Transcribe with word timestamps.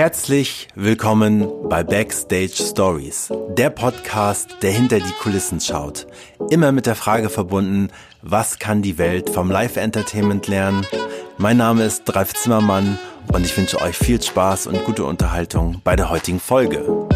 Herzlich 0.00 0.68
willkommen 0.74 1.46
bei 1.68 1.84
Backstage 1.84 2.54
Stories, 2.54 3.30
der 3.50 3.68
Podcast, 3.68 4.48
der 4.62 4.70
hinter 4.70 4.98
die 4.98 5.12
Kulissen 5.20 5.60
schaut. 5.60 6.06
Immer 6.48 6.72
mit 6.72 6.86
der 6.86 6.94
Frage 6.94 7.28
verbunden, 7.28 7.90
was 8.22 8.58
kann 8.58 8.80
die 8.80 8.96
Welt 8.96 9.28
vom 9.28 9.50
Live-Entertainment 9.50 10.46
lernen? 10.46 10.86
Mein 11.36 11.58
Name 11.58 11.84
ist 11.84 12.04
Dreif 12.04 12.32
Zimmermann 12.32 12.98
und 13.30 13.44
ich 13.44 13.54
wünsche 13.58 13.78
euch 13.82 13.94
viel 13.94 14.22
Spaß 14.22 14.68
und 14.68 14.86
gute 14.86 15.04
Unterhaltung 15.04 15.82
bei 15.84 15.96
der 15.96 16.08
heutigen 16.08 16.40
Folge. 16.40 17.06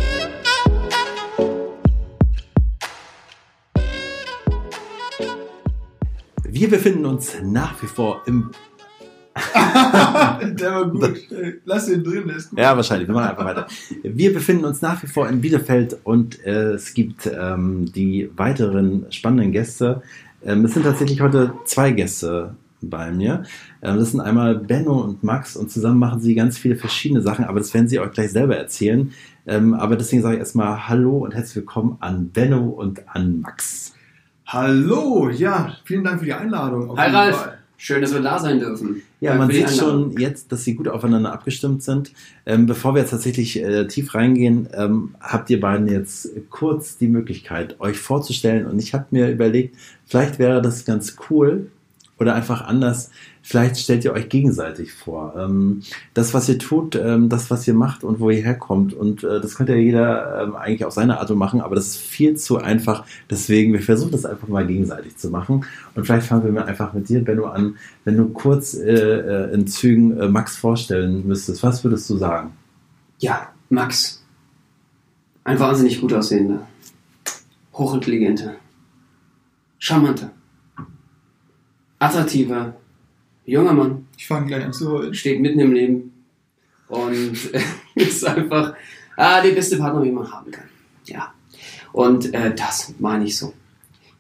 Wir 6.43 6.69
befinden 6.69 7.07
uns 7.07 7.33
nach 7.43 7.83
wie 7.83 7.87
vor 7.87 8.21
im 8.27 8.51
Der 9.55 10.73
war 10.73 10.87
gut. 10.91 11.29
Lass 11.65 11.87
den 11.87 12.03
drin, 12.03 12.25
der 12.27 12.37
ist 12.37 12.51
gut. 12.51 12.59
Ja, 12.59 12.77
wahrscheinlich. 12.77 13.09
Wir 13.09 13.15
machen 13.15 13.31
einfach 13.31 13.45
weiter. 13.45 13.67
Wir 14.03 14.33
befinden 14.33 14.65
uns 14.65 14.83
nach 14.83 15.03
wie 15.03 15.07
vor 15.07 15.29
in 15.29 15.41
Bielefeld 15.41 15.97
und 16.05 16.45
äh, 16.45 16.73
es 16.73 16.95
gibt 16.95 17.27
ähm, 17.27 17.93
die 17.93 18.31
weiteren 18.37 19.07
spannenden 19.11 19.53
Gäste. 19.53 20.03
Ähm, 20.45 20.65
es 20.65 20.75
sind 20.75 20.83
tatsächlich 20.83 21.21
heute 21.21 21.53
zwei 21.65 21.93
Gäste 21.93 22.55
bei 22.81 23.11
mir. 23.11 23.45
Ähm, 23.83 23.99
das 23.99 24.11
sind 24.11 24.21
einmal 24.21 24.57
Benno 24.57 25.01
und 25.01 25.23
Max 25.23 25.57
und 25.57 25.71
zusammen 25.71 25.99
machen 25.99 26.21
sie 26.21 26.35
ganz 26.35 26.59
viele 26.59 26.77
verschiedene 26.77 27.23
Sachen, 27.23 27.45
aber 27.45 27.61
das 27.61 27.73
werden 27.75 27.89
sie 27.89 28.01
euch 28.01 28.13
gleich 28.13 28.33
selber 28.33 28.57
erzählen. 28.57 29.13
Ähm, 29.47 29.75
aber 29.75 29.97
deswegen 29.97 30.23
sage 30.23 30.35
ich 30.35 30.41
erstmal 30.41 30.89
Hallo 30.89 31.19
und 31.19 31.35
herzlich 31.35 31.57
willkommen 31.57 31.97
an 32.01 32.31
Benno 32.31 32.69
und 32.69 33.09
an 33.09 33.41
Max. 33.41 33.95
Hallo, 34.47 35.31
ja, 35.31 35.77
vielen 35.85 36.05
Dank 36.05 36.19
für 36.21 36.27
die 36.27 36.35
Einladung. 36.35 36.91
auf 36.91 36.99
Hi 36.99 37.07
jeden 37.07 37.17
Ralf, 37.17 37.37
Fall. 37.37 37.59
Schön, 37.77 38.03
dass 38.03 38.13
wir 38.13 38.21
da 38.21 38.39
sein 38.39 38.61
dürfen. 38.61 39.03
Ja, 39.21 39.35
man 39.35 39.51
sieht 39.51 39.67
Einladung. 39.67 40.13
schon 40.13 40.21
jetzt, 40.21 40.53
dass 40.53 40.65
sie 40.65 40.75
gut 40.75 40.89
aufeinander 40.89 41.33
abgestimmt 41.33 41.83
sind. 41.83 42.13
Ähm, 42.47 42.67
bevor 42.67 42.95
wir 42.95 43.01
jetzt 43.01 43.11
tatsächlich 43.11 43.63
äh, 43.63 43.87
tief 43.87 44.15
reingehen, 44.15 44.69
ähm, 44.75 45.15
habt 45.21 45.51
ihr 45.51 45.61
beiden 45.61 45.89
jetzt 45.89 46.31
kurz 46.51 46.97
die 46.99 47.09
Möglichkeit, 47.09 47.81
euch 47.81 47.99
vorzustellen. 47.99 48.67
Und 48.67 48.79
ich 48.79 48.95
habe 48.95 49.07
mir 49.11 49.31
überlegt, 49.31 49.77
vielleicht 50.07 50.39
wäre 50.39 50.61
das 50.63 50.85
ganz 50.85 51.17
cool 51.31 51.71
oder 52.19 52.35
einfach 52.35 52.63
anders. 52.67 53.11
Vielleicht 53.43 53.77
stellt 53.77 54.05
ihr 54.05 54.13
euch 54.13 54.29
gegenseitig 54.29 54.93
vor. 54.93 55.35
Ähm, 55.37 55.83
das, 56.15 56.33
was 56.33 56.49
ihr 56.49 56.59
tut, 56.59 56.97
ähm, 56.97 57.29
das, 57.29 57.51
was 57.51 57.67
ihr 57.69 57.75
macht 57.75 58.05
und 58.05 58.21
wo 58.21 58.31
ihr 58.31 58.43
herkommt. 58.43 58.95
Und 58.95 59.25
äh, 59.25 59.41
das 59.41 59.57
könnte 59.57 59.75
ja 59.75 59.79
jeder 59.79 60.43
ähm, 60.43 60.57
eigentlich 60.57 60.85
auf 60.85 60.95
seine 60.95 61.21
Art 61.21 61.31
und 61.31 61.39
machen, 61.39 61.61
aber 61.61 61.75
das 61.75 61.89
ist 61.89 61.97
viel 61.99 62.37
zu 62.37 62.59
einfach. 62.59 63.05
Deswegen, 63.29 63.73
wir 63.73 63.83
versuchen 63.83 64.13
das 64.13 64.25
einfach 64.25 64.49
mal 64.49 64.67
gegenseitig 64.67 65.17
zu 65.17 65.29
machen. 65.31 65.67
Und 65.95 66.05
vielleicht 66.05 66.27
fangen 66.27 66.45
wir 66.45 66.53
mal 66.53 66.65
einfach 66.65 66.93
mit 66.95 67.09
dir, 67.09 67.23
Benno, 67.23 67.47
an. 67.47 67.77
Wenn 68.05 68.17
du 68.17 68.29
kurz 68.29 68.75
äh, 68.75 68.93
äh, 68.93 69.53
in 69.53 69.67
Zügen 69.67 70.19
äh, 70.19 70.29
Max 70.29 70.57
vorstellen 70.57 71.27
müsstest, 71.27 71.63
was 71.63 71.85
würdest 71.85 72.09
du 72.09 72.17
sagen? 72.17 72.53
Ja, 73.19 73.49
Max. 73.69 74.23
Ein 75.47 75.59
wahnsinnig 75.59 76.01
gut 76.01 76.15
aussehender, 76.15 76.67
hochintelligenter, 77.75 78.55
charmanter, 79.79 80.31
attraktiver, 82.05 82.75
junger 83.47 83.73
Mann, 83.73 84.07
Ich 84.17 84.27
fange 84.27 84.47
gleich 84.47 84.65
an 84.65 84.73
zu 84.73 84.91
heulen. 84.91 85.15
steht 85.15 85.41
mitten 85.41 85.61
im 85.61 85.73
Leben 85.73 86.13
und 86.89 87.37
ist 87.95 88.27
einfach 88.27 88.75
ah, 89.17 89.41
der 89.41 89.53
beste 89.53 89.79
Partner, 89.79 90.03
den 90.03 90.15
man 90.15 90.31
haben 90.31 90.51
kann. 90.51 90.69
Ja. 91.07 91.33
Und 91.93 92.35
äh, 92.35 92.55
das 92.55 92.95
meine 92.99 93.25
ich 93.25 93.39
so. 93.39 93.53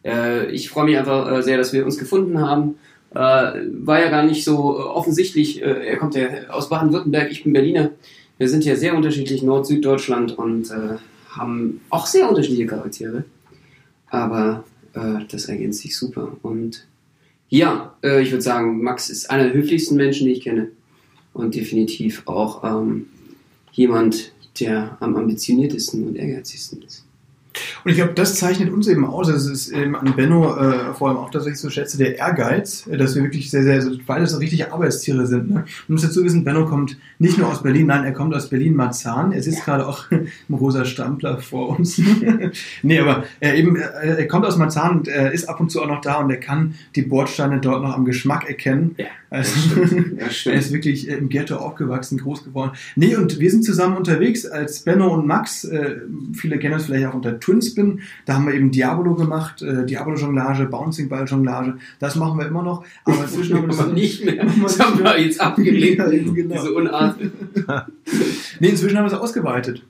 Äh, 0.04 0.50
ich 0.50 0.70
freue 0.70 0.84
mich 0.84 0.96
einfach 0.96 1.30
äh, 1.30 1.42
sehr, 1.42 1.56
dass 1.56 1.72
wir 1.72 1.84
uns 1.84 1.98
gefunden 1.98 2.40
haben. 2.40 2.76
Äh, 3.10 3.16
war 3.16 4.00
ja 4.00 4.10
gar 4.10 4.24
nicht 4.24 4.44
so 4.44 4.78
äh, 4.78 4.82
offensichtlich. 4.82 5.62
Äh, 5.62 5.86
er 5.86 5.96
kommt 5.96 6.14
ja 6.14 6.28
aus 6.48 6.68
Baden-Württemberg, 6.68 7.30
ich 7.30 7.44
bin 7.44 7.52
Berliner. 7.52 7.90
Wir 8.38 8.48
sind 8.48 8.64
ja 8.64 8.76
sehr 8.76 8.96
unterschiedlich, 8.96 9.42
Nord-Süddeutschland 9.42 10.36
und 10.36 10.68
haben 11.30 11.80
auch 11.88 12.04
sehr 12.06 12.28
unterschiedliche 12.28 12.66
Charaktere. 12.66 13.24
Aber 14.08 14.64
das 15.28 15.44
ergänzt 15.44 15.82
sich 15.82 15.96
super. 15.96 16.36
Und 16.42 16.84
ja, 17.54 17.94
äh, 18.02 18.20
ich 18.20 18.32
würde 18.32 18.42
sagen, 18.42 18.82
Max 18.82 19.10
ist 19.10 19.30
einer 19.30 19.44
der 19.44 19.54
höflichsten 19.54 19.96
Menschen, 19.96 20.26
die 20.26 20.32
ich 20.32 20.42
kenne. 20.42 20.72
Und 21.32 21.54
definitiv 21.54 22.22
auch 22.26 22.64
ähm, 22.64 23.06
jemand, 23.72 24.32
der 24.58 24.96
am 25.00 25.14
ambitioniertesten 25.16 26.04
und 26.06 26.16
ehrgeizigsten 26.16 26.82
ist. 26.82 27.03
Und 27.84 27.90
ich 27.90 27.96
glaube, 27.96 28.14
das 28.14 28.36
zeichnet 28.36 28.72
uns 28.72 28.88
eben 28.88 29.04
aus. 29.04 29.28
Das 29.28 29.46
ist 29.46 29.68
eben 29.68 29.94
an 29.94 30.14
Benno 30.16 30.56
äh, 30.56 30.94
vor 30.94 31.08
allem 31.08 31.18
auch, 31.18 31.30
dass 31.30 31.46
ich 31.46 31.56
so 31.56 31.68
schätze, 31.68 31.98
der 31.98 32.18
Ehrgeiz, 32.18 32.86
äh, 32.86 32.96
dass 32.96 33.14
wir 33.14 33.22
wirklich 33.22 33.50
sehr, 33.50 33.62
sehr, 33.62 33.82
so, 33.82 33.90
beide 34.06 34.26
so 34.26 34.38
richtige 34.38 34.72
Arbeitstiere 34.72 35.26
sind. 35.26 35.50
Ne? 35.50 35.54
Man 35.54 35.66
muss 35.88 36.02
dazu 36.02 36.24
wissen, 36.24 36.44
Benno 36.44 36.66
kommt 36.66 36.96
nicht 37.18 37.36
nur 37.36 37.48
aus 37.48 37.62
Berlin, 37.62 37.86
nein, 37.86 38.04
er 38.04 38.12
kommt 38.12 38.34
aus 38.34 38.48
Berlin-Marzahn. 38.48 39.32
Er 39.32 39.42
sitzt 39.42 39.64
gerade 39.64 39.86
auch 39.86 40.10
im 40.48 40.54
rosa 40.54 40.84
Strampler 40.84 41.38
vor 41.38 41.78
uns. 41.78 42.00
nee, 42.82 42.98
aber 42.98 43.24
er 43.40 43.54
eben, 43.54 43.76
äh, 43.76 44.16
er 44.16 44.28
kommt 44.28 44.46
aus 44.46 44.56
Marzahn 44.56 44.98
und 44.98 45.08
er 45.08 45.32
ist 45.32 45.48
ab 45.48 45.60
und 45.60 45.70
zu 45.70 45.82
auch 45.82 45.88
noch 45.88 46.00
da 46.00 46.16
und 46.16 46.30
er 46.30 46.38
kann 46.38 46.74
die 46.96 47.02
Bordsteine 47.02 47.60
dort 47.60 47.82
noch 47.82 47.94
am 47.94 48.04
Geschmack 48.06 48.48
erkennen. 48.48 48.94
Ja, 48.96 49.06
Also, 49.28 49.52
das 49.52 49.90
stimmt. 49.90 50.20
Das 50.20 50.46
Er 50.46 50.54
ist 50.54 50.72
wirklich 50.72 51.08
äh, 51.08 51.16
im 51.16 51.28
Ghetto 51.28 51.56
aufgewachsen, 51.56 52.18
groß 52.18 52.44
geworden. 52.44 52.72
Nee, 52.96 53.16
und 53.16 53.40
wir 53.40 53.50
sind 53.50 53.64
zusammen 53.64 53.96
unterwegs 53.96 54.46
als 54.46 54.80
Benno 54.80 55.12
und 55.12 55.26
Max. 55.26 55.64
Äh, 55.64 55.96
viele 56.32 56.58
kennen 56.58 56.74
uns 56.74 56.86
vielleicht 56.86 57.06
auch 57.06 57.14
unter 57.14 57.38
Twinspin. 57.74 58.00
Da 58.24 58.34
haben 58.34 58.46
wir 58.46 58.54
eben 58.54 58.70
Diabolo 58.70 59.14
gemacht, 59.14 59.62
äh, 59.62 59.84
Diabolo-Jonglage, 59.84 60.66
Bouncing-Ball-Jonglage. 60.66 61.78
Das 61.98 62.16
machen 62.16 62.38
wir 62.38 62.46
immer 62.46 62.62
noch. 62.62 62.84
Aber 63.04 63.20
inzwischen 63.22 63.56
haben 63.56 63.68
wir 63.68 63.76
das 63.76 63.86
nicht 63.88 64.24
mehr. 64.24 64.46
Das 64.62 64.78
haben 64.80 64.98
wir 64.98 65.20
jetzt 65.20 65.40
abgelegt. 65.40 65.84
Ja, 66.04 66.08
genau. 66.08 66.54
Diese 66.54 66.72
Unart. 66.72 67.16
Nee, 68.60 68.68
inzwischen 68.68 68.96
haben 68.96 69.04
wir 69.04 69.12
es 69.12 69.18
ausgeweitet. 69.18 69.84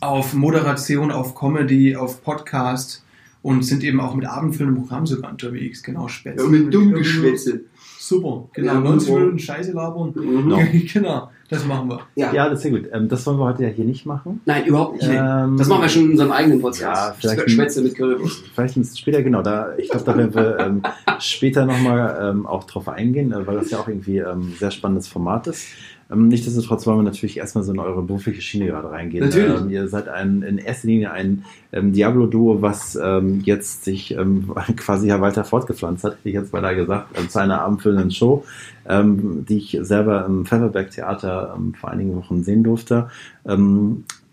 Auf 0.00 0.34
Moderation, 0.34 1.10
auf 1.10 1.34
Comedy, 1.34 1.96
auf 1.96 2.22
Podcast 2.22 3.04
und 3.42 3.62
sind 3.64 3.82
eben 3.84 4.00
auch 4.00 4.14
mit 4.14 4.26
abendfüllendem 4.26 4.82
Programm 4.82 5.06
sogar 5.06 5.30
unterwegs. 5.30 5.82
Genau, 5.82 6.08
Spätzle. 6.08 7.60
Super, 7.98 8.48
genau. 8.52 8.74
Ja, 8.74 8.80
90 8.80 9.08
super. 9.08 9.20
Minuten 9.20 9.38
Scheiße 9.38 9.72
labern. 9.72 10.12
Mhm. 10.14 10.86
Genau, 10.92 11.30
das 11.48 11.64
machen 11.64 11.88
wir. 11.90 12.00
Ja. 12.16 12.32
Ja, 12.32 12.44
das 12.48 12.58
ist 12.58 12.62
sehr 12.62 12.70
gut. 12.72 12.88
Ähm, 12.92 13.08
das 13.08 13.26
wollen 13.26 13.38
wir 13.38 13.44
heute 13.44 13.62
ja 13.64 13.68
hier 13.68 13.84
nicht 13.84 14.04
machen. 14.06 14.40
Nein, 14.44 14.64
überhaupt 14.66 14.94
nicht. 14.96 15.08
Ähm, 15.10 15.56
Das 15.56 15.68
machen 15.68 15.82
wir 15.82 15.88
schon 15.88 16.04
in 16.06 16.10
unserem 16.12 16.32
eigenen 16.32 16.60
Podcast. 16.60 16.80
Ja, 16.82 17.14
vielleicht- 17.18 17.50
Schwätze 17.50 17.82
mit 17.82 17.94
Currywurst. 17.96 18.44
Vielleicht 18.54 18.76
ein 18.76 18.80
bisschen 18.80 18.96
später, 18.96 19.22
genau. 19.22 19.42
Da, 19.42 19.70
ich 19.78 19.88
glaube, 19.90 20.04
da 20.04 20.16
werden 20.16 20.34
wir 20.34 20.58
ähm, 20.58 20.82
später 21.20 21.64
nochmal 21.66 22.18
ähm, 22.30 22.46
auch 22.46 22.64
drauf 22.64 22.88
eingehen, 22.88 23.32
äh, 23.32 23.46
weil 23.46 23.56
das 23.56 23.70
ja 23.70 23.78
auch 23.78 23.88
irgendwie 23.88 24.18
ähm, 24.18 24.50
ein 24.52 24.56
sehr 24.58 24.70
spannendes 24.70 25.08
Format 25.08 25.46
ist. 25.46 25.66
Ähm, 26.10 26.28
Nichtsdestotrotz 26.28 26.86
wollen 26.86 26.98
wir 26.98 27.02
natürlich 27.02 27.38
erstmal 27.38 27.64
so 27.64 27.72
in 27.72 27.78
eure 27.78 28.02
berufliche 28.02 28.40
Schiene 28.40 28.66
gerade 28.66 28.90
reingehen. 28.90 29.24
Natürlich. 29.24 29.60
Ähm, 29.60 29.70
ihr 29.70 29.88
seid 29.88 30.08
ein, 30.08 30.42
in 30.42 30.58
erster 30.58 30.88
Linie 30.88 31.12
ein 31.12 31.44
ähm, 31.72 31.92
Diablo-Duo, 31.92 32.62
was 32.62 32.96
ähm, 33.02 33.40
jetzt 33.44 33.84
sich 33.84 34.16
ähm, 34.16 34.52
quasi 34.76 35.08
ja 35.08 35.20
weiter 35.20 35.44
fortgepflanzt 35.44 36.04
hat, 36.04 36.12
hätte 36.12 36.28
ich 36.28 36.34
jetzt 36.34 36.52
beinahe 36.52 36.76
gesagt, 36.76 37.18
ähm, 37.18 37.28
zu 37.28 37.40
einer 37.40 37.60
abendfüllenden 37.60 38.10
Show, 38.10 38.44
die 38.88 39.56
ich 39.56 39.76
selber 39.80 40.24
im 40.26 40.46
Pfefferberg-Theater 40.46 41.56
ähm, 41.56 41.74
vor 41.74 41.90
einigen 41.90 42.14
Wochen 42.14 42.44
sehen 42.44 42.62
durfte. 42.62 43.08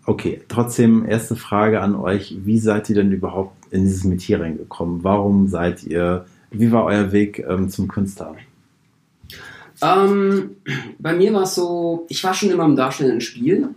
Okay, 0.06 0.42
trotzdem 0.46 1.04
erste 1.08 1.34
Frage 1.34 1.80
an 1.80 1.96
euch. 1.96 2.36
Wie 2.44 2.58
seid 2.58 2.88
ihr 2.88 2.94
denn 2.94 3.10
überhaupt 3.10 3.56
in 3.72 3.82
dieses 3.82 4.04
Metier 4.04 4.40
reingekommen? 4.40 5.02
Warum 5.02 5.48
seid 5.48 5.82
ihr, 5.82 6.26
wie 6.52 6.70
war 6.70 6.84
euer 6.84 7.10
Weg 7.10 7.44
zum 7.66 7.88
Künstler? 7.88 8.36
Ähm, 9.84 10.56
bei 10.98 11.14
mir 11.14 11.32
war 11.34 11.42
es 11.42 11.54
so, 11.54 12.06
ich 12.08 12.24
war 12.24 12.32
schon 12.32 12.50
immer 12.50 12.64
im 12.64 12.76
darstellenden 12.76 13.20
Spiel, 13.20 13.68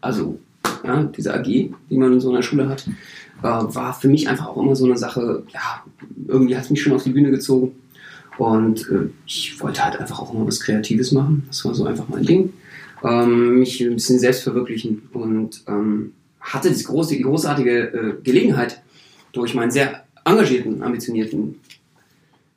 also 0.00 0.38
ja, 0.84 1.02
diese 1.02 1.34
AG, 1.34 1.44
die 1.44 1.96
man 1.96 2.12
in 2.12 2.20
so 2.20 2.30
einer 2.30 2.42
Schule 2.42 2.68
hat, 2.68 2.86
äh, 2.86 3.42
war 3.42 3.92
für 3.92 4.08
mich 4.08 4.28
einfach 4.28 4.46
auch 4.46 4.56
immer 4.56 4.76
so 4.76 4.84
eine 4.84 4.96
Sache, 4.96 5.42
ja, 5.52 5.82
irgendwie 6.28 6.56
hat 6.56 6.64
es 6.64 6.70
mich 6.70 6.82
schon 6.82 6.92
auf 6.92 7.02
die 7.02 7.10
Bühne 7.10 7.30
gezogen. 7.30 7.72
Und 8.36 8.88
äh, 8.88 9.10
ich 9.26 9.60
wollte 9.60 9.84
halt 9.84 9.98
einfach 9.98 10.20
auch 10.20 10.32
immer 10.32 10.46
was 10.46 10.60
Kreatives 10.60 11.10
machen, 11.10 11.44
das 11.48 11.64
war 11.64 11.74
so 11.74 11.84
einfach 11.86 12.08
mein 12.08 12.24
Ding, 12.24 12.52
ähm, 13.02 13.58
mich 13.58 13.80
ein 13.80 13.94
bisschen 13.94 14.20
selbst 14.20 14.44
verwirklichen. 14.44 15.08
Und 15.12 15.64
ähm, 15.66 16.12
hatte 16.40 16.70
die 16.70 16.84
große, 16.84 17.18
großartige 17.20 17.78
äh, 17.78 18.14
Gelegenheit, 18.22 18.80
durch 19.32 19.54
meinen 19.54 19.70
sehr 19.70 20.04
engagierten, 20.24 20.82
ambitionierten 20.82 21.56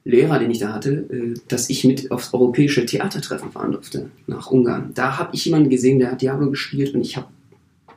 Lehrer, 0.03 0.39
den 0.39 0.51
ich 0.51 0.59
da 0.59 0.73
hatte, 0.73 1.07
äh, 1.11 1.33
dass 1.47 1.69
ich 1.69 1.83
mit 1.83 2.11
aufs 2.11 2.33
europäische 2.33 2.85
Theatertreffen 2.85 3.51
fahren 3.51 3.71
durfte, 3.71 4.09
nach 4.27 4.49
Ungarn. 4.49 4.91
Da 4.93 5.17
habe 5.17 5.35
ich 5.35 5.45
jemanden 5.45 5.69
gesehen, 5.69 5.99
der 5.99 6.11
hat 6.11 6.21
Diablo 6.21 6.49
gespielt 6.49 6.93
und 6.95 7.01
ich 7.01 7.17
habe 7.17 7.27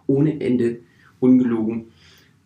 ohne 0.06 0.41
Ende 0.41 0.79
ungelogen 1.21 1.87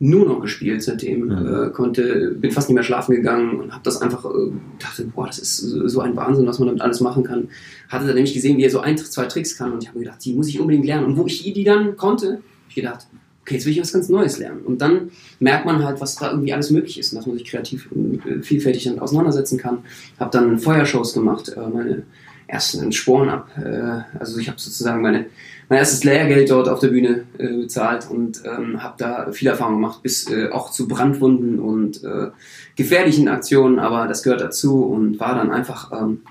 nur 0.01 0.27
noch 0.27 0.41
gespielt 0.41 0.83
seitdem. 0.83 1.27
Mhm. 1.27 1.47
Äh, 1.47 1.71
konnte, 1.71 2.37
bin 2.39 2.51
fast 2.51 2.69
nicht 2.69 2.75
mehr 2.75 2.85
schlafen 2.85 3.15
gegangen 3.15 3.59
und 3.59 3.73
habe 3.73 3.83
das 3.83 4.01
einfach, 4.01 4.25
äh, 4.25 4.53
dachte, 4.79 5.05
boah, 5.07 5.27
das 5.27 5.39
ist 5.39 5.59
so 5.59 6.01
ein 6.01 6.15
Wahnsinn, 6.15 6.47
was 6.47 6.59
man 6.59 6.69
damit 6.69 6.83
alles 6.83 7.01
machen 7.01 7.25
kann. 7.25 7.49
Hatte 7.89 8.07
da 8.07 8.15
nämlich 8.15 8.35
gesehen, 8.35 8.59
wie 8.59 8.65
er 8.65 8.71
so 8.71 8.81
ein, 8.81 8.97
zwei 8.97 9.25
Tricks 9.25 9.57
kann 9.57 9.73
und 9.73 9.83
ich 9.83 9.89
habe 9.89 9.99
mir 9.99 10.05
gedacht, 10.05 10.25
die 10.25 10.35
muss 10.35 10.49
ich 10.49 10.61
unbedingt 10.61 10.87
lernen. 10.87 11.07
Und 11.07 11.17
wo 11.17 11.27
ich 11.27 11.53
die 11.53 11.65
dann 11.65 11.97
konnte, 11.97 12.27
habe 12.27 12.43
ich 12.69 12.75
gedacht, 12.77 13.09
okay, 13.49 13.55
jetzt 13.55 13.65
will 13.65 13.73
ich 13.73 13.81
was 13.81 13.93
ganz 13.93 14.11
Neues 14.11 14.39
lernen. 14.39 14.61
Und 14.61 14.83
dann 14.83 15.11
merkt 15.41 15.65
man 15.65 15.83
halt, 15.83 16.01
was 16.01 16.17
da 16.17 16.31
irgendwie 16.31 16.53
alles 16.53 16.71
möglich 16.71 16.99
ist 16.99 17.13
und 17.13 17.17
dass 17.17 17.27
man 17.27 17.39
sich 17.39 17.49
kreativ 17.49 17.91
und 17.91 18.25
äh, 18.27 18.43
vielfältig 18.43 18.85
damit 18.85 19.01
auseinandersetzen 19.01 19.59
kann. 19.59 19.79
Habe 20.21 20.31
dann 20.31 20.59
Feuershows 20.59 21.15
gemacht. 21.15 21.49
Äh, 21.49 21.69
meine 21.69 22.03
erst 22.47 22.79
einen 22.79 22.93
Sporen 22.93 23.29
ab. 23.29 23.51
Äh, 23.59 24.19
also 24.19 24.39
ich 24.39 24.49
habe 24.49 24.59
sozusagen 24.59 25.03
meine, 25.03 25.27
mein 25.69 25.79
erstes 25.79 26.05
Lehrgeld 26.05 26.51
dort 26.51 26.69
auf 26.69 26.81
der 26.81 26.89
Bühne 26.89 27.25
bezahlt 27.37 28.09
und 28.11 28.43
ähm, 28.45 28.83
habe 28.83 28.95
da 28.97 29.33
viel 29.33 29.49
Erfahrung 29.49 29.75
gemacht, 29.75 30.03
bis 30.03 30.27
auch 30.51 30.71
zu 30.71 30.89
Brandwunden 30.89 31.59
und 31.59 32.03
äh, 32.05 32.29
gefährlichen 32.75 33.29
Aktionen, 33.29 33.79
aber 33.79 34.09
das 34.09 34.23
gehört 34.23 34.41
dazu 34.41 34.83
und 34.83 35.21
war 35.21 35.35
dann 35.35 35.51
einfach, 35.51 35.93
ähm, 35.93 36.23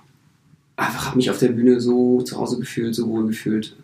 einfach 0.76 1.06
habe 1.06 1.18
mich 1.18 1.30
auf 1.30 1.38
der 1.38 1.50
Bühne 1.50 1.80
so 1.80 2.24
zu 2.24 2.36
Hause 2.36 2.60
gefühlt, 2.60 2.96
so 2.96 3.08
wohl 3.08 3.28
gefühlt. 3.28 3.76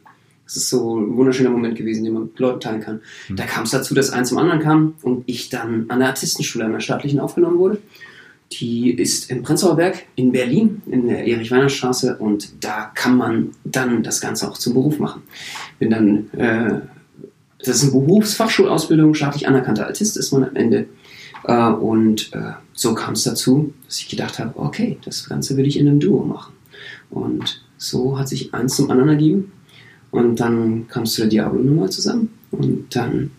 Das 0.45 0.57
ist 0.57 0.69
so 0.69 0.99
ein 0.99 1.15
wunderschöner 1.15 1.49
Moment 1.49 1.75
gewesen, 1.77 2.03
den 2.03 2.13
man 2.13 2.23
mit 2.23 2.39
Leuten 2.39 2.59
teilen 2.59 2.81
kann. 2.81 3.01
Mhm. 3.29 3.35
Da 3.35 3.45
kam 3.45 3.63
es 3.63 3.71
dazu, 3.71 3.93
dass 3.95 4.09
eins 4.09 4.29
zum 4.29 4.37
anderen 4.37 4.59
kam 4.59 4.95
und 5.01 5.23
ich 5.25 5.49
dann 5.49 5.85
an 5.89 5.99
der 5.99 6.09
Artistenschule, 6.09 6.65
an 6.65 6.73
der 6.73 6.79
staatlichen 6.79 7.19
aufgenommen 7.19 7.57
wurde. 7.57 7.79
Die 8.51 8.91
ist 8.91 9.31
im 9.31 9.41
Prenzlauer 9.41 9.77
Berg 9.77 10.03
in 10.15 10.31
Berlin, 10.31 10.81
in 10.85 11.07
der 11.07 11.25
Erich-Weiner-Straße 11.25 12.17
und 12.17 12.63
da 12.63 12.91
kann 12.93 13.17
man 13.17 13.51
dann 13.63 14.03
das 14.03 14.21
Ganze 14.21 14.49
auch 14.49 14.57
zum 14.57 14.73
Beruf 14.73 14.99
machen. 14.99 15.23
Bin 15.79 15.89
dann, 15.89 16.29
äh, 16.33 16.81
das 17.59 17.77
ist 17.77 17.83
eine 17.83 17.91
Berufsfachschulausbildung, 17.93 19.15
staatlich 19.15 19.47
anerkannter 19.47 19.87
Artist 19.87 20.17
ist 20.17 20.31
man 20.33 20.43
am 20.43 20.55
Ende. 20.55 20.87
Äh, 21.45 21.69
und 21.69 22.31
äh, 22.33 22.53
so 22.73 22.93
kam 22.93 23.13
es 23.13 23.23
dazu, 23.23 23.73
dass 23.85 23.99
ich 23.99 24.09
gedacht 24.09 24.39
habe, 24.39 24.59
okay, 24.59 24.97
das 25.03 25.27
Ganze 25.27 25.57
will 25.57 25.65
ich 25.65 25.79
in 25.79 25.87
einem 25.87 25.99
Duo 25.99 26.23
machen. 26.23 26.53
Und 27.09 27.63
so 27.77 28.17
hat 28.19 28.27
sich 28.27 28.53
eins 28.53 28.75
zum 28.75 28.89
anderen 28.91 29.09
ergeben. 29.09 29.51
Und 30.13 30.39
dann 30.39 30.87
kam 30.89 31.03
es 31.03 31.13
zu 31.13 31.21
der 31.21 31.29
Diablo-Nummer 31.29 31.89
zusammen. 31.89 32.29
Und 32.51 32.95
dann 32.95 33.09
haben 33.09 33.31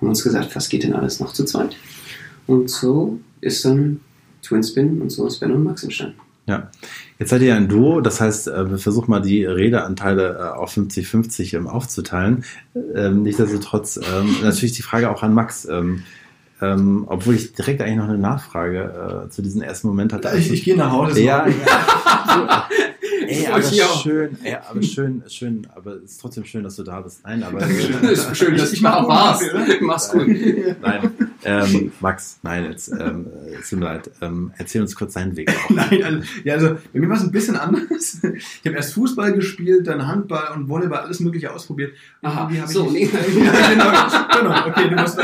wir 0.00 0.10
uns 0.10 0.22
gesagt, 0.22 0.54
was 0.54 0.68
geht 0.68 0.84
denn 0.84 0.94
alles 0.94 1.18
noch 1.18 1.32
zu 1.32 1.44
zweit? 1.44 1.74
Und 2.46 2.70
so 2.70 3.18
ist 3.40 3.64
dann 3.64 3.98
Twinspin 4.40 5.02
und 5.02 5.10
so 5.10 5.26
ist 5.26 5.40
Ben 5.40 5.50
und 5.50 5.64
Max 5.64 5.82
entstanden. 5.82 6.20
Ja. 6.46 6.70
Jetzt 7.18 7.30
seid 7.30 7.42
ihr 7.42 7.48
ja 7.48 7.56
ein 7.56 7.68
Duo, 7.68 8.00
das 8.00 8.20
heißt, 8.20 8.46
äh, 8.46 8.70
wir 8.70 8.78
versuchen 8.78 9.10
mal 9.10 9.20
die 9.20 9.44
Redeanteile 9.44 10.38
äh, 10.38 10.56
auf 10.56 10.76
50-50 10.76 11.56
ähm, 11.56 11.66
aufzuteilen. 11.66 12.44
Ähm, 12.94 13.24
Nichtsdestotrotz 13.24 13.96
ähm, 13.98 14.36
natürlich 14.44 14.72
die 14.72 14.82
Frage 14.82 15.10
auch 15.10 15.24
an 15.24 15.34
Max. 15.34 15.66
Ähm, 15.68 16.04
obwohl 17.06 17.34
ich 17.34 17.54
direkt 17.54 17.80
eigentlich 17.80 17.96
noch 17.96 18.08
eine 18.08 18.18
Nachfrage 18.18 19.24
äh, 19.26 19.30
zu 19.30 19.42
diesem 19.42 19.62
ersten 19.62 19.88
Moment 19.88 20.12
hatte. 20.12 20.30
Ich, 20.36 20.52
ich 20.52 20.62
gehe 20.62 20.76
nach 20.76 20.92
Hause. 20.92 21.22
ja, 21.22 21.48
ja. 21.66 22.68
Ey, 23.30 23.46
aber 23.46 23.58
Ich 23.60 23.82
auch. 23.84 24.02
schön, 24.02 24.36
ey, 24.42 24.56
aber 24.68 24.82
schön, 24.82 25.22
schön, 25.28 25.66
aber 25.74 25.94
es 25.96 26.12
ist 26.12 26.20
trotzdem 26.20 26.44
schön, 26.44 26.64
dass 26.64 26.76
du 26.76 26.82
da 26.82 27.00
bist. 27.00 27.20
Nein, 27.24 27.42
aber 27.42 27.60
ist 27.66 28.36
schön, 28.36 28.56
dass 28.56 28.72
Ich 28.72 28.80
mal 28.82 29.02
mach 29.02 29.08
war's. 29.08 29.42
Mach's 29.80 30.10
gut. 30.10 30.26
nein, 30.82 31.10
ähm, 31.44 31.92
Max, 32.00 32.38
nein, 32.42 32.64
jetzt, 32.70 32.88
ähm, 32.88 33.26
es 33.58 33.70
tut 33.70 33.78
mir 33.78 33.84
leid. 33.86 34.10
Ähm, 34.20 34.52
erzähl 34.58 34.82
uns 34.82 34.94
kurz 34.94 35.14
deinen 35.14 35.36
Weg. 35.36 35.50
Nein, 35.70 36.02
also, 36.02 36.18
ja, 36.44 36.54
also 36.54 36.76
bei 36.92 37.00
mir 37.00 37.08
war 37.08 37.16
es 37.16 37.22
ein 37.22 37.30
bisschen 37.30 37.56
anders. 37.56 38.18
Ich 38.22 38.66
habe 38.66 38.76
erst 38.76 38.94
Fußball 38.94 39.32
gespielt, 39.32 39.86
dann 39.86 40.06
Handball 40.06 40.48
und 40.54 40.68
Volleyball, 40.68 41.00
alles 41.00 41.20
Mögliche 41.20 41.52
ausprobiert. 41.52 41.94
Aha, 42.22 42.42
Irgendwie 42.42 42.60
hab 42.60 42.68
ich 42.68 42.74
so, 42.74 42.90
nee. 42.90 43.04
ja, 43.44 43.70
genau, 43.70 44.50
genau, 44.50 44.68
okay, 44.68 44.88
du 44.88 44.96
musst 44.96 45.18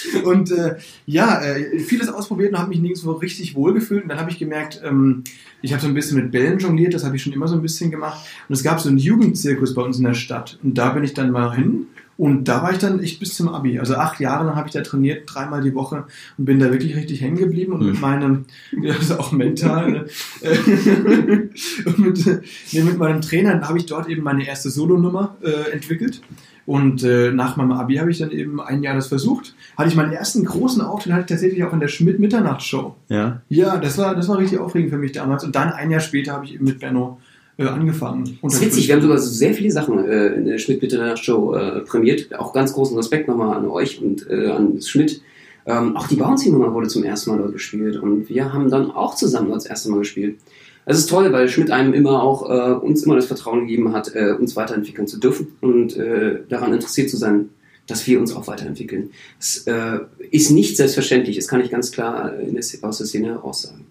Und 0.24 0.50
äh, 0.50 0.76
ja, 1.06 1.42
äh, 1.42 1.78
vieles 1.80 2.08
ausprobiert 2.08 2.52
und 2.52 2.58
habe 2.58 2.70
mich 2.70 2.80
nirgendwo 2.80 3.12
richtig 3.12 3.54
wohl 3.54 3.74
gefühlt. 3.74 4.04
Und 4.04 4.08
dann 4.08 4.18
habe 4.18 4.30
ich 4.30 4.38
gemerkt, 4.38 4.80
ähm, 4.84 5.24
ich 5.60 5.72
habe 5.72 5.82
so 5.82 5.88
ein 5.88 5.94
bisschen 5.94 6.16
mit 6.16 6.30
Bällen 6.30 6.58
jongliert, 6.58 6.94
das 6.94 7.04
habe 7.04 7.16
ich 7.16 7.22
schon 7.22 7.32
immer 7.32 7.48
so 7.48 7.54
ein 7.54 7.62
bisschen 7.62 7.90
gemacht. 7.90 8.26
Und 8.48 8.54
es 8.54 8.62
gab 8.62 8.80
so 8.80 8.88
einen 8.88 8.98
Jugendzirkus 8.98 9.74
bei 9.74 9.82
uns 9.82 9.98
in 9.98 10.04
der 10.04 10.14
Stadt. 10.14 10.58
Und 10.62 10.76
da 10.78 10.90
bin 10.90 11.04
ich 11.04 11.14
dann 11.14 11.30
mal 11.30 11.54
hin. 11.54 11.86
Und 12.18 12.44
da 12.46 12.62
war 12.62 12.72
ich 12.72 12.78
dann 12.78 13.00
echt 13.00 13.18
bis 13.20 13.34
zum 13.34 13.48
Abi. 13.48 13.78
Also 13.78 13.96
acht 13.96 14.20
Jahre 14.20 14.44
lang 14.46 14.54
habe 14.54 14.68
ich 14.68 14.74
da 14.74 14.82
trainiert, 14.82 15.22
dreimal 15.26 15.62
die 15.62 15.74
Woche 15.74 16.04
und 16.38 16.44
bin 16.44 16.58
da 16.60 16.70
wirklich 16.70 16.94
richtig 16.94 17.20
hängen 17.20 17.36
geblieben. 17.38 17.72
Und 17.72 17.80
Hm. 17.80 17.90
mit 17.92 18.00
meinem, 18.00 18.44
ja, 18.82 18.94
also 18.94 19.18
auch 19.18 19.32
mental, 19.32 19.90
ne? 19.90 20.04
und 21.86 21.98
mit, 21.98 22.42
nee, 22.72 22.82
mit 22.82 22.98
meinem 22.98 23.20
Trainer 23.20 23.60
habe 23.68 23.78
ich 23.78 23.86
dort 23.86 24.08
eben 24.08 24.22
meine 24.22 24.46
erste 24.46 24.70
Solonummer 24.70 25.36
äh, 25.42 25.72
entwickelt. 25.72 26.20
Und 26.64 27.02
äh, 27.02 27.32
nach 27.32 27.56
meinem 27.56 27.72
Abi 27.72 27.96
habe 27.96 28.10
ich 28.12 28.18
dann 28.18 28.30
eben 28.30 28.60
ein 28.60 28.84
Jahr 28.84 28.94
das 28.94 29.08
versucht. 29.08 29.54
Hatte 29.76 29.88
ich 29.88 29.96
meinen 29.96 30.12
ersten 30.12 30.44
großen 30.44 30.80
Auftritt, 30.80 31.12
hatte 31.12 31.22
ich 31.22 31.28
tatsächlich 31.30 31.64
auch 31.64 31.72
in 31.72 31.80
der 31.80 31.88
Schmidt-Mitternachtsshow. 31.88 32.94
Ja, 33.08 33.42
Ja, 33.48 33.78
das 33.78 33.98
war, 33.98 34.14
das 34.14 34.28
war 34.28 34.38
richtig 34.38 34.60
aufregend 34.60 34.90
für 34.92 34.98
mich 34.98 35.10
damals. 35.12 35.42
Und 35.42 35.56
dann 35.56 35.72
ein 35.72 35.90
Jahr 35.90 36.00
später 36.00 36.32
habe 36.34 36.44
ich 36.44 36.54
eben 36.54 36.64
mit 36.64 36.78
Benno 36.78 37.18
äh, 37.58 37.64
angefangen. 37.64 38.38
Das 38.42 38.54
ist 38.54 38.60
witzig, 38.62 38.88
wir 38.88 38.94
haben 38.94 39.02
sogar 39.02 39.18
so 39.18 39.30
sehr 39.30 39.54
viele 39.54 39.70
Sachen 39.70 40.04
äh, 40.04 40.28
in 40.28 40.46
der 40.46 40.58
Schmidt-Bitte-Show 40.58 41.54
äh, 41.54 41.80
prämiert. 41.80 42.34
Auch 42.38 42.52
ganz 42.52 42.72
großen 42.72 42.96
Respekt 42.96 43.28
nochmal 43.28 43.56
an 43.56 43.68
euch 43.68 44.00
und 44.02 44.28
äh, 44.30 44.48
an 44.48 44.80
Schmidt. 44.80 45.22
Ähm, 45.66 45.96
auch 45.96 46.08
die 46.08 46.16
Bouncy-Nummer 46.16 46.74
wurde 46.74 46.88
zum 46.88 47.04
ersten 47.04 47.30
Mal 47.30 47.38
dort 47.38 47.52
gespielt 47.52 47.96
und 47.96 48.28
wir 48.28 48.52
haben 48.52 48.68
dann 48.68 48.90
auch 48.90 49.14
zusammen 49.14 49.48
dort 49.48 49.60
das 49.60 49.66
erste 49.66 49.90
Mal 49.90 49.98
gespielt. 49.98 50.38
Es 50.84 50.98
ist 50.98 51.08
toll, 51.08 51.32
weil 51.32 51.48
Schmidt 51.48 51.70
einem 51.70 51.94
immer 51.94 52.22
auch 52.22 52.50
äh, 52.50 52.72
uns 52.72 53.04
immer 53.04 53.14
das 53.14 53.26
Vertrauen 53.26 53.60
gegeben 53.60 53.92
hat, 53.92 54.14
äh, 54.16 54.32
uns 54.32 54.56
weiterentwickeln 54.56 55.06
zu 55.06 55.20
dürfen 55.20 55.48
und 55.60 55.96
äh, 55.96 56.40
daran 56.48 56.72
interessiert 56.72 57.08
zu 57.08 57.16
sein, 57.16 57.50
dass 57.86 58.04
wir 58.08 58.18
uns 58.18 58.34
auch 58.34 58.48
weiterentwickeln. 58.48 59.10
Es 59.38 59.66
äh, 59.68 60.00
ist 60.30 60.50
nicht 60.50 60.76
selbstverständlich, 60.76 61.36
das 61.36 61.46
kann 61.46 61.60
ich 61.60 61.70
ganz 61.70 61.92
klar 61.92 62.36
in 62.40 62.54
der, 62.54 62.64
aus 62.82 62.98
der 62.98 63.06
Szene 63.06 63.28
heraus 63.28 63.62
sagen. 63.62 63.86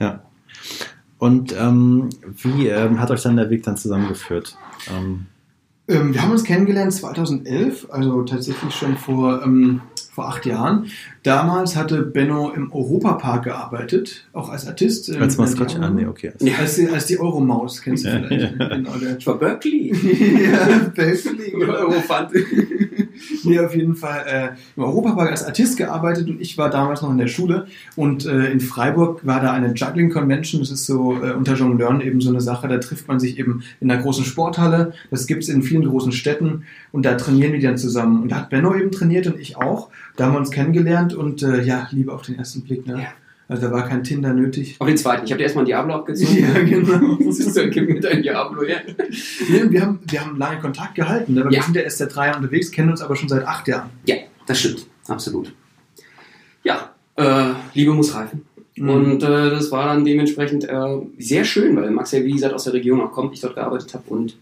ja. 0.00 0.22
Und 1.22 1.54
ähm, 1.56 2.08
wie 2.42 2.66
ähm, 2.66 2.98
hat 3.00 3.12
euch 3.12 3.22
dann 3.22 3.36
der 3.36 3.48
Weg 3.48 3.62
dann 3.62 3.76
zusammengeführt? 3.76 4.56
Ähm, 4.92 5.26
Ähm, 5.88 6.14
wir 6.14 6.22
haben 6.22 6.32
uns 6.32 6.42
kennengelernt 6.44 6.92
2011, 6.92 7.86
also 7.90 8.22
tatsächlich 8.22 8.72
schon 8.74 8.96
vor, 8.96 9.42
ähm, 9.44 9.80
vor 10.14 10.26
acht 10.28 10.46
Jahren. 10.46 10.86
Damals 11.22 11.74
hatte 11.76 12.02
Benno 12.02 12.50
im 12.50 12.72
Europapark 12.72 13.44
gearbeitet, 13.44 14.26
auch 14.32 14.48
als 14.48 14.66
Artist. 14.66 15.08
ähm, 15.10 15.22
als 15.22 15.36
Maskottchen? 15.38 15.82
Ah, 15.84 15.90
nee, 15.90 16.06
okay. 16.06 16.32
Ja. 16.40 16.54
Als 16.58 16.74
die, 16.76 16.88
als 16.88 17.06
die 17.06 17.18
Euromaus, 17.20 17.82
kennst 17.82 18.04
du 18.04 18.08
Ja, 18.08 18.20
vielleicht. 18.20 18.58
ja. 18.60 18.68
Genau, 18.68 18.96
der 18.96 19.18
Ich 19.18 19.26
war 19.26 19.38
Berkeley. 19.38 19.92
ja, 20.52 20.78
Berkeley. 20.94 21.54
Eurofant. 21.54 22.30
nee, 23.44 23.58
auf 23.58 23.74
jeden 23.74 23.94
Fall 23.94 24.24
äh, 24.26 24.48
im 24.76 24.84
Europapark 24.84 25.30
als 25.30 25.44
Artist 25.44 25.76
gearbeitet 25.76 26.28
und 26.28 26.40
ich 26.40 26.58
war 26.58 26.70
damals 26.70 27.02
noch 27.02 27.10
in 27.10 27.18
der 27.18 27.28
Schule. 27.28 27.66
Und 27.96 28.26
äh, 28.26 28.50
in 28.50 28.60
Freiburg 28.60 29.26
war 29.26 29.40
da 29.40 29.52
eine 29.52 29.74
Juggling 29.74 30.10
Convention, 30.10 30.60
das 30.60 30.70
ist 30.70 30.86
so 30.86 31.22
äh, 31.22 31.32
unter 31.32 31.54
Jongleuren 31.54 32.00
eben 32.00 32.20
so 32.20 32.30
eine 32.30 32.40
Sache, 32.40 32.68
da 32.68 32.78
trifft 32.78 33.08
man 33.08 33.20
sich 33.20 33.38
eben 33.38 33.62
in 33.80 33.90
einer 33.90 34.02
großen 34.02 34.24
Sporthalle, 34.24 34.92
das 35.10 35.26
gibt's 35.26 35.48
in 35.48 35.62
vielen 35.62 35.84
großen 35.84 36.12
Städten. 36.12 36.64
Und 36.92 37.06
da 37.06 37.14
trainieren 37.14 37.52
die 37.52 37.60
dann 37.60 37.78
zusammen. 37.78 38.22
Und 38.22 38.30
da 38.30 38.36
hat 38.36 38.50
Benno 38.50 38.74
eben 38.74 38.90
trainiert 38.90 39.26
und 39.26 39.40
ich 39.40 39.56
auch, 39.56 39.88
da 40.16 40.26
haben 40.26 40.34
wir 40.34 40.38
uns 40.38 40.50
kennengelernt. 40.50 41.14
Und 41.14 41.42
äh, 41.42 41.62
ja, 41.62 41.88
Liebe 41.90 42.12
auf 42.12 42.22
den 42.22 42.36
ersten 42.36 42.62
Blick, 42.62 42.86
ne? 42.86 43.00
Ja. 43.02 43.08
Also 43.48 43.66
da 43.66 43.72
war 43.72 43.86
kein 43.86 44.02
Tinder 44.02 44.32
nötig. 44.32 44.76
Auf 44.78 44.86
den 44.86 44.96
zweiten. 44.96 45.24
Ich 45.26 45.30
habe 45.32 45.38
dir 45.38 45.44
erstmal 45.44 45.64
ein 45.64 45.66
Diablo 45.66 45.94
abgezogen. 45.94 46.38
Ja, 46.38 46.62
genau. 46.62 47.18
Siehst 47.30 47.56
du, 47.56 47.68
gib 47.68 47.88
mir 47.88 48.00
dein 48.00 48.22
Diablo 48.22 48.62
her. 48.62 48.82
Nee, 48.86 49.62
wir, 49.68 49.82
haben, 49.82 50.00
wir 50.08 50.20
haben 50.24 50.38
lange 50.38 50.60
Kontakt 50.60 50.94
gehalten, 50.94 51.34
ne? 51.34 51.44
weil 51.44 51.52
Ja. 51.52 51.58
wir 51.58 51.64
sind 51.64 51.76
ja 51.76 51.82
erst 51.82 51.98
seit 51.98 52.14
drei 52.14 52.28
Jahren 52.28 52.42
unterwegs, 52.42 52.70
kennen 52.70 52.90
uns 52.90 53.02
aber 53.02 53.16
schon 53.16 53.28
seit 53.28 53.44
acht 53.46 53.68
Jahren. 53.68 53.90
Ja, 54.06 54.16
das 54.46 54.60
stimmt. 54.60 54.86
Absolut. 55.08 55.52
Ja, 56.64 56.92
äh, 57.16 57.50
Liebe 57.74 57.92
muss 57.92 58.14
reifen. 58.14 58.46
Mhm. 58.76 58.88
Und 58.88 59.22
äh, 59.22 59.50
das 59.50 59.70
war 59.70 59.86
dann 59.86 60.04
dementsprechend 60.04 60.64
äh, 60.64 60.98
sehr 61.18 61.44
schön, 61.44 61.76
weil 61.76 61.90
Max 61.90 62.12
ja, 62.12 62.24
wie 62.24 62.32
gesagt, 62.32 62.54
aus 62.54 62.64
der 62.64 62.72
Region 62.72 63.00
auch 63.00 63.12
kommt, 63.12 63.34
ich 63.34 63.40
dort 63.40 63.54
gearbeitet 63.54 63.92
habe 63.94 64.04
und 64.08 64.36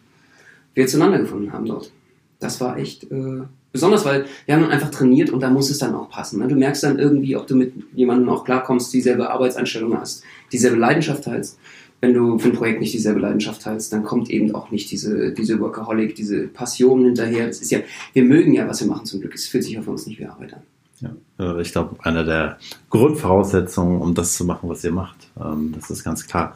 wir 0.74 0.86
zueinander 0.86 1.18
gefunden 1.18 1.52
haben 1.52 1.66
dort. 1.66 1.90
Das 2.38 2.60
war 2.60 2.78
echt 2.78 3.10
äh, 3.10 3.42
besonders, 3.72 4.04
weil 4.04 4.26
wir 4.46 4.54
haben 4.54 4.64
einfach 4.66 4.90
trainiert 4.90 5.30
und 5.30 5.40
da 5.40 5.50
muss 5.50 5.70
es 5.70 5.78
dann 5.78 5.94
auch 5.94 6.08
passen. 6.08 6.40
Ne? 6.40 6.48
Du 6.48 6.56
merkst 6.56 6.82
dann 6.82 6.98
irgendwie, 6.98 7.36
ob 7.36 7.46
du 7.46 7.54
mit 7.54 7.72
jemandem 7.94 8.28
auch 8.28 8.44
klarkommst, 8.44 8.92
dieselbe 8.92 9.30
Arbeitseinstellung 9.30 9.98
hast, 9.98 10.22
dieselbe 10.52 10.76
Leidenschaft 10.76 11.24
teilst. 11.24 11.58
Wenn 12.00 12.14
du 12.14 12.38
für 12.38 12.48
ein 12.48 12.54
Projekt 12.54 12.80
nicht 12.80 12.94
dieselbe 12.94 13.20
Leidenschaft 13.20 13.60
teilst, 13.62 13.92
dann 13.92 14.04
kommt 14.04 14.30
eben 14.30 14.54
auch 14.54 14.70
nicht 14.70 14.90
diese, 14.90 15.32
diese 15.32 15.60
Workaholic, 15.60 16.14
diese 16.14 16.48
Passion 16.48 17.04
hinterher. 17.04 17.46
Das 17.46 17.60
ist 17.60 17.70
ja, 17.70 17.80
wir 18.14 18.24
mögen 18.24 18.54
ja, 18.54 18.66
was 18.66 18.80
wir 18.80 18.88
machen 18.88 19.04
zum 19.04 19.20
Glück. 19.20 19.34
Es 19.34 19.46
fühlt 19.46 19.64
sich 19.64 19.78
auf 19.78 19.86
uns 19.86 20.06
nicht 20.06 20.18
wie 20.18 20.26
Arbeit 20.26 20.54
an. 20.54 20.62
Ja, 21.00 21.10
äh, 21.38 21.60
ich 21.62 21.72
glaube, 21.72 21.96
eine 22.00 22.24
der 22.24 22.58
Grundvoraussetzungen, 22.90 24.00
um 24.00 24.14
das 24.14 24.34
zu 24.34 24.44
machen, 24.44 24.68
was 24.68 24.84
ihr 24.84 24.92
macht. 24.92 25.16
Ähm, 25.42 25.72
das 25.74 25.90
ist 25.90 26.04
ganz 26.04 26.26
klar. 26.26 26.54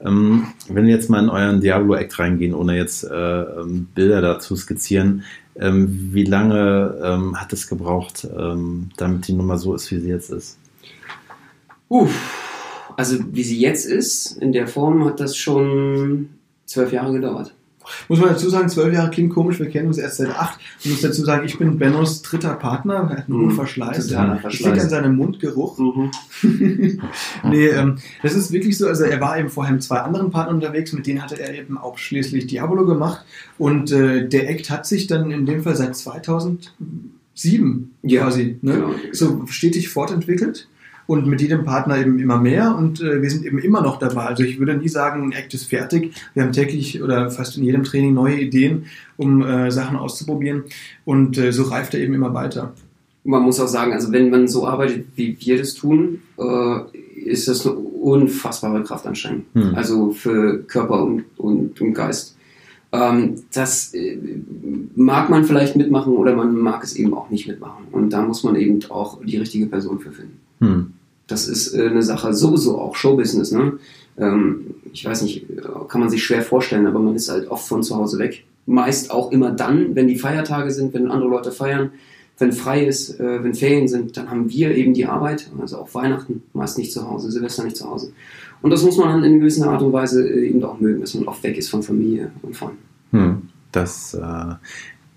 Ähm, 0.00 0.46
wenn 0.68 0.86
wir 0.86 0.94
jetzt 0.94 1.10
mal 1.10 1.22
in 1.22 1.30
euren 1.30 1.60
Diablo-Act 1.60 2.18
reingehen, 2.18 2.54
ohne 2.54 2.76
jetzt 2.76 3.04
äh, 3.04 3.42
ähm, 3.42 3.88
Bilder 3.94 4.20
dazu 4.20 4.56
skizzieren, 4.56 5.24
ähm, 5.58 6.10
wie 6.12 6.24
lange 6.24 6.98
ähm, 7.02 7.40
hat 7.40 7.52
es 7.52 7.68
gebraucht, 7.68 8.26
ähm, 8.36 8.90
damit 8.96 9.28
die 9.28 9.32
Nummer 9.32 9.58
so 9.58 9.74
ist, 9.74 9.90
wie 9.90 9.98
sie 9.98 10.08
jetzt 10.08 10.30
ist? 10.30 10.58
Uff. 11.88 12.92
Also 12.96 13.18
wie 13.32 13.42
sie 13.42 13.58
jetzt 13.58 13.84
ist, 13.84 14.36
in 14.38 14.52
der 14.52 14.66
Form 14.66 15.04
hat 15.04 15.20
das 15.20 15.36
schon 15.36 16.30
zwölf 16.64 16.92
Jahre 16.92 17.12
gedauert. 17.12 17.54
Muss 18.08 18.18
man 18.20 18.30
dazu 18.30 18.48
sagen, 18.48 18.68
zwölf 18.68 18.92
Jahre 18.94 19.10
klingt 19.10 19.32
komisch, 19.32 19.58
wir 19.58 19.68
kennen 19.68 19.88
uns 19.88 19.98
erst 19.98 20.16
seit 20.18 20.30
acht. 20.30 20.58
Ich 20.82 20.90
muss 20.90 21.00
dazu 21.00 21.24
sagen, 21.24 21.44
ich 21.46 21.58
bin 21.58 21.78
Bennos 21.78 22.22
dritter 22.22 22.54
Partner, 22.54 22.94
er 23.10 23.18
hat 23.18 23.28
einen 23.28 23.46
Mhm. 23.46 23.50
Verschleiß. 23.52 24.08
Totaler 24.08 24.40
Ich 24.48 24.60
liegt 24.60 24.78
an 24.78 24.88
seinem 24.88 25.16
Mundgeruch. 25.16 25.78
Mhm. 25.78 26.10
nee, 27.44 27.66
ähm, 27.68 27.98
das 28.22 28.34
ist 28.34 28.52
wirklich 28.52 28.76
so, 28.78 28.86
also 28.88 29.04
er 29.04 29.20
war 29.20 29.38
eben 29.38 29.48
vorher 29.48 29.72
mit 29.72 29.82
zwei 29.82 29.98
anderen 29.98 30.30
Partnern 30.30 30.56
unterwegs, 30.56 30.92
mit 30.92 31.06
denen 31.06 31.22
hatte 31.22 31.40
er 31.40 31.54
eben 31.54 31.78
auch 31.78 31.98
schließlich 31.98 32.46
Diabolo 32.46 32.84
gemacht. 32.86 33.24
Und 33.58 33.90
äh, 33.92 34.28
der 34.28 34.50
Act 34.50 34.70
hat 34.70 34.86
sich 34.86 35.06
dann 35.06 35.30
in 35.30 35.46
dem 35.46 35.62
Fall 35.62 35.76
seit 35.76 35.96
2007 35.96 37.90
Ja, 38.02 38.22
quasi 38.22 38.58
ne, 38.62 38.72
genau. 38.74 38.90
so 39.12 39.44
stetig 39.46 39.88
fortentwickelt. 39.88 40.68
Und 41.06 41.26
mit 41.26 41.40
jedem 41.40 41.64
Partner 41.64 41.98
eben 41.98 42.18
immer 42.18 42.38
mehr 42.40 42.76
und 42.76 43.00
äh, 43.00 43.22
wir 43.22 43.30
sind 43.30 43.44
eben 43.44 43.58
immer 43.58 43.80
noch 43.80 43.98
dabei. 43.98 44.22
Also 44.22 44.42
ich 44.42 44.58
würde 44.58 44.76
nie 44.76 44.88
sagen, 44.88 45.24
ein 45.24 45.32
Act 45.32 45.54
ist 45.54 45.68
fertig. 45.68 46.12
Wir 46.34 46.42
haben 46.42 46.52
täglich 46.52 47.02
oder 47.02 47.30
fast 47.30 47.56
in 47.56 47.64
jedem 47.64 47.84
Training 47.84 48.14
neue 48.14 48.40
Ideen, 48.40 48.86
um 49.16 49.42
äh, 49.42 49.70
Sachen 49.70 49.96
auszuprobieren 49.96 50.64
und 51.04 51.38
äh, 51.38 51.52
so 51.52 51.64
reift 51.64 51.94
er 51.94 52.00
eben 52.00 52.14
immer 52.14 52.34
weiter. 52.34 52.72
Man 53.24 53.42
muss 53.42 53.58
auch 53.58 53.68
sagen, 53.68 53.92
also 53.92 54.12
wenn 54.12 54.30
man 54.30 54.46
so 54.46 54.66
arbeitet, 54.66 55.06
wie 55.16 55.36
wir 55.40 55.58
das 55.58 55.74
tun, 55.74 56.20
äh, 56.38 56.98
ist 57.24 57.48
das 57.48 57.66
eine 57.66 57.74
unfassbare 57.74 58.84
Kraftanstrengung. 58.84 59.46
Hm. 59.54 59.74
Also 59.74 60.12
für 60.12 60.62
Körper 60.62 61.02
und, 61.02 61.24
und, 61.36 61.80
und 61.80 61.92
Geist. 61.92 62.36
Ähm, 62.92 63.42
das 63.52 63.92
äh, 63.94 64.16
mag 64.94 65.28
man 65.28 65.44
vielleicht 65.44 65.74
mitmachen 65.74 66.14
oder 66.14 66.36
man 66.36 66.56
mag 66.56 66.84
es 66.84 66.94
eben 66.94 67.14
auch 67.14 67.30
nicht 67.30 67.48
mitmachen. 67.48 67.86
Und 67.90 68.10
da 68.10 68.22
muss 68.22 68.44
man 68.44 68.54
eben 68.54 68.78
auch 68.90 69.20
die 69.24 69.36
richtige 69.36 69.66
Person 69.66 69.98
für 69.98 70.12
finden. 70.12 70.45
Hm. 70.60 70.92
Das 71.26 71.48
ist 71.48 71.74
äh, 71.74 71.88
eine 71.88 72.02
Sache, 72.02 72.32
sowieso 72.34 72.78
auch 72.78 72.94
Showbusiness. 72.94 73.52
Ne? 73.52 73.78
Ähm, 74.18 74.74
ich 74.92 75.04
weiß 75.04 75.22
nicht, 75.22 75.46
kann 75.88 76.00
man 76.00 76.10
sich 76.10 76.24
schwer 76.24 76.42
vorstellen, 76.42 76.86
aber 76.86 77.00
man 77.00 77.16
ist 77.16 77.28
halt 77.28 77.48
oft 77.50 77.66
von 77.66 77.82
zu 77.82 77.96
Hause 77.96 78.18
weg. 78.18 78.44
Meist 78.66 79.10
auch 79.10 79.30
immer 79.30 79.50
dann, 79.50 79.94
wenn 79.94 80.08
die 80.08 80.18
Feiertage 80.18 80.70
sind, 80.70 80.94
wenn 80.94 81.10
andere 81.10 81.30
Leute 81.30 81.52
feiern, 81.52 81.90
wenn 82.38 82.52
frei 82.52 82.84
ist, 82.84 83.18
äh, 83.18 83.42
wenn 83.42 83.54
Ferien 83.54 83.88
sind, 83.88 84.16
dann 84.16 84.30
haben 84.30 84.50
wir 84.50 84.74
eben 84.74 84.92
die 84.92 85.06
Arbeit, 85.06 85.50
also 85.58 85.78
auch 85.78 85.94
Weihnachten 85.94 86.42
meist 86.52 86.76
nicht 86.76 86.92
zu 86.92 87.08
Hause, 87.08 87.30
Silvester 87.30 87.64
nicht 87.64 87.76
zu 87.76 87.88
Hause. 87.88 88.12
Und 88.62 88.70
das 88.70 88.82
muss 88.82 88.96
man 88.96 89.08
dann 89.08 89.24
in 89.24 89.40
gewisser 89.40 89.70
Art 89.70 89.82
und 89.82 89.92
Weise 89.92 90.28
äh, 90.28 90.48
eben 90.48 90.62
auch 90.64 90.78
mögen, 90.78 91.00
dass 91.00 91.14
man 91.14 91.28
oft 91.28 91.42
weg 91.42 91.56
ist 91.56 91.70
von 91.70 91.82
Familie 91.82 92.30
und 92.42 92.56
von. 92.56 92.72
Hm. 93.12 93.42
Das 93.72 94.14
äh, 94.14 94.54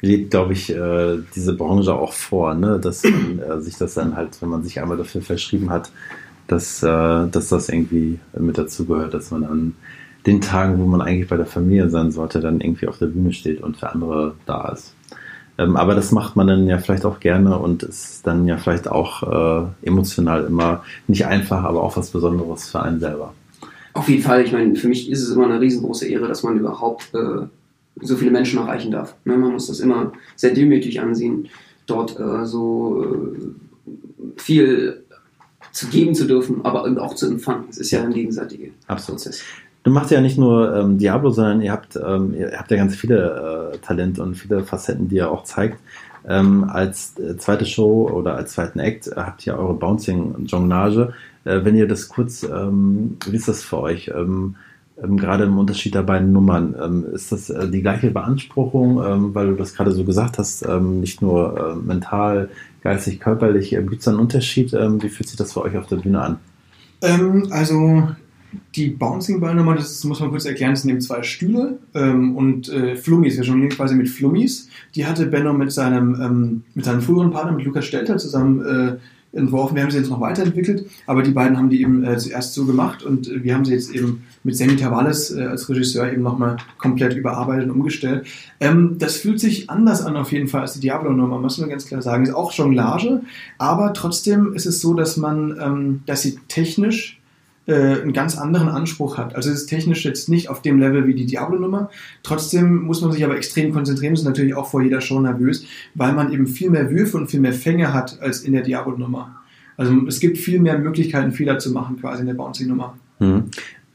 lebt, 0.01 0.31
glaube 0.31 0.53
ich, 0.53 0.73
äh, 0.73 1.17
diese 1.35 1.53
Branche 1.53 1.93
auch 1.93 2.13
vor, 2.13 2.53
ne? 2.53 2.79
dass 2.79 3.03
man 3.03 3.39
äh, 3.39 3.61
sich 3.61 3.77
das 3.77 3.95
dann 3.95 4.15
halt, 4.15 4.41
wenn 4.41 4.49
man 4.49 4.63
sich 4.63 4.79
einmal 4.79 4.97
dafür 4.97 5.21
verschrieben 5.21 5.69
hat, 5.69 5.91
dass, 6.47 6.81
äh, 6.83 6.87
dass 6.87 7.49
das 7.49 7.69
irgendwie 7.69 8.19
mit 8.37 8.57
dazugehört, 8.57 9.13
dass 9.13 9.31
man 9.31 9.43
an 9.43 9.75
den 10.25 10.41
Tagen, 10.41 10.79
wo 10.79 10.85
man 10.85 11.01
eigentlich 11.01 11.29
bei 11.29 11.37
der 11.37 11.45
Familie 11.45 11.89
sein 11.89 12.11
sollte, 12.11 12.39
dann 12.39 12.61
irgendwie 12.61 12.87
auf 12.87 12.97
der 12.97 13.07
Bühne 13.07 13.33
steht 13.33 13.61
und 13.61 13.77
für 13.77 13.89
andere 13.89 14.35
da 14.45 14.69
ist. 14.69 14.93
Ähm, 15.57 15.75
aber 15.75 15.95
das 15.95 16.11
macht 16.11 16.35
man 16.35 16.47
dann 16.47 16.67
ja 16.67 16.77
vielleicht 16.77 17.05
auch 17.05 17.19
gerne 17.19 17.57
und 17.57 17.83
ist 17.83 18.25
dann 18.25 18.47
ja 18.47 18.57
vielleicht 18.57 18.87
auch 18.87 19.23
äh, 19.23 19.87
emotional 19.87 20.45
immer 20.45 20.83
nicht 21.07 21.25
einfach, 21.25 21.63
aber 21.63 21.83
auch 21.83 21.97
was 21.97 22.11
Besonderes 22.11 22.69
für 22.69 22.81
einen 22.81 22.99
selber. 22.99 23.33
Auf 23.93 24.07
jeden 24.07 24.23
Fall, 24.23 24.43
ich 24.43 24.53
meine, 24.53 24.75
für 24.75 24.87
mich 24.87 25.09
ist 25.09 25.23
es 25.23 25.35
immer 25.35 25.45
eine 25.45 25.59
riesengroße 25.59 26.07
Ehre, 26.07 26.27
dass 26.27 26.43
man 26.43 26.57
überhaupt 26.57 27.13
äh, 27.13 27.47
so 28.01 28.15
viele 28.15 28.31
Menschen 28.31 28.59
erreichen 28.59 28.91
darf. 28.91 29.15
Ne? 29.25 29.37
Man 29.37 29.53
muss 29.53 29.67
das 29.67 29.79
immer 29.79 30.11
sehr 30.35 30.53
demütig 30.53 31.01
ansehen, 31.01 31.47
dort 31.85 32.19
äh, 32.19 32.45
so 32.45 33.03
äh, 33.03 34.39
viel 34.39 35.03
zu 35.71 35.87
geben 35.87 36.15
zu 36.15 36.25
dürfen, 36.25 36.65
aber 36.65 36.85
auch 37.01 37.15
zu 37.15 37.27
empfangen. 37.27 37.65
Es 37.69 37.77
ist 37.77 37.91
ja 37.91 38.03
ein 38.03 38.13
gegenseitiger 38.13 38.69
Absolut. 38.87 39.21
Prozess. 39.21 39.43
Du 39.83 39.91
machst 39.91 40.11
ja 40.11 40.19
nicht 40.19 40.37
nur 40.37 40.75
ähm, 40.75 40.97
Diablo, 40.97 41.29
sondern 41.29 41.61
ihr 41.61 41.71
habt, 41.71 41.95
ähm, 41.95 42.33
ihr 42.33 42.51
habt 42.57 42.69
ja 42.69 42.77
ganz 42.77 42.95
viele 42.95 43.71
äh, 43.73 43.77
Talente 43.77 44.21
und 44.21 44.35
viele 44.35 44.63
Facetten, 44.63 45.07
die 45.07 45.15
ihr 45.15 45.31
auch 45.31 45.43
zeigt. 45.43 45.79
Ähm, 46.27 46.65
als 46.69 47.17
äh, 47.17 47.37
zweite 47.37 47.65
Show 47.65 48.09
oder 48.09 48.35
als 48.35 48.53
zweiten 48.53 48.79
Act 48.79 49.07
äh, 49.07 49.15
habt 49.15 49.47
ihr 49.47 49.57
eure 49.57 49.73
Bouncing-Jonglage. 49.73 51.13
Äh, 51.45 51.63
wenn 51.63 51.75
ihr 51.75 51.87
das 51.87 52.09
kurz, 52.09 52.43
ähm, 52.43 53.17
wie 53.25 53.37
ist 53.37 53.47
das 53.47 53.63
für 53.63 53.79
euch? 53.79 54.11
Ähm, 55.01 55.17
gerade 55.17 55.45
im 55.45 55.57
Unterschied 55.57 55.95
der 55.95 56.03
beiden 56.03 56.31
Nummern, 56.31 56.75
ähm, 56.81 57.05
ist 57.13 57.31
das 57.31 57.49
äh, 57.49 57.69
die 57.69 57.81
gleiche 57.81 58.11
Beanspruchung, 58.11 59.01
ähm, 59.03 59.35
weil 59.35 59.47
du 59.47 59.55
das 59.55 59.73
gerade 59.73 59.91
so 59.91 60.03
gesagt 60.03 60.37
hast, 60.37 60.65
ähm, 60.67 60.99
nicht 60.99 61.21
nur 61.21 61.57
äh, 61.57 61.75
mental, 61.75 62.49
geistig, 62.81 63.19
körperlich, 63.19 63.73
äh, 63.73 63.81
gibt 63.83 64.01
es 64.01 64.07
einen 64.07 64.19
Unterschied? 64.19 64.73
Ähm, 64.73 65.01
wie 65.01 65.09
fühlt 65.09 65.29
sich 65.29 65.37
das 65.37 65.53
für 65.53 65.61
euch 65.61 65.77
auf 65.77 65.87
der 65.87 65.97
Bühne 65.97 66.21
an? 66.21 66.37
Ähm, 67.01 67.47
also 67.51 68.09
die 68.75 68.89
Bouncing 68.89 69.39
Ball 69.39 69.55
Nummer, 69.55 69.75
das 69.75 70.03
muss 70.03 70.19
man 70.19 70.31
kurz 70.31 70.45
erklären, 70.45 70.75
sind 70.75 70.89
eben 70.89 71.01
zwei 71.01 71.21
Stühle 71.21 71.77
und 71.93 72.67
äh, 72.69 72.95
Flummis, 72.95 73.37
wir 73.37 73.43
jonglieren 73.43 73.69
quasi 73.69 73.93
mit 73.93 74.09
Flummis. 74.09 74.69
Die 74.95 75.05
hatte 75.05 75.27
Benno 75.27 75.53
mit 75.53 75.71
seinem, 75.71 76.63
mit 76.73 76.83
seinem 76.83 77.01
früheren 77.01 77.29
Partner, 77.29 77.51
mit 77.51 77.63
Lukas 77.63 77.85
Stelter 77.85 78.17
zusammen 78.17 78.65
äh, 78.65 78.97
entworfen. 79.31 79.75
Wir 79.75 79.83
haben 79.83 79.91
sie 79.91 79.97
jetzt 79.97 80.09
noch 80.09 80.21
weiterentwickelt, 80.21 80.89
aber 81.05 81.21
die 81.21 81.31
beiden 81.31 81.57
haben 81.57 81.69
die 81.69 81.81
eben 81.81 82.03
äh, 82.03 82.17
zuerst 82.17 82.53
so 82.53 82.65
gemacht 82.65 83.03
und 83.03 83.27
äh, 83.27 83.43
wir 83.43 83.53
haben 83.53 83.65
sie 83.65 83.73
jetzt 83.73 83.93
eben 83.93 84.23
mit 84.43 84.57
Sammy 84.57 84.75
Tavalis 84.75 85.31
äh, 85.31 85.43
als 85.43 85.69
Regisseur 85.69 86.11
eben 86.11 86.23
nochmal 86.23 86.57
komplett 86.77 87.15
überarbeitet 87.15 87.65
und 87.65 87.71
umgestellt. 87.71 88.25
Ähm, 88.59 88.95
das 88.97 89.17
fühlt 89.17 89.39
sich 89.39 89.69
anders 89.69 90.03
an 90.03 90.17
auf 90.17 90.31
jeden 90.31 90.47
Fall 90.47 90.61
als 90.61 90.73
die 90.73 90.79
Diablo-Nummer, 90.79 91.39
muss 91.39 91.59
man 91.59 91.69
ganz 91.69 91.85
klar 91.85 92.01
sagen. 92.01 92.23
Ist 92.23 92.33
auch 92.33 92.51
Jonglage, 92.51 93.21
aber 93.57 93.93
trotzdem 93.93 94.53
ist 94.53 94.65
es 94.65 94.81
so, 94.81 94.93
dass 94.93 95.17
man, 95.17 95.57
ähm, 95.61 96.01
dass 96.05 96.23
sie 96.23 96.39
technisch 96.47 97.18
äh, 97.69 98.01
einen 98.01 98.13
ganz 98.13 98.37
anderen 98.37 98.67
Anspruch 98.67 99.17
hat. 99.17 99.35
Also 99.35 99.51
es 99.51 99.61
ist 99.61 99.67
technisch 99.67 100.03
jetzt 100.03 100.27
nicht 100.27 100.49
auf 100.49 100.61
dem 100.61 100.79
Level 100.79 101.05
wie 101.05 101.13
die 101.13 101.27
Diablo-Nummer. 101.27 101.91
Trotzdem 102.23 102.83
muss 102.83 103.01
man 103.01 103.11
sich 103.11 103.23
aber 103.23 103.37
extrem 103.37 103.71
konzentrieren, 103.71 104.13
ist 104.13 104.23
natürlich 104.23 104.55
auch 104.55 104.67
vor 104.67 104.81
jeder 104.81 105.01
Show 105.01 105.19
nervös, 105.19 105.65
weil 105.93 106.13
man 106.13 106.33
eben 106.33 106.47
viel 106.47 106.71
mehr 106.71 106.89
Würfe 106.89 107.17
und 107.17 107.29
viel 107.29 107.39
mehr 107.39 107.53
Fänge 107.53 107.93
hat 107.93 108.19
als 108.21 108.41
in 108.41 108.53
der 108.53 108.63
Diablo-Nummer. 108.63 109.35
Also 109.77 109.93
es 110.07 110.19
gibt 110.19 110.39
viel 110.39 110.59
mehr 110.59 110.79
Möglichkeiten, 110.79 111.31
Fehler 111.31 111.59
zu 111.59 111.71
machen 111.71 111.99
quasi 111.99 112.21
in 112.21 112.27
der 112.27 112.33
Bouncing-Nummer. 112.33 112.97
Hm. 113.19 113.43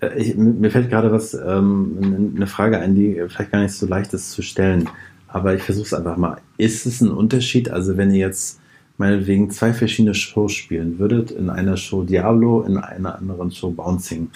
Äh, 0.01 0.21
Ich, 0.23 0.37
mir 0.37 0.71
fällt 0.71 0.89
gerade 0.89 1.11
was, 1.11 1.35
ähm, 1.35 2.33
eine 2.37 2.47
Frage 2.47 2.79
ein, 2.79 2.95
die 2.95 3.21
vielleicht 3.29 3.51
gar 3.51 3.61
nicht 3.61 3.75
so 3.75 3.87
leicht 3.87 4.15
ist 4.15 4.31
zu 4.31 4.43
stellen, 4.43 4.89
aber 5.27 5.55
ich 5.55 5.63
versuche 5.63 5.87
es 5.87 5.95
einfach 5.95 6.17
mal. 6.17 6.39
Ist 6.59 6.87
es 6.87 7.01
ein 7.01 7.11
Unterschied, 7.11 7.71
also 7.71 7.97
wenn 7.97 8.13
ihr 8.13 8.21
jetzt 8.21 8.61
meinetwegen 8.97 9.51
zwei 9.51 9.73
verschiedene 9.73 10.15
Shows 10.15 10.53
spielen 10.53 10.99
würdet, 10.99 11.31
in 11.31 11.51
einer 11.51 11.77
Show 11.77 12.05
Diablo, 12.05 12.63
in 12.63 12.77
einer 12.77 13.17
anderen 13.17 13.51
Show 13.51 13.71
Bouncing, 13.71 14.31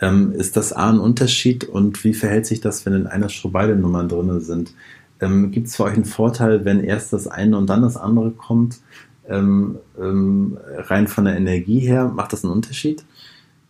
ähm, 0.00 0.32
ist 0.32 0.56
das 0.56 0.72
A 0.72 0.90
ein 0.90 0.98
Unterschied 0.98 1.64
und 1.64 2.04
wie 2.04 2.14
verhält 2.14 2.46
sich 2.46 2.60
das, 2.60 2.84
wenn 2.84 2.92
in 2.94 3.06
einer 3.06 3.28
Show 3.28 3.48
beide 3.48 3.76
Nummern 3.76 4.08
drin 4.08 4.40
sind? 4.40 4.74
Ähm, 5.20 5.50
Gibt 5.50 5.68
es 5.68 5.76
für 5.76 5.84
euch 5.84 5.94
einen 5.94 6.04
Vorteil, 6.04 6.64
wenn 6.64 6.80
erst 6.80 7.12
das 7.12 7.26
eine 7.26 7.56
und 7.56 7.68
dann 7.68 7.82
das 7.82 7.96
andere 7.96 8.30
kommt? 8.32 8.80
Ähm, 9.28 9.76
ähm, 9.98 10.58
rein 10.76 11.08
von 11.08 11.24
der 11.24 11.36
Energie 11.36 11.80
her, 11.80 12.12
macht 12.14 12.32
das 12.32 12.44
einen 12.44 12.52
Unterschied? 12.52 13.04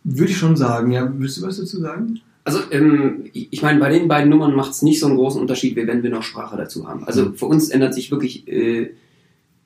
Würde 0.03 0.31
ich 0.31 0.37
schon 0.37 0.57
sagen, 0.57 0.91
ja. 0.91 1.09
Willst 1.17 1.37
du 1.37 1.43
was 1.43 1.57
dazu 1.57 1.79
sagen? 1.79 2.19
Also, 2.43 2.59
ähm, 2.71 3.25
ich 3.33 3.61
meine, 3.61 3.79
bei 3.79 3.89
den 3.89 4.07
beiden 4.07 4.29
Nummern 4.29 4.53
macht 4.53 4.71
es 4.71 4.81
nicht 4.81 4.99
so 4.99 5.07
einen 5.07 5.15
großen 5.15 5.41
Unterschied, 5.41 5.75
wie 5.75 5.87
wenn 5.87 6.03
wir 6.03 6.11
noch 6.11 6.21
Sprache 6.21 6.57
dazu 6.57 6.87
haben. 6.87 7.03
Also 7.05 7.31
für 7.33 7.45
uns 7.45 7.69
ändert 7.69 7.93
sich 7.95 8.11
wirklich 8.11 8.47
äh, 8.47 8.91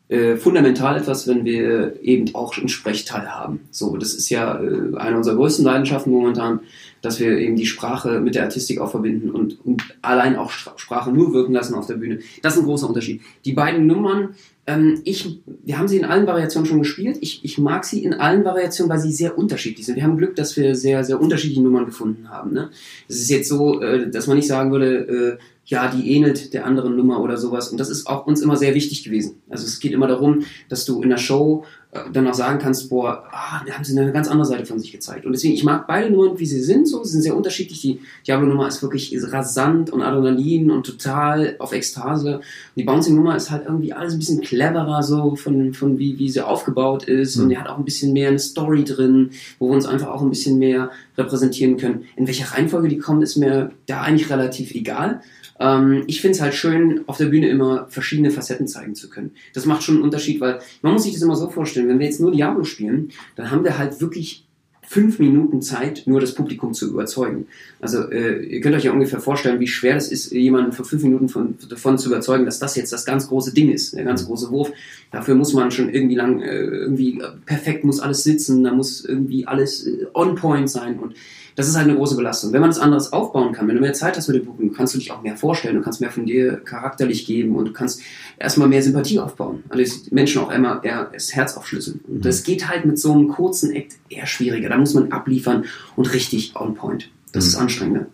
äh, 0.09 0.37
fundamental 0.37 0.97
etwas, 0.97 1.27
wenn 1.27 1.45
wir 1.45 2.01
eben 2.01 2.33
auch 2.33 2.57
einen 2.57 2.67
Sprechteil 2.67 3.29
haben. 3.29 3.61
So, 3.69 3.95
das 3.95 4.15
ist 4.15 4.29
ja 4.29 4.59
äh, 4.59 4.97
eine 4.97 5.17
unserer 5.17 5.35
größten 5.35 5.63
Leidenschaften 5.63 6.11
momentan, 6.11 6.61
dass 7.01 7.19
wir 7.19 7.37
eben 7.37 7.55
die 7.55 7.67
Sprache 7.67 8.19
mit 8.19 8.33
der 8.33 8.43
Artistik 8.43 8.79
auch 8.79 8.89
verbinden 8.89 9.29
und, 9.29 9.63
und 9.63 9.83
allein 10.01 10.35
auch 10.35 10.49
Sprache 10.49 11.11
nur 11.11 11.31
wirken 11.33 11.53
lassen 11.53 11.75
auf 11.75 11.85
der 11.85 11.93
Bühne. 11.93 12.19
Das 12.41 12.55
ist 12.55 12.61
ein 12.61 12.65
großer 12.65 12.87
Unterschied. 12.87 13.21
Die 13.45 13.53
beiden 13.53 13.85
Nummern, 13.85 14.29
ähm, 14.65 14.99
ich, 15.05 15.41
wir 15.63 15.77
haben 15.77 15.87
sie 15.87 15.97
in 15.97 16.05
allen 16.05 16.25
Variationen 16.25 16.65
schon 16.65 16.79
gespielt. 16.79 17.19
Ich, 17.21 17.45
ich 17.45 17.59
mag 17.59 17.85
sie 17.85 18.03
in 18.03 18.15
allen 18.15 18.43
Variationen, 18.43 18.91
weil 18.91 18.99
sie 18.99 19.11
sehr 19.11 19.37
unterschiedlich 19.37 19.85
sind. 19.85 19.95
Wir 19.95 20.03
haben 20.03 20.17
Glück, 20.17 20.35
dass 20.35 20.57
wir 20.57 20.75
sehr, 20.75 21.03
sehr 21.03 21.21
unterschiedliche 21.21 21.61
Nummern 21.61 21.85
gefunden 21.85 22.29
haben. 22.29 22.51
Ne? 22.51 22.69
Es 23.07 23.17
ist 23.17 23.29
jetzt 23.29 23.47
so, 23.47 23.79
äh, 23.81 24.09
dass 24.09 24.25
man 24.25 24.37
nicht 24.37 24.47
sagen 24.47 24.71
würde, 24.71 25.37
äh, 25.37 25.43
ja, 25.69 25.87
die 25.87 26.11
ähnelt 26.11 26.53
der 26.55 26.65
anderen 26.65 26.95
Nummer 26.95 27.21
oder 27.21 27.37
sowas. 27.37 27.69
Und 27.69 27.79
das 27.79 27.91
ist 27.91 28.07
auch 28.07 28.25
uns 28.25 28.41
immer 28.41 28.55
sehr 28.55 28.73
wichtig 28.73 29.03
gewesen. 29.03 29.41
Also 29.49 29.65
es 29.65 29.79
geht 29.79 29.91
immer 29.91 30.07
darum, 30.07 30.43
dass 30.67 30.83
du 30.83 31.03
in 31.03 31.09
der 31.09 31.17
Show 31.17 31.63
äh, 31.91 31.99
dann 32.11 32.27
auch 32.27 32.33
sagen 32.33 32.57
kannst, 32.57 32.89
boah, 32.89 33.23
ah, 33.31 33.61
da 33.67 33.73
haben 33.73 33.83
sie 33.83 33.97
eine 33.97 34.11
ganz 34.11 34.27
andere 34.27 34.47
Seite 34.47 34.65
von 34.65 34.79
sich 34.79 34.91
gezeigt. 34.91 35.27
Und 35.27 35.31
deswegen, 35.31 35.53
ich 35.53 35.63
mag 35.63 35.85
beide 35.85 36.09
Nummern, 36.09 36.39
wie 36.39 36.47
sie 36.47 36.61
sind, 36.61 36.87
so, 36.87 37.03
sie 37.03 37.11
sind 37.11 37.21
sehr 37.21 37.37
unterschiedlich. 37.37 37.81
Die 37.81 37.99
Diablo-Nummer 38.25 38.67
ist 38.67 38.81
wirklich 38.81 39.15
rasant 39.31 39.91
und 39.91 40.01
Adrenalin 40.01 40.71
und 40.71 40.87
total 40.87 41.55
auf 41.59 41.71
Ekstase. 41.71 42.37
Und 42.37 42.43
die 42.75 42.83
Bouncing-Nummer 42.83 43.35
ist 43.35 43.51
halt 43.51 43.65
irgendwie 43.67 43.93
alles 43.93 44.13
ein 44.13 44.19
bisschen 44.19 44.41
cleverer, 44.41 45.03
so 45.03 45.35
von, 45.35 45.75
von 45.75 45.99
wie, 45.99 46.17
wie 46.17 46.29
sie 46.29 46.41
aufgebaut 46.41 47.03
ist. 47.03 47.37
Mhm. 47.37 47.43
Und 47.43 47.49
die 47.49 47.57
hat 47.59 47.67
auch 47.67 47.77
ein 47.77 47.85
bisschen 47.85 48.11
mehr 48.13 48.29
eine 48.29 48.39
Story 48.39 48.83
drin, 48.83 49.29
wo 49.59 49.69
wir 49.69 49.75
uns 49.75 49.85
einfach 49.85 50.07
auch 50.07 50.23
ein 50.23 50.31
bisschen 50.31 50.57
mehr 50.57 50.89
repräsentieren 51.15 51.77
können. 51.77 52.05
In 52.15 52.25
welcher 52.25 52.55
Reihenfolge 52.55 52.87
die 52.87 52.97
kommen, 52.97 53.21
ist 53.21 53.35
mir 53.35 53.71
da 53.85 54.01
eigentlich 54.01 54.31
relativ 54.31 54.73
egal. 54.73 55.21
Ähm, 55.59 56.03
ich 56.07 56.21
finde 56.21 56.35
es 56.35 56.41
halt 56.41 56.53
schön, 56.53 57.01
auf 57.07 57.17
der 57.17 57.25
Bühne 57.25 57.49
immer 57.49 57.87
verschiedene 57.89 58.31
Facetten 58.31 58.67
zeigen 58.67 58.95
zu 58.95 59.09
können. 59.09 59.31
Das 59.53 59.65
macht 59.65 59.83
schon 59.83 59.95
einen 59.95 60.03
Unterschied, 60.03 60.41
weil 60.41 60.59
man 60.81 60.93
muss 60.93 61.03
sich 61.03 61.13
das 61.13 61.21
immer 61.21 61.35
so 61.35 61.49
vorstellen, 61.49 61.87
wenn 61.87 61.99
wir 61.99 62.05
jetzt 62.05 62.19
nur 62.19 62.31
Diablo 62.31 62.63
spielen, 62.63 63.11
dann 63.35 63.51
haben 63.51 63.63
wir 63.63 63.77
halt 63.77 64.01
wirklich 64.01 64.45
fünf 64.89 65.19
Minuten 65.19 65.61
Zeit, 65.61 66.07
nur 66.07 66.19
das 66.19 66.33
Publikum 66.33 66.73
zu 66.73 66.89
überzeugen. 66.89 67.45
Also 67.79 68.09
äh, 68.09 68.43
ihr 68.43 68.59
könnt 68.59 68.75
euch 68.75 68.85
ja 68.85 68.91
ungefähr 68.91 69.19
vorstellen, 69.19 69.59
wie 69.59 69.67
schwer 69.67 69.93
das 69.93 70.11
ist, 70.11 70.31
jemanden 70.31 70.71
für 70.71 70.83
fünf 70.83 71.03
Minuten 71.03 71.29
von, 71.29 71.59
davon 71.69 71.99
zu 71.99 72.09
überzeugen, 72.09 72.45
dass 72.45 72.57
das 72.57 72.75
jetzt 72.75 72.91
das 72.91 73.05
ganz 73.05 73.27
große 73.27 73.53
Ding 73.53 73.69
ist, 73.69 73.93
der 73.93 74.03
ganz 74.03 74.25
große 74.25 74.49
Wurf. 74.49 74.71
Dafür 75.11 75.35
muss 75.35 75.53
man 75.53 75.69
schon 75.69 75.93
irgendwie 75.93 76.15
lang, 76.15 76.41
äh, 76.41 76.61
irgendwie 76.61 77.19
äh, 77.19 77.27
perfekt 77.45 77.83
muss 77.83 77.99
alles 77.99 78.23
sitzen, 78.23 78.63
da 78.63 78.73
muss 78.73 79.05
irgendwie 79.05 79.45
alles 79.45 79.85
äh, 79.85 80.07
on 80.15 80.33
point 80.33 80.67
sein 80.67 80.97
und 80.97 81.13
das 81.59 81.67
ist 81.67 81.75
halt 81.75 81.89
eine 81.89 81.97
große 81.97 82.15
Belastung. 82.15 82.53
Wenn 82.53 82.61
man 82.61 82.69
das 82.69 82.79
anderes 82.79 83.11
aufbauen 83.11 83.51
kann, 83.51 83.67
wenn 83.67 83.75
du 83.75 83.81
mehr 83.81 83.91
Zeit 83.91 84.15
hast 84.15 84.29
mit 84.29 84.37
dem 84.37 84.45
Publikum, 84.45 84.73
kannst 84.73 84.93
du 84.93 84.97
dich 84.97 85.11
auch 85.11 85.21
mehr 85.21 85.35
vorstellen, 85.35 85.75
du 85.75 85.81
kannst 85.81 85.99
mehr 85.99 86.09
von 86.09 86.25
dir 86.25 86.55
charakterlich 86.63 87.25
geben 87.25 87.53
und 87.57 87.65
du 87.65 87.73
kannst 87.73 87.99
erstmal 88.37 88.69
mehr 88.69 88.81
Sympathie 88.81 89.19
aufbauen. 89.19 89.65
Also 89.67 89.83
Menschen 90.11 90.41
auch 90.41 90.47
einmal 90.47 90.79
eher 90.83 91.09
das 91.11 91.35
Herz 91.35 91.57
aufschlüsseln. 91.57 91.99
Und 92.07 92.23
das 92.23 92.43
geht 92.43 92.69
halt 92.69 92.85
mit 92.85 92.97
so 92.97 93.11
einem 93.11 93.27
kurzen 93.27 93.75
Act 93.75 93.97
eher 94.07 94.25
schwieriger. 94.25 94.69
Da 94.69 94.77
muss 94.77 94.93
man 94.93 95.11
abliefern 95.11 95.65
und 95.97 96.13
richtig 96.13 96.55
on 96.55 96.75
point. 96.75 97.09
Das 97.33 97.45
ist 97.45 97.57
anstrengender. 97.57 98.05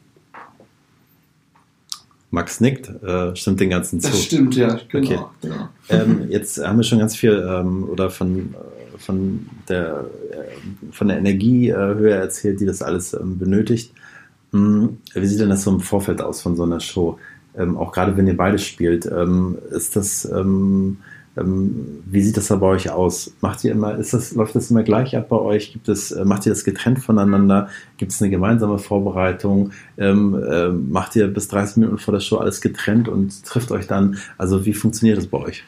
Max 2.32 2.60
nickt, 2.60 2.90
äh, 3.04 3.36
stimmt 3.36 3.60
den 3.60 3.70
ganzen 3.70 4.02
zu. 4.02 4.10
Das 4.10 4.24
stimmt, 4.24 4.56
ja, 4.56 4.80
genau. 4.90 5.08
Okay. 5.08 5.20
genau. 5.42 5.70
Ähm, 5.90 6.26
jetzt 6.30 6.58
haben 6.58 6.78
wir 6.78 6.84
schon 6.84 6.98
ganz 6.98 7.16
viel 7.16 7.48
ähm, 7.48 7.88
oder 7.88 8.10
von, 8.10 8.56
äh, 8.56 8.75
von, 8.98 9.50
der, 9.68 10.06
äh, 10.32 10.92
von 10.92 11.08
der 11.08 11.18
Energiehöhe 11.18 12.14
erzählt, 12.14 12.60
die 12.60 12.66
das 12.66 12.82
alles 12.82 13.14
ähm, 13.14 13.38
benötigt. 13.38 13.94
Hm, 14.52 14.98
wie 15.14 15.26
sieht 15.26 15.40
denn 15.40 15.50
das 15.50 15.64
so 15.64 15.72
im 15.72 15.80
Vorfeld 15.80 16.22
aus 16.22 16.42
von 16.42 16.56
so 16.56 16.64
einer 16.64 16.80
Show? 16.80 17.20
Ähm, 17.58 17.78
auch 17.78 17.92
gerade 17.92 18.18
wenn 18.18 18.28
ihr 18.28 18.38
beide 18.38 18.60
spielt, 18.60 19.06
ähm, 19.06 19.58
ist 19.72 19.96
das 19.96 20.30
wie 21.38 22.22
sieht 22.22 22.38
das 22.38 22.48
da 22.48 22.56
bei 22.56 22.68
euch 22.68 22.90
aus? 22.90 23.34
Macht 23.42 23.62
ihr 23.66 23.74
immer, 23.74 23.98
ist 23.98 24.14
das, 24.14 24.34
läuft 24.36 24.56
das 24.56 24.72
immer 24.72 24.84
gleich 24.84 25.18
ab 25.18 25.28
bei 25.28 25.38
euch? 25.38 25.74
Gibt 25.74 25.90
es, 25.90 26.12
äh, 26.12 26.24
macht 26.24 26.46
ihr 26.46 26.52
das 26.54 26.64
getrennt 26.64 27.00
voneinander? 27.00 27.68
Gibt 27.98 28.14
es 28.14 28.22
eine 28.22 28.32
gemeinsame 28.32 28.80
Vorbereitung? 28.80 29.72
Äh, 29.98 30.14
macht 30.14 31.16
ihr 31.18 31.28
bis 31.28 31.50
30 31.50 31.78
Minuten 31.78 31.98
vor 31.98 32.14
der 32.14 32.22
Show 32.22 32.38
alles 32.38 32.62
getrennt 32.62 33.10
und 33.10 33.44
trifft 33.44 33.72
euch 33.72 33.86
dann? 33.86 34.18
Also 34.38 34.66
wie 34.66 34.74
funktioniert 34.74 35.18
das 35.18 35.28
bei 35.28 35.40
euch? 35.40 35.66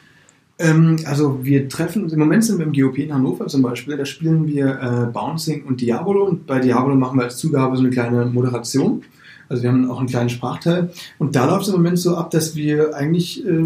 Ähm, 0.58 0.96
also 1.04 1.44
wir 1.44 1.68
treffen, 1.68 2.08
im 2.10 2.18
Moment 2.18 2.44
sind 2.44 2.58
wir 2.58 2.66
im 2.66 2.72
GOP 2.72 2.98
in 2.98 3.14
Hannover 3.14 3.46
zum 3.46 3.62
Beispiel, 3.62 3.96
da 3.96 4.04
spielen 4.04 4.46
wir 4.46 4.66
äh, 4.80 5.12
Bouncing 5.12 5.64
und 5.64 5.80
Diabolo 5.80 6.24
und 6.24 6.46
bei 6.46 6.58
Diabolo 6.58 6.96
machen 6.96 7.18
wir 7.18 7.24
als 7.24 7.36
Zugabe 7.36 7.76
so 7.76 7.82
eine 7.82 7.90
kleine 7.90 8.26
Moderation. 8.26 9.02
Also 9.48 9.62
wir 9.62 9.70
haben 9.70 9.90
auch 9.90 9.98
einen 9.98 10.08
kleinen 10.08 10.28
Sprachteil. 10.28 10.90
Und 11.18 11.36
da 11.36 11.46
läuft 11.46 11.62
es 11.62 11.68
im 11.68 11.74
Moment 11.74 11.98
so 11.98 12.16
ab, 12.16 12.30
dass 12.30 12.54
wir 12.54 12.94
eigentlich 12.94 13.44
äh, 13.46 13.62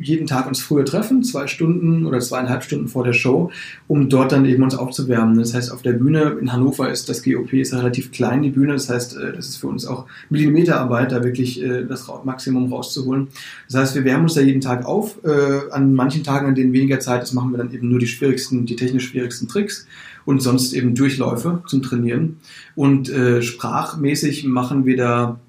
jeden 0.00 0.26
Tag 0.26 0.46
uns 0.46 0.60
früher 0.60 0.84
treffen, 0.84 1.22
zwei 1.22 1.46
Stunden 1.46 2.06
oder 2.06 2.20
zweieinhalb 2.20 2.64
Stunden 2.64 2.88
vor 2.88 3.04
der 3.04 3.12
Show, 3.12 3.50
um 3.86 4.08
dort 4.08 4.32
dann 4.32 4.44
eben 4.46 4.62
uns 4.62 4.74
aufzuwärmen. 4.74 5.38
Das 5.38 5.54
heißt, 5.54 5.70
auf 5.72 5.82
der 5.82 5.92
Bühne 5.92 6.36
in 6.40 6.52
Hannover 6.52 6.90
ist 6.90 7.08
das 7.08 7.22
GOP 7.22 7.54
ist 7.54 7.74
relativ 7.74 8.12
klein, 8.12 8.42
die 8.42 8.50
Bühne. 8.50 8.72
Das 8.72 8.88
heißt, 8.88 9.16
äh, 9.16 9.32
das 9.32 9.48
ist 9.48 9.56
für 9.56 9.68
uns 9.68 9.86
auch 9.86 10.06
Millimeterarbeit, 10.30 11.12
da 11.12 11.22
wirklich 11.22 11.62
äh, 11.62 11.84
das 11.84 12.06
Maximum 12.24 12.72
rauszuholen. 12.72 13.28
Das 13.68 13.80
heißt, 13.80 13.94
wir 13.94 14.04
wärmen 14.04 14.24
uns 14.24 14.34
da 14.34 14.40
jeden 14.40 14.60
Tag 14.60 14.86
auf. 14.86 15.22
Äh, 15.24 15.70
an 15.70 15.94
manchen 15.94 16.24
Tagen, 16.24 16.46
an 16.46 16.54
denen 16.54 16.72
weniger 16.72 17.00
Zeit 17.00 17.22
ist, 17.22 17.34
machen 17.34 17.50
wir 17.50 17.58
dann 17.58 17.72
eben 17.72 17.88
nur 17.88 17.98
die 17.98 18.06
schwierigsten, 18.06 18.66
die 18.66 18.76
technisch 18.76 19.08
schwierigsten 19.08 19.48
Tricks 19.48 19.86
und 20.26 20.42
sonst 20.42 20.74
eben 20.74 20.94
Durchläufe 20.94 21.62
zum 21.66 21.80
Trainieren. 21.82 22.36
Und 22.74 23.08
äh, 23.08 23.40
sprachmäßig 23.40 24.44
machen 24.44 24.84
wir 24.84 24.98
da 24.98 25.40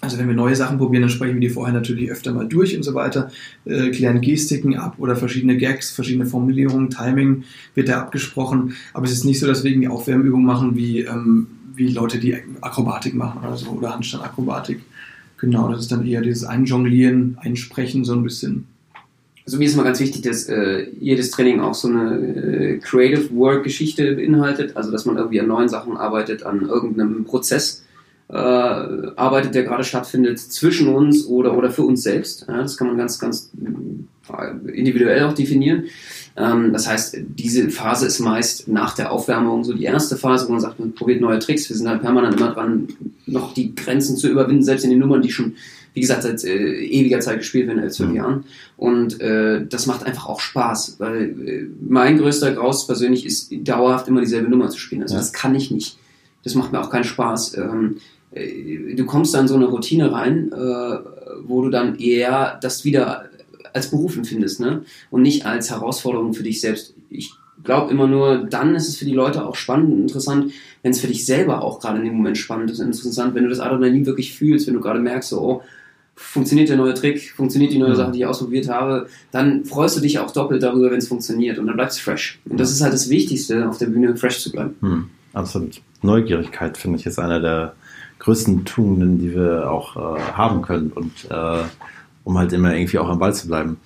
also 0.00 0.16
wenn 0.18 0.28
wir 0.28 0.34
neue 0.34 0.54
Sachen 0.54 0.78
probieren, 0.78 1.02
dann 1.02 1.10
sprechen 1.10 1.34
wir 1.34 1.40
die 1.40 1.48
vorher 1.48 1.74
natürlich 1.74 2.10
öfter 2.10 2.32
mal 2.32 2.46
durch 2.46 2.76
und 2.76 2.84
so 2.84 2.94
weiter, 2.94 3.30
äh, 3.64 3.90
klären 3.90 4.20
Gestiken 4.20 4.76
ab 4.76 4.94
oder 4.98 5.16
verschiedene 5.16 5.56
Gags, 5.56 5.90
verschiedene 5.90 6.26
Formulierungen, 6.26 6.90
Timing 6.90 7.42
wird 7.74 7.88
da 7.88 8.00
abgesprochen. 8.00 8.74
Aber 8.94 9.06
es 9.06 9.12
ist 9.12 9.24
nicht 9.24 9.40
so, 9.40 9.46
dass 9.48 9.64
wir 9.64 9.72
irgendwie 9.72 9.88
Aufwärmübungen 9.88 10.46
machen 10.46 10.76
wie, 10.76 11.00
ähm, 11.00 11.48
wie 11.74 11.88
Leute, 11.88 12.20
die 12.20 12.36
Akrobatik 12.60 13.14
machen 13.14 13.40
oder 13.44 13.56
so 13.56 13.70
oder 13.70 13.92
Handstandakrobatik. 13.92 14.82
Genau, 15.38 15.68
das 15.68 15.80
ist 15.80 15.92
dann 15.92 16.06
eher 16.06 16.20
dieses 16.20 16.44
Einjonglieren, 16.44 17.36
Einsprechen 17.40 18.04
so 18.04 18.12
ein 18.12 18.22
bisschen. 18.22 18.66
Also 19.48 19.56
mir 19.56 19.64
ist 19.64 19.76
mal 19.76 19.82
ganz 19.82 19.98
wichtig, 19.98 20.20
dass 20.20 20.46
äh, 20.50 20.88
jedes 21.00 21.30
Training 21.30 21.60
auch 21.60 21.72
so 21.72 21.88
eine 21.88 22.18
äh, 22.18 22.78
Creative 22.80 23.34
Work 23.34 23.64
Geschichte 23.64 24.14
beinhaltet, 24.14 24.76
also 24.76 24.90
dass 24.90 25.06
man 25.06 25.16
irgendwie 25.16 25.40
an 25.40 25.46
neuen 25.46 25.70
Sachen 25.70 25.96
arbeitet, 25.96 26.42
an 26.42 26.68
irgendeinem 26.68 27.24
Prozess 27.24 27.82
äh, 28.28 28.34
arbeitet, 28.34 29.54
der 29.54 29.62
gerade 29.62 29.84
stattfindet 29.84 30.38
zwischen 30.38 30.94
uns 30.94 31.24
oder, 31.24 31.56
oder 31.56 31.70
für 31.70 31.80
uns 31.80 32.02
selbst. 32.02 32.44
Ja, 32.46 32.58
das 32.58 32.76
kann 32.76 32.88
man 32.88 32.98
ganz, 32.98 33.18
ganz 33.18 33.50
äh, 34.28 34.70
individuell 34.70 35.24
auch 35.24 35.32
definieren. 35.32 35.84
Ähm, 36.36 36.74
das 36.74 36.86
heißt, 36.86 37.16
diese 37.18 37.70
Phase 37.70 38.04
ist 38.04 38.20
meist 38.20 38.68
nach 38.68 38.94
der 38.94 39.10
Aufwärmung 39.10 39.64
so 39.64 39.72
die 39.72 39.84
erste 39.84 40.18
Phase, 40.18 40.46
wo 40.46 40.52
man 40.52 40.60
sagt, 40.60 40.78
man 40.78 40.94
probiert 40.94 41.22
neue 41.22 41.38
Tricks. 41.38 41.70
Wir 41.70 41.76
sind 41.76 41.88
halt 41.88 42.02
permanent 42.02 42.38
immer 42.38 42.52
dran, 42.52 42.88
noch 43.24 43.54
die 43.54 43.74
Grenzen 43.74 44.18
zu 44.18 44.28
überwinden, 44.28 44.62
selbst 44.62 44.84
in 44.84 44.90
den 44.90 44.98
Nummern, 44.98 45.22
die 45.22 45.32
schon 45.32 45.54
wie 45.94 46.00
gesagt, 46.00 46.22
seit 46.22 46.44
äh, 46.44 46.84
ewiger 46.84 47.20
Zeit 47.20 47.38
gespielt 47.38 47.66
werden, 47.66 47.80
als 47.80 47.96
zwölf 47.96 48.10
mhm. 48.10 48.16
Jahren. 48.16 48.44
Und 48.76 49.20
äh, 49.20 49.66
das 49.66 49.86
macht 49.86 50.04
einfach 50.04 50.28
auch 50.28 50.40
Spaß, 50.40 50.96
weil 50.98 51.48
äh, 51.48 51.66
mein 51.80 52.18
größter 52.18 52.52
Graus 52.52 52.86
persönlich 52.86 53.26
ist, 53.26 53.52
dauerhaft 53.62 54.08
immer 54.08 54.20
dieselbe 54.20 54.48
Nummer 54.48 54.68
zu 54.68 54.78
spielen. 54.78 55.02
Also 55.02 55.14
ja. 55.14 55.20
das 55.20 55.32
kann 55.32 55.54
ich 55.54 55.70
nicht. 55.70 55.98
Das 56.44 56.54
macht 56.54 56.72
mir 56.72 56.80
auch 56.80 56.90
keinen 56.90 57.04
Spaß. 57.04 57.56
Ähm, 57.58 57.96
äh, 58.32 58.94
du 58.94 59.04
kommst 59.06 59.34
dann 59.34 59.48
so 59.48 59.54
eine 59.54 59.66
Routine 59.66 60.12
rein, 60.12 60.52
äh, 60.52 60.98
wo 61.44 61.62
du 61.62 61.70
dann 61.70 61.98
eher 61.98 62.58
das 62.62 62.84
wieder 62.84 63.28
als 63.72 63.90
Beruf 63.90 64.16
empfindest, 64.16 64.60
ne? 64.60 64.82
Und 65.10 65.22
nicht 65.22 65.46
als 65.46 65.70
Herausforderung 65.70 66.32
für 66.34 66.42
dich 66.42 66.60
selbst. 66.60 66.94
Ich 67.10 67.32
glaube 67.64 67.90
immer 67.90 68.06
nur, 68.06 68.38
dann 68.38 68.74
ist 68.74 68.88
es 68.88 68.96
für 68.96 69.04
die 69.04 69.12
Leute 69.12 69.44
auch 69.46 69.56
spannend 69.56 69.92
und 69.92 70.00
interessant, 70.02 70.52
wenn 70.82 70.92
es 70.92 71.00
für 71.00 71.06
dich 71.06 71.26
selber 71.26 71.62
auch 71.62 71.80
gerade 71.80 71.98
in 71.98 72.04
dem 72.04 72.14
Moment 72.14 72.38
spannend 72.38 72.70
ist 72.70 72.80
und 72.80 72.86
interessant, 72.86 73.34
wenn 73.34 73.44
du 73.44 73.50
das 73.50 73.60
Adrenalin 73.60 74.06
wirklich 74.06 74.34
fühlst, 74.34 74.66
wenn 74.66 74.74
du 74.74 74.80
gerade 74.80 75.00
merkst, 75.00 75.30
so, 75.30 75.40
oh, 75.40 75.62
funktioniert 76.18 76.68
der 76.68 76.76
neue 76.76 76.94
Trick, 76.94 77.32
funktioniert 77.34 77.72
die 77.72 77.78
neue 77.78 77.94
Sache, 77.94 78.12
die 78.12 78.18
ich 78.18 78.26
ausprobiert 78.26 78.68
habe, 78.68 79.06
dann 79.30 79.64
freust 79.64 79.96
du 79.96 80.00
dich 80.00 80.18
auch 80.18 80.32
doppelt 80.32 80.62
darüber, 80.62 80.90
wenn 80.90 80.98
es 80.98 81.08
funktioniert 81.08 81.58
und 81.58 81.66
dann 81.66 81.76
bleibst 81.76 81.98
du 81.98 82.02
fresh. 82.02 82.40
Und 82.48 82.58
das 82.58 82.72
ist 82.72 82.82
halt 82.82 82.92
das 82.92 83.08
Wichtigste, 83.08 83.68
auf 83.68 83.78
der 83.78 83.86
Bühne 83.86 84.16
fresh 84.16 84.40
zu 84.40 84.50
bleiben. 84.50 84.74
Hm, 84.80 85.10
absolut. 85.32 85.80
Neugierigkeit 86.02 86.76
finde 86.76 86.98
ich 86.98 87.06
ist 87.06 87.18
einer 87.18 87.40
der 87.40 87.74
größten 88.18 88.64
Tugenden, 88.64 89.18
die 89.18 89.34
wir 89.34 89.70
auch 89.70 89.96
äh, 89.96 90.20
haben 90.32 90.62
können 90.62 90.90
und 90.90 91.12
äh, 91.30 91.62
um 92.24 92.36
halt 92.36 92.52
immer 92.52 92.74
irgendwie 92.74 92.98
auch 92.98 93.08
am 93.08 93.20
Ball 93.20 93.34
zu 93.34 93.46
bleiben. 93.46 93.78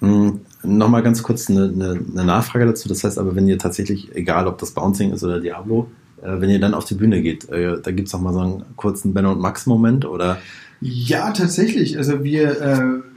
Hm, 0.00 0.40
Nochmal 0.62 1.02
ganz 1.02 1.22
kurz 1.22 1.50
eine, 1.50 1.64
eine, 1.64 2.00
eine, 2.12 2.24
Nachfrage 2.24 2.64
dazu. 2.64 2.88
Das 2.88 3.04
heißt 3.04 3.18
aber, 3.18 3.36
wenn 3.36 3.46
ihr 3.46 3.58
tatsächlich, 3.58 4.14
egal 4.16 4.46
ob 4.46 4.56
das 4.58 4.70
Bouncing 4.70 5.12
ist 5.12 5.22
oder 5.22 5.38
Diablo, 5.38 5.88
äh, 6.22 6.40
wenn 6.40 6.48
ihr 6.48 6.58
dann 6.58 6.72
auf 6.72 6.86
die 6.86 6.94
Bühne 6.94 7.20
geht, 7.20 7.48
äh, 7.50 7.80
da 7.82 7.90
gibt 7.90 8.08
es 8.08 8.14
auch 8.14 8.20
mal 8.20 8.32
so 8.32 8.40
einen 8.40 8.64
kurzen 8.76 9.12
Ben 9.12 9.26
und 9.26 9.40
Max-Moment 9.40 10.06
oder 10.06 10.38
ja, 10.80 11.30
tatsächlich. 11.30 11.96
Also 11.98 12.24
wir, 12.24 12.60
äh, 12.60 13.13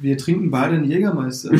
wir 0.00 0.16
trinken 0.18 0.50
beide 0.50 0.74
einen 0.76 0.84
Jägermeister. 0.84 1.50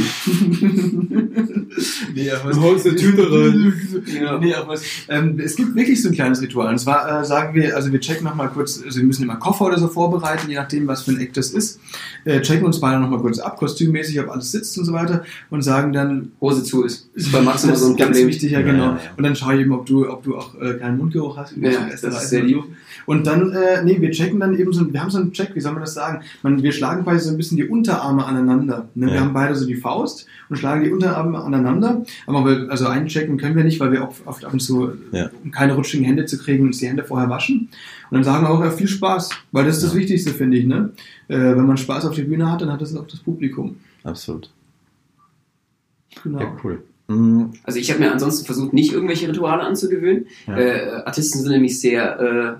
nee, 2.14 2.30
aber 2.30 2.52
du 2.52 2.60
holst 2.60 2.86
eine 2.86 2.96
Tüte 2.96 3.30
rein. 3.30 3.72
ja. 4.20 4.38
Nee, 4.38 4.54
aber 4.54 4.74
es, 4.74 4.84
ähm, 5.08 5.38
es 5.38 5.56
gibt 5.56 5.74
wirklich 5.74 6.02
so 6.02 6.08
ein 6.08 6.14
kleines 6.14 6.40
Ritual. 6.40 6.68
Und 6.68 6.78
zwar 6.78 7.20
äh, 7.20 7.24
sagen 7.24 7.54
wir, 7.54 7.76
also 7.76 7.92
wir 7.92 8.00
checken 8.00 8.24
nochmal 8.24 8.48
kurz, 8.48 8.82
also 8.84 8.98
wir 8.98 9.06
müssen 9.06 9.22
immer 9.24 9.36
Koffer 9.36 9.66
oder 9.66 9.78
so 9.78 9.88
vorbereiten, 9.88 10.48
je 10.48 10.56
nachdem, 10.56 10.86
was 10.86 11.02
für 11.02 11.12
ein 11.12 11.20
Eck 11.20 11.34
das 11.34 11.50
ist. 11.50 11.80
Äh, 12.24 12.40
checken 12.40 12.64
uns 12.64 12.80
beide 12.80 13.00
nochmal 13.00 13.20
kurz 13.20 13.38
ab, 13.38 13.56
kostümmäßig, 13.58 14.20
ob 14.20 14.30
alles 14.30 14.52
sitzt 14.52 14.78
und 14.78 14.84
so 14.84 14.92
weiter. 14.92 15.24
Und 15.50 15.62
sagen 15.62 15.92
dann... 15.92 16.32
Hose 16.40 16.62
zu 16.62 16.84
ist. 16.84 17.10
Ist 17.14 17.32
bei 17.32 17.40
Max 17.40 17.64
immer 17.64 17.76
so 17.76 17.90
ein 17.90 17.96
ganz 17.96 18.16
wichtig, 18.18 18.52
ja, 18.52 18.62
genau. 18.62 18.84
Ja, 18.84 18.92
ja. 18.92 19.00
Und 19.16 19.24
dann 19.24 19.36
schaue 19.36 19.54
ich 19.54 19.60
eben, 19.60 19.72
ob 19.72 19.86
du, 19.86 20.08
ob 20.08 20.22
du 20.22 20.36
auch 20.36 20.54
äh, 20.60 20.74
keinen 20.74 20.98
Mundgeruch 20.98 21.36
hast. 21.36 21.56
Ja, 21.56 21.88
das 21.90 22.02
ist 22.02 22.30
sehr 22.30 22.42
lieb. 22.42 22.62
Und 23.06 23.26
dann, 23.26 23.52
äh, 23.52 23.82
nee, 23.84 24.00
wir 24.00 24.10
checken 24.10 24.40
dann 24.40 24.58
eben 24.58 24.72
so, 24.72 24.90
wir 24.92 25.00
haben 25.00 25.10
so 25.10 25.18
einen 25.18 25.32
Check, 25.32 25.54
wie 25.54 25.60
soll 25.60 25.72
man 25.72 25.82
das 25.82 25.94
sagen? 25.94 26.22
Man, 26.42 26.62
wir 26.62 26.72
schlagen 26.72 27.04
quasi 27.04 27.26
so 27.26 27.30
ein 27.30 27.36
bisschen 27.36 27.56
die 27.56 27.64
Unterarme 27.64 28.13
aneinander. 28.22 28.88
Ne? 28.94 29.12
Wir 29.12 29.20
haben 29.20 29.32
beide 29.32 29.54
so 29.54 29.66
die 29.66 29.74
Faust 29.74 30.26
und 30.48 30.56
schlagen 30.56 30.84
die 30.84 30.92
Unterarme 30.92 31.38
aneinander. 31.38 32.04
Aber 32.26 32.44
wir, 32.44 32.70
also 32.70 32.86
einchecken 32.86 33.36
können 33.36 33.56
wir 33.56 33.64
nicht, 33.64 33.80
weil 33.80 33.92
wir 33.92 34.02
oft, 34.02 34.26
oft 34.26 34.44
ab 34.44 34.52
und 34.52 34.60
zu, 34.60 34.92
ja. 35.12 35.30
um 35.42 35.50
keine 35.50 35.74
rutschigen 35.74 36.04
Hände 36.04 36.26
zu 36.26 36.38
kriegen, 36.38 36.66
uns 36.66 36.78
die 36.78 36.86
Hände 36.86 37.04
vorher 37.04 37.28
waschen. 37.28 37.68
Und 38.10 38.14
dann 38.14 38.24
sagen 38.24 38.44
wir 38.44 38.50
auch, 38.50 38.62
ja, 38.62 38.70
viel 38.70 38.88
Spaß, 38.88 39.30
weil 39.52 39.64
das 39.64 39.78
ist 39.78 39.84
das 39.84 39.94
Wichtigste, 39.94 40.30
finde 40.30 40.58
ich. 40.58 40.66
Ne? 40.66 40.90
Äh, 41.28 41.38
wenn 41.38 41.66
man 41.66 41.76
Spaß 41.76 42.06
auf 42.06 42.14
der 42.14 42.24
Bühne 42.24 42.50
hat, 42.50 42.60
dann 42.60 42.72
hat 42.72 42.80
das 42.80 42.94
auch 42.94 43.06
das 43.06 43.20
Publikum. 43.20 43.76
Absolut. 44.04 44.50
Genau. 46.22 46.40
Ja, 46.40 46.56
cool. 46.62 46.82
Mhm. 47.08 47.52
Also 47.64 47.78
ich 47.78 47.90
habe 47.90 48.00
mir 48.00 48.12
ansonsten 48.12 48.46
versucht, 48.46 48.72
nicht 48.72 48.92
irgendwelche 48.92 49.28
Rituale 49.28 49.62
anzugewöhnen. 49.62 50.26
Ja. 50.46 50.56
Äh, 50.56 50.90
Artisten 51.04 51.40
sind 51.40 51.52
nämlich 51.52 51.80
sehr 51.80 52.20
äh, 52.20 52.54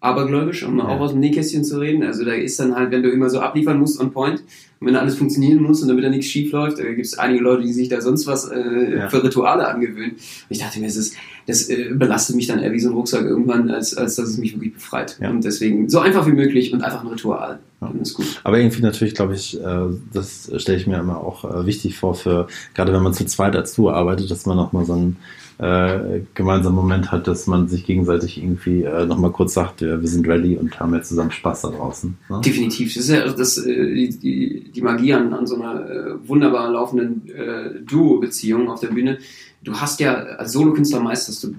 abergläubisch, 0.00 0.64
um 0.64 0.78
ja. 0.78 0.86
auch 0.86 1.00
aus 1.00 1.12
dem 1.12 1.20
Nähkästchen 1.20 1.64
zu 1.64 1.78
reden. 1.78 2.02
Also 2.02 2.24
da 2.24 2.32
ist 2.32 2.58
dann 2.58 2.74
halt, 2.74 2.90
wenn 2.90 3.02
du 3.02 3.10
immer 3.10 3.30
so 3.30 3.40
abliefern 3.40 3.78
musst 3.78 4.00
on 4.00 4.12
point 4.12 4.42
und 4.82 4.88
wenn 4.88 4.96
alles 4.96 5.14
funktionieren 5.14 5.62
muss 5.62 5.80
und 5.80 5.86
damit 5.86 6.02
da 6.02 6.08
nichts 6.08 6.26
schief 6.26 6.50
läuft, 6.50 6.80
da 6.80 6.82
gibt 6.82 7.06
es 7.06 7.16
einige 7.16 7.40
Leute, 7.40 7.62
die 7.62 7.72
sich 7.72 7.88
da 7.88 8.00
sonst 8.00 8.26
was 8.26 8.48
äh, 8.48 8.96
ja. 8.96 9.08
für 9.08 9.22
Rituale 9.22 9.68
angewöhnen. 9.68 10.14
Und 10.14 10.46
ich 10.48 10.58
dachte 10.58 10.80
mir, 10.80 10.86
das, 10.86 10.96
ist, 10.96 11.14
das 11.46 11.68
äh, 11.68 11.90
belastet 11.94 12.36
mich 12.36 12.46
dann 12.46 12.58
eher 12.58 12.72
wie 12.72 12.80
so 12.80 12.90
ein 12.90 12.94
Rucksack 12.94 13.24
irgendwann, 13.24 13.70
als, 13.70 13.96
als 13.96 14.16
dass 14.16 14.28
es 14.28 14.38
mich 14.38 14.54
wirklich 14.54 14.74
befreit. 14.74 15.18
Ja. 15.20 15.30
Und 15.30 15.44
deswegen 15.44 15.88
so 15.88 15.98
einfach 16.00 16.26
wie 16.26 16.32
möglich 16.32 16.72
und 16.72 16.82
einfach 16.82 17.02
ein 17.02 17.08
Ritual. 17.08 17.58
Ja. 17.80 17.92
ist 18.00 18.14
gut. 18.14 18.40
Aber 18.44 18.58
irgendwie 18.58 18.82
natürlich, 18.82 19.14
glaube 19.14 19.34
ich, 19.34 19.60
äh, 19.60 19.86
das 20.12 20.50
stelle 20.56 20.78
ich 20.78 20.86
mir 20.86 20.98
immer 20.98 21.18
auch 21.18 21.44
äh, 21.44 21.66
wichtig 21.66 21.96
vor, 21.96 22.14
für 22.14 22.46
gerade 22.74 22.92
wenn 22.92 23.02
man 23.02 23.14
zu 23.14 23.26
zweit 23.26 23.54
dazu 23.54 23.90
arbeitet, 23.90 24.30
dass 24.30 24.46
man 24.46 24.56
nochmal 24.56 24.84
so 24.84 24.94
ein 24.94 25.16
äh, 25.58 26.22
gemeinsamen 26.34 26.74
Moment 26.74 27.12
hat, 27.12 27.28
dass 27.28 27.46
man 27.46 27.68
sich 27.68 27.84
gegenseitig 27.84 28.38
irgendwie 28.38 28.82
äh, 28.82 29.06
nochmal 29.06 29.30
kurz 29.30 29.54
sagt, 29.54 29.80
ja, 29.80 30.00
wir 30.00 30.08
sind 30.08 30.26
ready 30.26 30.56
und 30.56 30.80
haben 30.80 30.94
jetzt 30.94 31.08
zusammen 31.08 31.30
Spaß 31.30 31.62
da 31.62 31.68
draußen. 31.68 32.16
Ne? 32.28 32.40
Definitiv. 32.44 32.92
Das 32.94 33.04
ist 33.04 33.10
ja 33.10 33.28
das, 33.28 33.58
äh, 33.58 33.94
die, 33.94 34.18
die, 34.18 34.72
die 34.74 34.82
Magie 34.82 35.12
an, 35.14 35.32
an 35.32 35.46
so 35.46 35.54
einer 35.54 35.88
äh, 35.88 36.28
wunderbar 36.28 36.70
laufenden 36.70 37.28
äh, 37.28 37.80
Duo-Beziehung 37.80 38.68
auf 38.70 38.80
der 38.80 38.88
Bühne. 38.88 39.18
Du 39.62 39.74
hast 39.74 40.00
ja 40.00 40.14
als 40.14 40.52
Solokünstler 40.52 41.00
meistens 41.00 41.40
du 41.40 41.54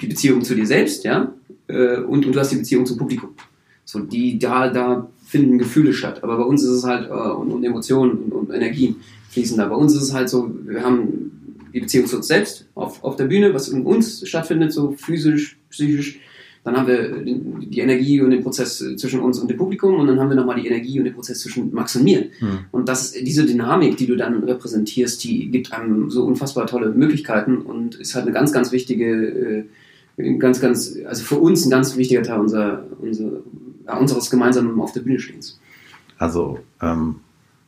die 0.00 0.06
Beziehung 0.06 0.42
zu 0.42 0.54
dir 0.54 0.66
selbst, 0.66 1.04
ja, 1.04 1.32
äh, 1.68 1.98
und, 1.98 2.26
und 2.26 2.34
du 2.34 2.38
hast 2.38 2.52
die 2.52 2.56
Beziehung 2.56 2.86
zum 2.86 2.98
Publikum. 2.98 3.30
So, 3.84 4.00
die, 4.00 4.38
da, 4.38 4.68
da 4.68 5.08
finden 5.24 5.58
Gefühle 5.58 5.92
statt. 5.92 6.22
Aber 6.22 6.36
bei 6.36 6.44
uns 6.44 6.62
ist 6.62 6.70
es 6.70 6.84
halt, 6.84 7.08
äh, 7.08 7.12
und, 7.12 7.50
und 7.50 7.64
Emotionen 7.64 8.18
und, 8.18 8.32
und 8.32 8.50
Energien 8.50 8.96
fließen 9.30 9.56
da. 9.56 9.66
Bei 9.66 9.76
uns 9.76 9.94
ist 9.94 10.02
es 10.02 10.12
halt 10.12 10.28
so, 10.28 10.50
wir 10.66 10.82
haben 10.82 11.30
die 11.72 11.80
Beziehung 11.80 12.06
zu 12.06 12.16
uns 12.16 12.28
selbst 12.28 12.66
auf, 12.74 13.02
auf 13.04 13.16
der 13.16 13.26
Bühne, 13.26 13.52
was 13.54 13.68
in 13.68 13.84
uns 13.84 14.26
stattfindet, 14.26 14.72
so 14.72 14.92
physisch, 14.92 15.58
psychisch. 15.70 16.20
Dann 16.66 16.76
haben 16.76 16.88
wir 16.88 17.22
die 17.22 17.78
Energie 17.78 18.20
und 18.20 18.32
den 18.32 18.42
Prozess 18.42 18.78
zwischen 18.96 19.20
uns 19.20 19.38
und 19.38 19.48
dem 19.48 19.56
Publikum 19.56 20.00
und 20.00 20.08
dann 20.08 20.18
haben 20.18 20.30
wir 20.30 20.34
nochmal 20.34 20.60
die 20.60 20.66
Energie 20.66 20.98
und 20.98 21.04
den 21.04 21.14
Prozess 21.14 21.38
zwischen 21.38 21.72
Max 21.72 21.94
und 21.94 22.02
mir. 22.02 22.22
Hm. 22.40 22.58
Und 22.72 22.88
das, 22.88 23.12
diese 23.12 23.46
Dynamik, 23.46 23.96
die 23.96 24.08
du 24.08 24.16
dann 24.16 24.42
repräsentierst, 24.42 25.22
die 25.22 25.48
gibt 25.48 25.72
einem 25.72 26.10
so 26.10 26.24
unfassbar 26.24 26.66
tolle 26.66 26.90
Möglichkeiten 26.90 27.58
und 27.58 27.94
ist 27.94 28.16
halt 28.16 28.24
eine 28.24 28.32
ganz, 28.32 28.50
ganz 28.50 28.72
wichtige, 28.72 29.64
äh, 30.18 30.32
ganz, 30.38 30.60
ganz, 30.60 30.96
also 31.06 31.22
für 31.22 31.36
uns 31.36 31.64
ein 31.64 31.70
ganz 31.70 31.96
wichtiger 31.96 32.24
Teil 32.24 32.40
unserer, 32.40 32.82
unserer, 32.98 33.42
ja, 33.86 33.96
unseres 33.96 34.28
gemeinsamen 34.28 34.80
Auf 34.80 34.90
der 34.90 35.02
Bühne 35.02 35.20
stehens. 35.20 35.60
Also 36.18 36.58
ähm, 36.82 37.20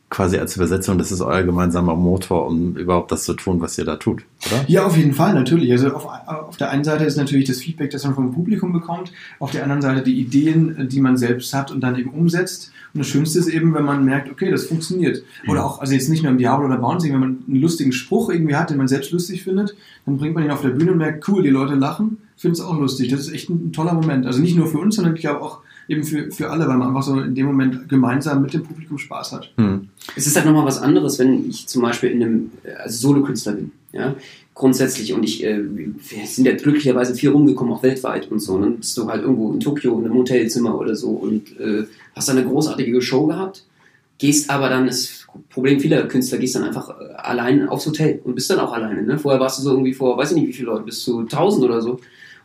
quasi 0.09 0.37
als 0.37 0.55
Übersetzung, 0.55 0.97
das 0.97 1.11
ist 1.11 1.21
euer 1.21 1.43
gemeinsamer 1.43 1.95
Motor, 1.95 2.47
um 2.47 2.75
überhaupt 2.75 3.11
das 3.11 3.23
zu 3.23 3.33
tun, 3.33 3.61
was 3.61 3.77
ihr 3.77 3.85
da 3.85 3.97
tut, 3.97 4.23
oder? 4.47 4.65
Ja, 4.67 4.85
auf 4.85 4.97
jeden 4.97 5.13
Fall, 5.13 5.33
natürlich. 5.33 5.71
Also 5.71 5.93
auf, 5.93 6.07
auf 6.27 6.57
der 6.57 6.71
einen 6.71 6.83
Seite 6.83 7.03
ist 7.03 7.15
natürlich 7.15 7.47
das 7.47 7.57
Feedback, 7.57 7.91
das 7.91 8.03
man 8.05 8.15
vom 8.15 8.33
Publikum 8.33 8.73
bekommt, 8.73 9.11
auf 9.37 9.51
der 9.51 9.63
anderen 9.63 9.81
Seite 9.81 10.01
die 10.01 10.19
Ideen, 10.19 10.89
die 10.89 10.99
man 10.99 11.15
selbst 11.15 11.53
hat 11.53 11.71
und 11.71 11.81
dann 11.81 11.95
eben 11.95 12.09
umsetzt. 12.09 12.71
Und 12.93 12.99
das 12.99 13.07
Schönste 13.07 13.37
ist 13.37 13.47
eben, 13.47 13.75
wenn 13.75 13.85
man 13.85 14.03
merkt, 14.03 14.31
okay, 14.31 14.49
das 14.49 14.65
funktioniert. 14.65 15.23
Oder 15.47 15.63
auch, 15.63 15.79
also 15.79 15.93
jetzt 15.93 16.09
nicht 16.09 16.23
nur 16.23 16.31
im 16.31 16.39
Diablo 16.39 16.65
oder 16.65 16.77
Bouncing, 16.77 17.13
wenn 17.13 17.19
man 17.19 17.37
einen 17.47 17.61
lustigen 17.61 17.91
Spruch 17.91 18.31
irgendwie 18.31 18.55
hat, 18.55 18.71
den 18.71 18.77
man 18.77 18.87
selbst 18.87 19.11
lustig 19.11 19.43
findet, 19.43 19.75
dann 20.07 20.17
bringt 20.17 20.33
man 20.33 20.43
ihn 20.43 20.51
auf 20.51 20.61
der 20.61 20.69
Bühne 20.69 20.93
und 20.93 20.97
merkt, 20.97 21.27
cool, 21.27 21.43
die 21.43 21.49
Leute 21.49 21.75
lachen, 21.75 22.17
finden 22.35 22.53
es 22.53 22.61
auch 22.61 22.79
lustig. 22.79 23.09
Das 23.09 23.19
ist 23.19 23.31
echt 23.31 23.49
ein, 23.49 23.67
ein 23.67 23.73
toller 23.73 23.93
Moment. 23.93 24.25
Also 24.25 24.41
nicht 24.41 24.57
nur 24.57 24.65
für 24.65 24.79
uns, 24.79 24.95
sondern 24.95 25.13
ich 25.15 25.21
glaube 25.21 25.41
auch 25.41 25.59
eben 25.89 26.03
für, 26.03 26.31
für 26.31 26.49
alle, 26.49 26.67
weil 26.67 26.77
man 26.77 26.89
einfach 26.89 27.03
so 27.03 27.19
in 27.19 27.33
dem 27.33 27.47
Moment 27.47 27.89
gemeinsam 27.89 28.43
mit 28.43 28.53
dem 28.53 28.63
Publikum 28.63 28.97
Spaß 28.97 29.31
hat. 29.33 29.51
Hm. 29.57 29.89
Es 30.15 30.27
ist 30.27 30.35
halt 30.35 30.45
nochmal 30.45 30.65
was 30.65 30.77
anderes, 30.77 31.17
wenn 31.17 31.49
ich 31.49 31.67
zum 31.67 31.81
Beispiel 31.81 32.11
in 32.11 32.23
einem 32.23 32.51
also 32.77 33.07
Solokünstler 33.07 33.53
bin. 33.53 33.71
Ja? 33.91 34.15
Grundsätzlich. 34.53 35.13
Und 35.13 35.23
ich, 35.23 35.43
äh, 35.43 35.59
wir 35.59 36.27
sind 36.27 36.45
ja 36.45 36.55
glücklicherweise 36.55 37.15
viel 37.15 37.31
rumgekommen, 37.31 37.73
auch 37.73 37.81
weltweit 37.81 38.31
und 38.31 38.39
so. 38.39 38.53
Und 38.53 38.61
dann 38.61 38.77
bist 38.77 38.95
du 38.97 39.07
halt 39.07 39.23
irgendwo 39.23 39.51
in 39.51 39.59
Tokio 39.59 39.97
in 39.97 40.05
einem 40.05 40.13
Hotelzimmer 40.13 40.77
oder 40.79 40.95
so 40.95 41.09
und 41.09 41.59
äh, 41.59 41.85
hast 42.15 42.29
dann 42.29 42.37
eine 42.37 42.47
großartige 42.47 43.01
Show 43.01 43.25
gehabt. 43.25 43.65
Gehst 44.19 44.49
aber 44.49 44.69
dann, 44.69 44.85
das 44.85 45.25
Problem 45.49 45.79
vieler 45.79 46.03
Künstler, 46.07 46.37
gehst 46.37 46.53
dann 46.53 46.65
einfach 46.65 46.89
äh, 46.89 47.13
allein 47.15 47.67
aufs 47.67 47.87
Hotel 47.87 48.21
und 48.23 48.35
bist 48.35 48.51
dann 48.51 48.59
auch 48.59 48.73
alleine. 48.73 49.01
Ne? 49.01 49.17
Vorher 49.17 49.39
warst 49.39 49.57
du 49.57 49.63
so 49.63 49.71
irgendwie 49.71 49.93
vor, 49.93 50.17
weiß 50.17 50.31
ich 50.31 50.37
nicht 50.37 50.49
wie 50.49 50.53
viele 50.53 50.67
Leute, 50.67 50.83
bis 50.83 51.01
zu 51.01 51.21
1000 51.21 51.65
oder 51.65 51.81
so. 51.81 51.99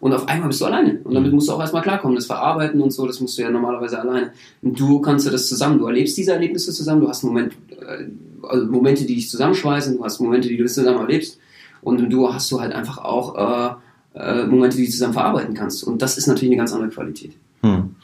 Und 0.05 0.13
auf 0.13 0.29
einmal 0.29 0.49
bist 0.49 0.61
du 0.61 0.67
alleine. 0.67 1.01
Und 1.03 1.15
damit 1.15 1.33
musst 1.33 1.49
du 1.49 1.53
auch 1.53 1.61
erstmal 1.61 1.81
klarkommen. 1.81 2.15
Das 2.15 2.27
Verarbeiten 2.27 2.79
und 2.83 2.91
so, 2.91 3.07
das 3.07 3.21
musst 3.21 3.39
du 3.39 3.43
ja 3.43 3.49
normalerweise 3.49 3.99
alleine. 3.99 4.33
Und 4.61 4.79
du 4.79 5.01
kannst 5.01 5.27
du 5.27 5.31
das 5.31 5.49
zusammen. 5.49 5.79
Du 5.79 5.87
erlebst 5.87 6.15
diese 6.19 6.33
Erlebnisse 6.33 6.75
zusammen. 6.75 7.01
Du 7.01 7.09
hast 7.09 7.25
Moment, 7.25 7.55
äh, 7.71 8.05
also 8.47 8.67
Momente, 8.67 9.07
die 9.07 9.15
dich 9.15 9.31
zusammenschweißen. 9.31 9.97
Du 9.97 10.05
hast 10.05 10.21
Momente, 10.21 10.49
die 10.49 10.59
du 10.59 10.67
zusammen 10.67 10.99
erlebst. 10.99 11.39
Und 11.81 12.13
du 12.13 12.31
hast 12.31 12.53
du 12.53 12.61
halt 12.61 12.75
einfach 12.75 12.99
auch 12.99 13.79
äh, 14.15 14.19
äh, 14.19 14.47
Momente, 14.47 14.77
die 14.77 14.85
du 14.85 14.91
zusammen 14.91 15.15
verarbeiten 15.15 15.55
kannst. 15.55 15.83
Und 15.85 16.03
das 16.03 16.19
ist 16.19 16.27
natürlich 16.27 16.51
eine 16.51 16.59
ganz 16.59 16.75
andere 16.75 16.91
Qualität. 16.91 17.33
Hm. 17.63 17.95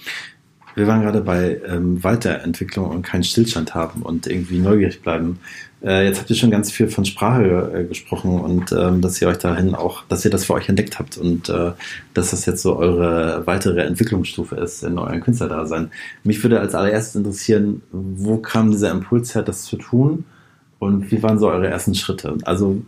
Wir 0.77 0.87
waren 0.87 1.03
gerade 1.03 1.21
bei 1.21 1.61
ähm, 1.69 2.03
Weiterentwicklung 2.03 2.89
und 2.89 3.03
keinen 3.03 3.25
Stillstand 3.25 3.75
haben 3.75 4.01
und 4.01 4.27
irgendwie 4.27 4.59
neugierig 4.59 5.03
bleiben. 5.03 5.39
Äh, 5.83 6.07
jetzt 6.07 6.21
habt 6.21 6.29
ihr 6.29 6.37
schon 6.37 6.51
ganz 6.51 6.71
viel 6.71 6.89
von 6.89 7.05
Sprache 7.05 7.73
äh, 7.75 7.85
gesprochen 7.85 8.39
und 8.39 8.73
ähm, 8.73 9.01
dass 9.01 9.21
ihr 9.23 9.29
euch 9.29 9.39
dahin 9.39 9.75
auch, 9.75 10.05
dass 10.09 10.25
ihr 10.25 10.31
das 10.31 10.45
für 10.45 10.55
euch 10.55 10.69
entdeckt 10.69 10.99
habt 10.99 11.17
und 11.17 11.49
äh, 11.49 11.73
dass 12.13 12.33
das 12.33 12.45
jetzt 12.45 12.63
so 12.63 12.77
eure 12.77 13.47
weitere 13.47 13.83
Entwicklungsstufe 13.83 14.57
ist 14.57 14.83
in 14.83 14.99
eurem 14.99 15.21
Künstlerdasein. 15.21 15.91
Mich 16.23 16.43
würde 16.43 16.61
als 16.61 16.75
allererstes 16.75 17.17
interessieren, 17.17 17.83
wo 17.93 18.37
kam 18.37 18.71
dieser 18.71 18.91
Impuls 18.91 19.35
her, 19.35 19.43
das 19.43 19.63
zu 19.63 19.77
tun 19.77 20.25
und 20.79 21.11
wie 21.11 21.23
waren 21.23 21.39
so 21.39 21.49
eure 21.49 21.69
ersten 21.69 21.95
Schritte? 21.95 22.37
Also 22.45 22.83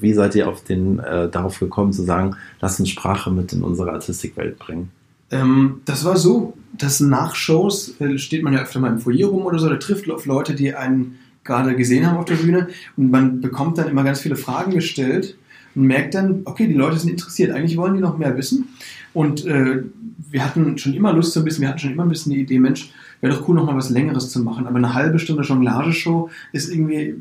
wie 0.00 0.12
seid 0.12 0.36
ihr 0.36 0.48
auf 0.48 0.62
den, 0.62 1.00
äh, 1.00 1.28
darauf 1.28 1.58
gekommen 1.58 1.92
zu 1.92 2.02
sagen, 2.02 2.36
lasst 2.60 2.78
uns 2.78 2.90
Sprache 2.90 3.32
mit 3.32 3.52
in 3.52 3.62
unsere 3.62 3.92
Artistikwelt 3.92 4.58
bringen? 4.58 4.90
Ähm, 5.30 5.80
das 5.84 6.04
war 6.04 6.16
so, 6.16 6.54
dass 6.76 7.00
nach 7.00 7.34
Shows 7.34 8.00
äh, 8.00 8.16
steht 8.18 8.42
man 8.42 8.52
ja 8.52 8.60
öfter 8.60 8.80
mal 8.80 8.92
im 8.92 9.00
Foyer 9.00 9.28
rum 9.28 9.44
oder 9.44 9.58
so, 9.58 9.68
da 9.68 9.76
trifft 9.76 10.08
auf 10.10 10.26
Leute, 10.26 10.54
die 10.54 10.74
einen 10.74 11.18
gerade 11.48 11.74
gesehen 11.74 12.06
haben 12.06 12.18
auf 12.18 12.26
der 12.26 12.36
Bühne. 12.36 12.68
Und 12.96 13.10
man 13.10 13.40
bekommt 13.40 13.78
dann 13.78 13.88
immer 13.88 14.04
ganz 14.04 14.20
viele 14.20 14.36
Fragen 14.36 14.72
gestellt 14.72 15.36
und 15.74 15.82
merkt 15.82 16.14
dann, 16.14 16.42
okay, 16.44 16.68
die 16.68 16.74
Leute 16.74 16.98
sind 16.98 17.10
interessiert, 17.10 17.50
eigentlich 17.50 17.76
wollen 17.76 17.94
die 17.94 18.00
noch 18.00 18.18
mehr 18.18 18.36
wissen. 18.36 18.68
Und 19.14 19.44
äh, 19.46 19.82
wir 20.30 20.44
hatten 20.44 20.78
schon 20.78 20.94
immer 20.94 21.12
Lust 21.12 21.32
zu 21.32 21.44
wissen, 21.44 21.62
wir 21.62 21.68
hatten 21.68 21.78
schon 21.78 21.92
immer 21.92 22.04
ein 22.04 22.08
bisschen 22.08 22.32
die 22.32 22.40
Idee, 22.40 22.58
Mensch, 22.58 22.92
wäre 23.20 23.34
doch 23.34 23.48
cool, 23.48 23.56
noch 23.56 23.66
mal 23.66 23.76
was 23.76 23.90
Längeres 23.90 24.30
zu 24.30 24.40
machen, 24.40 24.66
aber 24.66 24.76
eine 24.76 24.94
halbe 24.94 25.18
Stunde 25.18 25.42
Jonglage-Show 25.42 26.30
ist 26.52 26.72
irgendwie, 26.72 27.16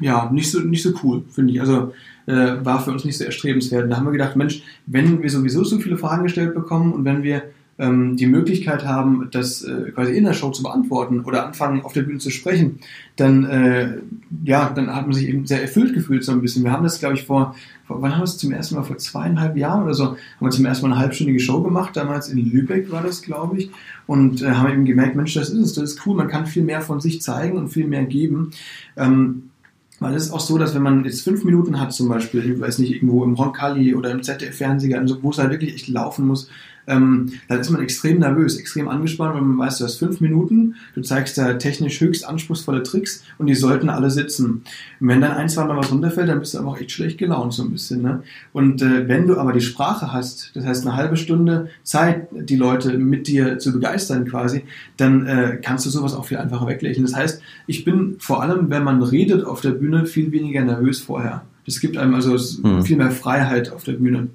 ja, 0.00 0.30
nicht 0.30 0.50
so, 0.50 0.60
nicht 0.60 0.82
so 0.82 0.92
cool, 1.02 1.24
finde 1.30 1.54
ich, 1.54 1.60
also 1.60 1.92
äh, 2.26 2.64
war 2.64 2.80
für 2.80 2.92
uns 2.92 3.04
nicht 3.04 3.18
so 3.18 3.24
erstrebenswert. 3.24 3.84
Und 3.84 3.90
da 3.90 3.96
haben 3.96 4.04
wir 4.04 4.12
gedacht, 4.12 4.36
Mensch, 4.36 4.62
wenn 4.86 5.22
wir 5.22 5.30
sowieso 5.30 5.64
so 5.64 5.78
viele 5.78 5.96
Fragen 5.96 6.22
gestellt 6.22 6.54
bekommen 6.54 6.92
und 6.92 7.04
wenn 7.04 7.22
wir 7.22 7.42
ähm, 7.82 8.16
die 8.16 8.26
Möglichkeit 8.26 8.84
haben, 8.86 9.28
das 9.32 9.62
äh, 9.64 9.90
quasi 9.90 10.12
in 10.12 10.22
der 10.22 10.34
Show 10.34 10.50
zu 10.50 10.62
beantworten 10.62 11.20
oder 11.20 11.44
anfangen, 11.44 11.82
auf 11.82 11.92
der 11.92 12.02
Bühne 12.02 12.20
zu 12.20 12.30
sprechen, 12.30 12.78
dann, 13.16 13.44
äh, 13.44 13.98
ja, 14.44 14.70
dann 14.70 14.94
hat 14.94 15.06
man 15.06 15.14
sich 15.14 15.28
eben 15.28 15.46
sehr 15.46 15.60
erfüllt 15.60 15.92
gefühlt 15.92 16.22
so 16.22 16.30
ein 16.30 16.40
bisschen. 16.40 16.62
Wir 16.62 16.70
haben 16.70 16.84
das, 16.84 17.00
glaube 17.00 17.16
ich, 17.16 17.24
vor, 17.24 17.56
vor, 17.84 18.00
wann 18.00 18.12
haben 18.12 18.20
wir 18.20 18.24
es 18.24 18.38
zum 18.38 18.52
ersten 18.52 18.76
Mal, 18.76 18.84
vor 18.84 18.98
zweieinhalb 18.98 19.56
Jahren 19.56 19.82
oder 19.82 19.94
so, 19.94 20.04
haben 20.10 20.16
wir 20.38 20.50
zum 20.50 20.64
ersten 20.64 20.86
Mal 20.86 20.92
eine 20.94 21.02
halbstündige 21.02 21.40
Show 21.40 21.60
gemacht, 21.60 21.96
damals 21.96 22.28
in 22.28 22.38
Lübeck 22.38 22.92
war 22.92 23.02
das, 23.02 23.20
glaube 23.20 23.58
ich, 23.58 23.70
und 24.06 24.42
äh, 24.42 24.52
haben 24.52 24.72
eben 24.72 24.84
gemerkt, 24.84 25.16
Mensch, 25.16 25.34
das 25.34 25.50
ist 25.50 25.58
es, 25.58 25.72
das 25.72 25.92
ist 25.92 26.06
cool, 26.06 26.14
man 26.14 26.28
kann 26.28 26.46
viel 26.46 26.62
mehr 26.62 26.82
von 26.82 27.00
sich 27.00 27.20
zeigen 27.20 27.58
und 27.58 27.68
viel 27.68 27.88
mehr 27.88 28.04
geben. 28.04 28.52
Ähm, 28.96 29.50
weil 29.98 30.14
es 30.14 30.24
ist 30.24 30.32
auch 30.32 30.40
so, 30.40 30.58
dass 30.58 30.74
wenn 30.74 30.82
man 30.82 31.04
jetzt 31.04 31.22
fünf 31.22 31.44
Minuten 31.44 31.80
hat, 31.80 31.92
zum 31.92 32.08
Beispiel, 32.08 32.52
ich 32.52 32.60
weiß 32.60 32.80
nicht, 32.80 32.92
irgendwo 32.92 33.22
im 33.22 33.34
Roncalli 33.34 33.94
oder 33.94 34.10
im 34.10 34.22
ZDF-Fernseher, 34.22 35.04
wo 35.22 35.30
es 35.30 35.38
halt 35.38 35.50
wirklich 35.50 35.74
echt 35.74 35.88
laufen 35.88 36.26
muss, 36.26 36.48
ähm, 36.86 37.32
dann 37.48 37.60
ist 37.60 37.70
man 37.70 37.82
extrem 37.82 38.18
nervös, 38.18 38.56
extrem 38.58 38.88
angespannt, 38.88 39.34
weil 39.34 39.42
man 39.42 39.58
weiß, 39.58 39.78
du 39.78 39.84
hast 39.84 39.98
fünf 39.98 40.20
Minuten, 40.20 40.74
du 40.94 41.02
zeigst 41.02 41.38
da 41.38 41.54
technisch 41.54 42.00
höchst 42.00 42.26
anspruchsvolle 42.26 42.82
Tricks 42.82 43.22
und 43.38 43.46
die 43.46 43.54
sollten 43.54 43.88
alle 43.88 44.10
sitzen. 44.10 44.62
Und 45.00 45.08
wenn 45.08 45.20
dann 45.20 45.32
ein, 45.32 45.48
zwei 45.48 45.64
Mal 45.64 45.76
was 45.76 45.92
runterfällt, 45.92 46.28
dann 46.28 46.40
bist 46.40 46.54
du 46.54 46.58
aber 46.58 46.68
auch 46.68 46.80
echt 46.80 46.90
schlecht 46.92 47.18
gelaunt 47.18 47.52
so 47.52 47.62
ein 47.62 47.70
bisschen. 47.70 48.02
Ne? 48.02 48.22
Und 48.52 48.82
äh, 48.82 49.08
wenn 49.08 49.26
du 49.26 49.38
aber 49.38 49.52
die 49.52 49.60
Sprache 49.60 50.12
hast, 50.12 50.50
das 50.54 50.64
heißt 50.64 50.86
eine 50.86 50.96
halbe 50.96 51.16
Stunde 51.16 51.68
Zeit, 51.82 52.28
die 52.32 52.56
Leute 52.56 52.98
mit 52.98 53.26
dir 53.26 53.58
zu 53.58 53.72
begeistern 53.72 54.26
quasi, 54.26 54.64
dann 54.96 55.26
äh, 55.26 55.58
kannst 55.62 55.86
du 55.86 55.90
sowas 55.90 56.14
auch 56.14 56.24
viel 56.24 56.38
einfacher 56.38 56.66
weglächeln. 56.66 57.06
Das 57.06 57.14
heißt, 57.14 57.42
ich 57.66 57.84
bin 57.84 58.16
vor 58.18 58.42
allem, 58.42 58.70
wenn 58.70 58.84
man 58.84 59.02
redet 59.02 59.44
auf 59.44 59.60
der 59.60 59.70
Bühne, 59.70 60.06
viel 60.06 60.32
weniger 60.32 60.62
nervös 60.64 61.00
vorher. 61.00 61.42
Das 61.66 61.80
gibt 61.80 61.96
einem 61.96 62.14
also 62.14 62.36
Hm. 62.36 62.82
viel 62.82 62.96
mehr 62.96 63.10
Freiheit 63.10 63.70
auf 63.70 63.84
der 63.84 63.92
Bühne. 63.92 64.28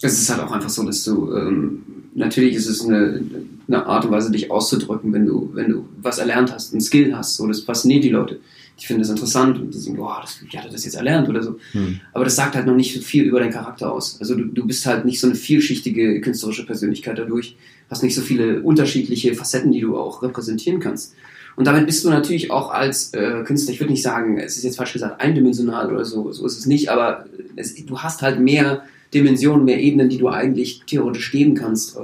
Es 0.00 0.20
ist 0.20 0.30
halt 0.30 0.40
auch 0.40 0.52
einfach 0.52 0.70
so, 0.70 0.84
dass 0.84 1.02
du, 1.04 1.34
ähm, 1.34 1.82
natürlich 2.14 2.54
ist 2.54 2.68
es 2.68 2.84
eine, 2.84 3.20
eine 3.66 3.86
Art 3.86 4.04
und 4.04 4.12
Weise, 4.12 4.30
dich 4.30 4.50
auszudrücken, 4.50 5.12
wenn 5.12 5.26
du, 5.26 5.50
wenn 5.54 5.70
du 5.70 5.88
was 6.00 6.18
erlernt 6.18 6.52
hast, 6.52 6.72
einen 6.72 6.80
Skill 6.80 7.16
hast. 7.16 7.36
So, 7.36 7.46
das 7.46 7.60
fasziniert 7.60 8.04
die 8.04 8.10
Leute. 8.10 8.40
Die 8.80 8.86
finden 8.86 9.02
das 9.02 9.10
interessant 9.10 9.58
und 9.58 9.74
die 9.74 9.78
sagen, 9.78 9.96
boah, 9.96 10.20
das, 10.22 10.40
wie 10.40 10.56
hat 10.56 10.66
er 10.66 10.70
das 10.70 10.84
jetzt 10.84 10.94
erlernt 10.94 11.28
oder 11.28 11.42
so. 11.42 11.58
Hm. 11.72 12.00
Aber 12.12 12.24
das 12.24 12.36
sagt 12.36 12.54
halt 12.54 12.66
noch 12.66 12.76
nicht 12.76 12.94
so 12.94 13.00
viel 13.00 13.24
über 13.24 13.40
deinen 13.40 13.52
Charakter 13.52 13.92
aus. 13.92 14.18
Also 14.20 14.36
du, 14.36 14.44
du 14.44 14.66
bist 14.66 14.86
halt 14.86 15.04
nicht 15.04 15.18
so 15.18 15.26
eine 15.26 15.34
vielschichtige 15.34 16.20
künstlerische 16.20 16.64
Persönlichkeit 16.64 17.18
dadurch, 17.18 17.56
hast 17.90 18.04
nicht 18.04 18.14
so 18.14 18.22
viele 18.22 18.62
unterschiedliche 18.62 19.34
Facetten, 19.34 19.72
die 19.72 19.80
du 19.80 19.96
auch 19.96 20.22
repräsentieren 20.22 20.78
kannst. 20.78 21.14
Und 21.56 21.66
damit 21.66 21.86
bist 21.86 22.04
du 22.04 22.10
natürlich 22.10 22.52
auch 22.52 22.70
als 22.70 23.12
äh, 23.14 23.42
Künstler, 23.44 23.72
ich 23.72 23.80
würde 23.80 23.90
nicht 23.90 24.02
sagen, 24.04 24.38
es 24.38 24.56
ist 24.56 24.62
jetzt 24.62 24.76
falsch 24.76 24.92
gesagt, 24.92 25.20
eindimensional 25.20 25.92
oder 25.92 26.04
so, 26.04 26.30
so 26.30 26.46
ist 26.46 26.56
es 26.56 26.66
nicht, 26.66 26.88
aber 26.88 27.26
es, 27.56 27.74
du 27.84 27.98
hast 27.98 28.22
halt 28.22 28.38
mehr 28.38 28.84
Dimensionen, 29.14 29.64
mehr 29.64 29.80
Ebenen, 29.80 30.08
die 30.08 30.18
du 30.18 30.28
eigentlich 30.28 30.82
theoretisch 30.86 31.32
geben 31.32 31.54
kannst, 31.54 31.96
äh, 31.96 32.00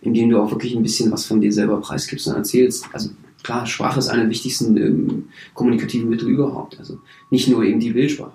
indem 0.00 0.30
du 0.30 0.40
auch 0.40 0.50
wirklich 0.50 0.74
ein 0.74 0.82
bisschen 0.82 1.10
was 1.12 1.26
von 1.26 1.40
dir 1.40 1.52
selber 1.52 1.80
preisgibst 1.80 2.26
und 2.26 2.34
erzählst. 2.34 2.86
Also 2.92 3.10
klar, 3.42 3.66
Sprache 3.66 3.98
ist 3.98 4.08
einer 4.08 4.22
der 4.22 4.30
wichtigsten 4.30 4.76
ähm, 4.76 5.24
kommunikativen 5.54 6.08
Mittel 6.08 6.28
überhaupt. 6.28 6.78
Also 6.78 6.98
nicht 7.30 7.48
nur 7.48 7.64
eben 7.64 7.80
die 7.80 7.92
Bildsprache. 7.92 8.32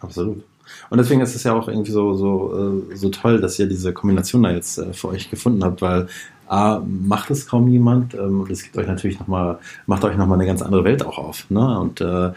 Absolut. 0.00 0.42
Und 0.90 0.98
deswegen 0.98 1.20
ist 1.20 1.34
es 1.34 1.44
ja 1.44 1.52
auch 1.52 1.68
irgendwie 1.68 1.92
so, 1.92 2.14
so, 2.14 2.82
äh, 2.90 2.96
so 2.96 3.08
toll, 3.08 3.40
dass 3.40 3.58
ihr 3.58 3.66
diese 3.66 3.92
Kombination 3.92 4.42
da 4.42 4.50
jetzt 4.50 4.78
äh, 4.78 4.92
für 4.92 5.08
euch 5.08 5.30
gefunden 5.30 5.64
habt, 5.64 5.82
weil 5.82 6.08
A, 6.46 6.82
macht 6.86 7.30
es 7.30 7.46
kaum 7.46 7.68
jemand 7.68 8.14
ähm, 8.14 8.42
und 8.42 8.50
es 8.50 8.62
gibt 8.62 8.76
euch 8.76 8.86
natürlich 8.86 9.18
nochmal, 9.18 9.58
macht 9.86 10.04
euch 10.04 10.16
nochmal 10.16 10.38
eine 10.38 10.46
ganz 10.46 10.60
andere 10.60 10.84
Welt 10.84 11.04
auch 11.04 11.18
auf. 11.18 11.48
Ne? 11.50 11.80
Und 11.80 12.00
äh, 12.00 12.32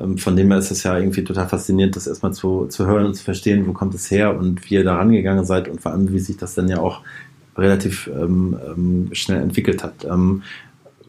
ähm, 0.00 0.18
von 0.18 0.34
dem 0.34 0.48
her 0.48 0.58
ist 0.58 0.72
es 0.72 0.82
ja 0.82 0.98
irgendwie 0.98 1.22
total 1.22 1.48
faszinierend, 1.48 1.94
das 1.94 2.06
erstmal 2.06 2.32
zu, 2.32 2.66
zu 2.66 2.86
hören 2.86 3.06
und 3.06 3.14
zu 3.14 3.22
verstehen, 3.22 3.66
wo 3.66 3.72
kommt 3.72 3.94
es 3.94 4.10
her 4.10 4.36
und 4.36 4.68
wie 4.68 4.74
ihr 4.74 4.84
da 4.84 4.96
rangegangen 4.96 5.44
seid 5.44 5.68
und 5.68 5.80
vor 5.80 5.92
allem, 5.92 6.12
wie 6.12 6.18
sich 6.18 6.36
das 6.36 6.54
dann 6.54 6.68
ja 6.68 6.80
auch 6.80 7.02
relativ 7.56 8.10
ähm, 8.12 8.58
ähm, 8.66 9.08
schnell 9.12 9.42
entwickelt 9.42 9.84
hat. 9.84 10.04
Ähm, 10.04 10.42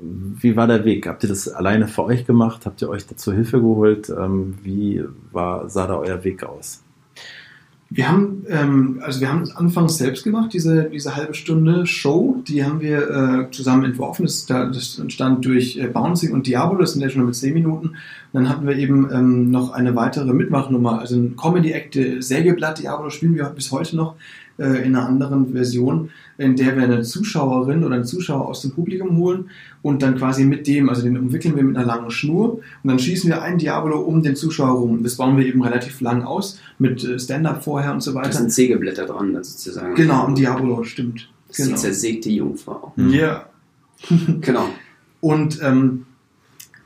wie 0.03 0.55
war 0.55 0.67
der 0.67 0.85
Weg? 0.85 1.07
Habt 1.07 1.23
ihr 1.23 1.29
das 1.29 1.47
alleine 1.47 1.87
für 1.87 2.03
euch 2.03 2.25
gemacht? 2.25 2.65
Habt 2.65 2.81
ihr 2.81 2.89
euch 2.89 3.05
dazu 3.07 3.31
Hilfe 3.31 3.59
geholt? 3.59 4.09
Ähm, 4.09 4.55
wie 4.61 5.03
war, 5.31 5.69
sah 5.69 5.87
da 5.87 5.97
euer 5.97 6.23
Weg 6.23 6.43
aus? 6.43 6.83
Wir 7.95 8.09
haben, 8.09 8.43
ähm, 8.49 9.01
also 9.03 9.21
wir 9.21 9.29
haben 9.29 9.43
es 9.43 9.55
anfangs 9.55 9.99
selbst 9.99 10.23
gemacht, 10.23 10.51
diese, 10.51 10.89
diese 10.89 11.15
halbe 11.15 11.35
Stunde 11.35 11.85
Show, 11.85 12.41
die 12.47 12.63
haben 12.63 12.81
wir 12.81 13.09
äh, 13.09 13.51
zusammen 13.51 13.85
entworfen. 13.85 14.23
Das, 14.23 14.47
das 14.47 14.97
entstand 14.97 15.45
durch 15.45 15.77
äh, 15.77 15.87
Bouncing 15.87 16.33
und 16.33 16.47
Diablo, 16.47 16.79
das 16.79 16.93
sind 16.93 17.03
ja 17.03 17.09
schon 17.09 17.25
mit 17.25 17.35
10 17.35 17.53
Minuten. 17.53 17.89
Und 17.89 17.95
dann 18.31 18.49
hatten 18.49 18.65
wir 18.65 18.77
eben 18.77 19.09
ähm, 19.13 19.51
noch 19.51 19.73
eine 19.73 19.95
weitere 19.95 20.33
Mitmachnummer, 20.33 21.01
also 21.01 21.17
ein 21.17 21.35
Comedy-Act, 21.35 22.23
Sägeblatt 22.23 22.79
Diablo 22.79 23.11
spielen 23.11 23.35
wir 23.35 23.45
bis 23.49 23.71
heute 23.71 23.95
noch 23.95 24.15
äh, 24.57 24.83
in 24.83 24.95
einer 24.95 25.07
anderen 25.07 25.53
Version, 25.53 26.09
in 26.37 26.55
der 26.55 26.75
wir 26.75 26.83
eine 26.83 27.03
Zuschauerin 27.03 27.83
oder 27.83 27.95
einen 27.95 28.05
Zuschauer 28.05 28.47
aus 28.47 28.61
dem 28.61 28.71
Publikum 28.71 29.17
holen 29.17 29.49
und 29.81 30.01
dann 30.01 30.17
quasi 30.17 30.45
mit 30.45 30.67
dem, 30.67 30.89
also 30.89 31.03
den 31.03 31.17
umwickeln 31.17 31.55
wir 31.55 31.63
mit 31.63 31.77
einer 31.77 31.85
langen 31.85 32.11
Schnur 32.11 32.53
und 32.55 32.63
dann 32.89 32.99
schießen 32.99 33.29
wir 33.29 33.41
einen 33.41 33.57
Diabolo 33.57 33.99
um 34.01 34.23
den 34.23 34.35
Zuschauer 34.35 34.79
rum. 34.79 35.03
Das 35.03 35.17
bauen 35.17 35.37
wir 35.37 35.45
eben 35.45 35.63
relativ 35.63 36.01
lang 36.01 36.23
aus, 36.23 36.59
mit 36.79 37.03
äh, 37.03 37.19
Stand-up 37.19 37.63
vorher 37.63 37.93
und 37.93 38.01
so 38.01 38.13
weiter. 38.13 38.29
Da 38.29 38.37
sind 38.37 38.51
Sägeblätter 38.51 39.05
dran, 39.05 39.33
sozusagen. 39.43 39.95
Genau, 39.95 40.27
ein 40.27 40.35
Diabolo, 40.35 40.83
stimmt. 40.83 41.29
Das 41.47 41.57
genau. 41.57 41.75
ist 41.75 41.83
die 41.83 41.87
zersägte 41.87 42.29
Jungfrau. 42.29 42.93
Ja. 42.97 43.45
genau. 44.41 44.67
Und 45.21 45.59
ähm, 45.61 46.05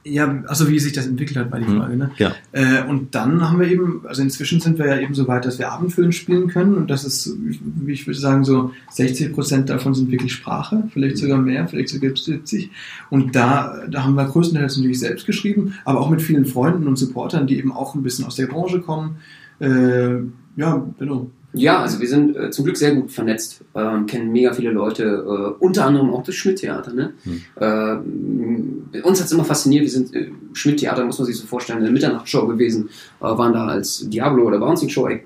ja, 0.10 0.44
also 0.48 0.70
wie 0.70 0.80
sich 0.80 0.94
das 0.94 1.08
entwickelt 1.08 1.38
hat, 1.38 1.52
war 1.52 1.60
die 1.60 1.66
Mhm. 1.66 1.78
Frage. 1.78 1.98
Ne? 1.98 2.12
Ja. 2.18 2.34
Äh, 2.52 2.84
und 2.88 3.14
dann 3.16 3.50
haben 3.50 3.60
wir 3.60 3.68
eben, 3.68 4.02
also 4.08 4.22
inzwischen 4.22 4.60
sind 4.60 4.80
wir 4.80 4.88
ja 4.88 5.00
eben 5.00 5.14
so 5.14 5.28
weit, 5.28 5.46
dass 5.46 5.60
wir 5.60 5.72
Abendfüllen 5.72 6.12
spielen 6.12 6.48
können 6.48 6.76
und 6.76 6.90
das 6.90 7.04
ist, 7.04 7.36
wie 7.38 7.92
ich 7.92 8.08
würde 8.08 8.20
sagen, 8.20 8.44
so 8.44 8.72
60 8.92 9.34
Prozent 9.34 9.70
davon 9.70 9.94
sind 9.94 10.12
wirklich 10.12 10.34
Sprache, 10.34 10.84
vielleicht 10.94 11.18
sogar 11.18 11.38
mehr, 11.40 11.68
vielleicht 11.68 11.90
sogar 11.90 12.16
70. 12.16 12.72
Und 13.10 13.36
da, 13.36 13.84
da 13.90 14.04
haben 14.04 14.16
wir 14.16 14.26
größtenteils 14.26 14.78
natürlich 14.78 15.00
selbst 15.00 15.26
geschrieben, 15.26 15.74
aber 15.86 16.00
auch 16.00 16.10
mit 16.10 16.22
vielen 16.22 16.46
Freunden 16.46 16.88
und 16.88 16.98
Supportern, 16.98 17.48
die 17.48 17.58
eben 17.58 17.72
auch 17.72 17.96
ein 17.96 18.04
bisschen 18.04 18.26
aus 18.26 18.36
der 18.36 18.48
Branche 18.48 18.80
kommen. 18.80 19.18
Äh, 19.60 20.20
ja, 20.56 20.86
genau. 21.00 21.30
Ja, 21.58 21.82
also 21.82 22.00
wir 22.00 22.08
sind 22.08 22.36
äh, 22.36 22.52
zum 22.52 22.66
Glück 22.66 22.78
sehr 22.78 22.94
gut 22.96 23.12
vernetzt, 23.12 23.62
ähm, 23.76 24.06
kennen 24.06 24.32
mega 24.32 24.54
viele 24.54 24.72
Leute, 24.72 25.04
äh, 25.04 25.64
unter 25.64 25.86
anderem 25.86 26.12
auch 26.12 26.24
das 26.24 26.36
Schmidt-Theater. 26.36 26.94
Ne? 26.94 27.14
Hm. 27.24 28.84
Äh, 28.94 29.02
uns 29.02 29.20
hat 29.20 29.26
es 29.26 29.32
immer 29.32 29.46
fasziniert, 29.46 29.84
wir 29.84 29.90
sind 29.90 30.14
äh, 30.14 30.30
Schmidt-Theater, 30.54 31.06
muss 31.06 31.18
man 31.18 31.26
sich 31.26 31.38
so 31.38 31.48
vorstellen, 31.48 31.80
eine 31.80 31.92
Mitternachtsshow 31.92 32.46
gewesen, 32.48 32.90
äh, 33.20 33.24
waren 33.24 33.54
da 33.54 33.68
als 33.68 34.08
Diablo 34.10 34.44
oder 34.46 34.60
Bouncing-Show 34.60 35.08
äh, 35.08 35.20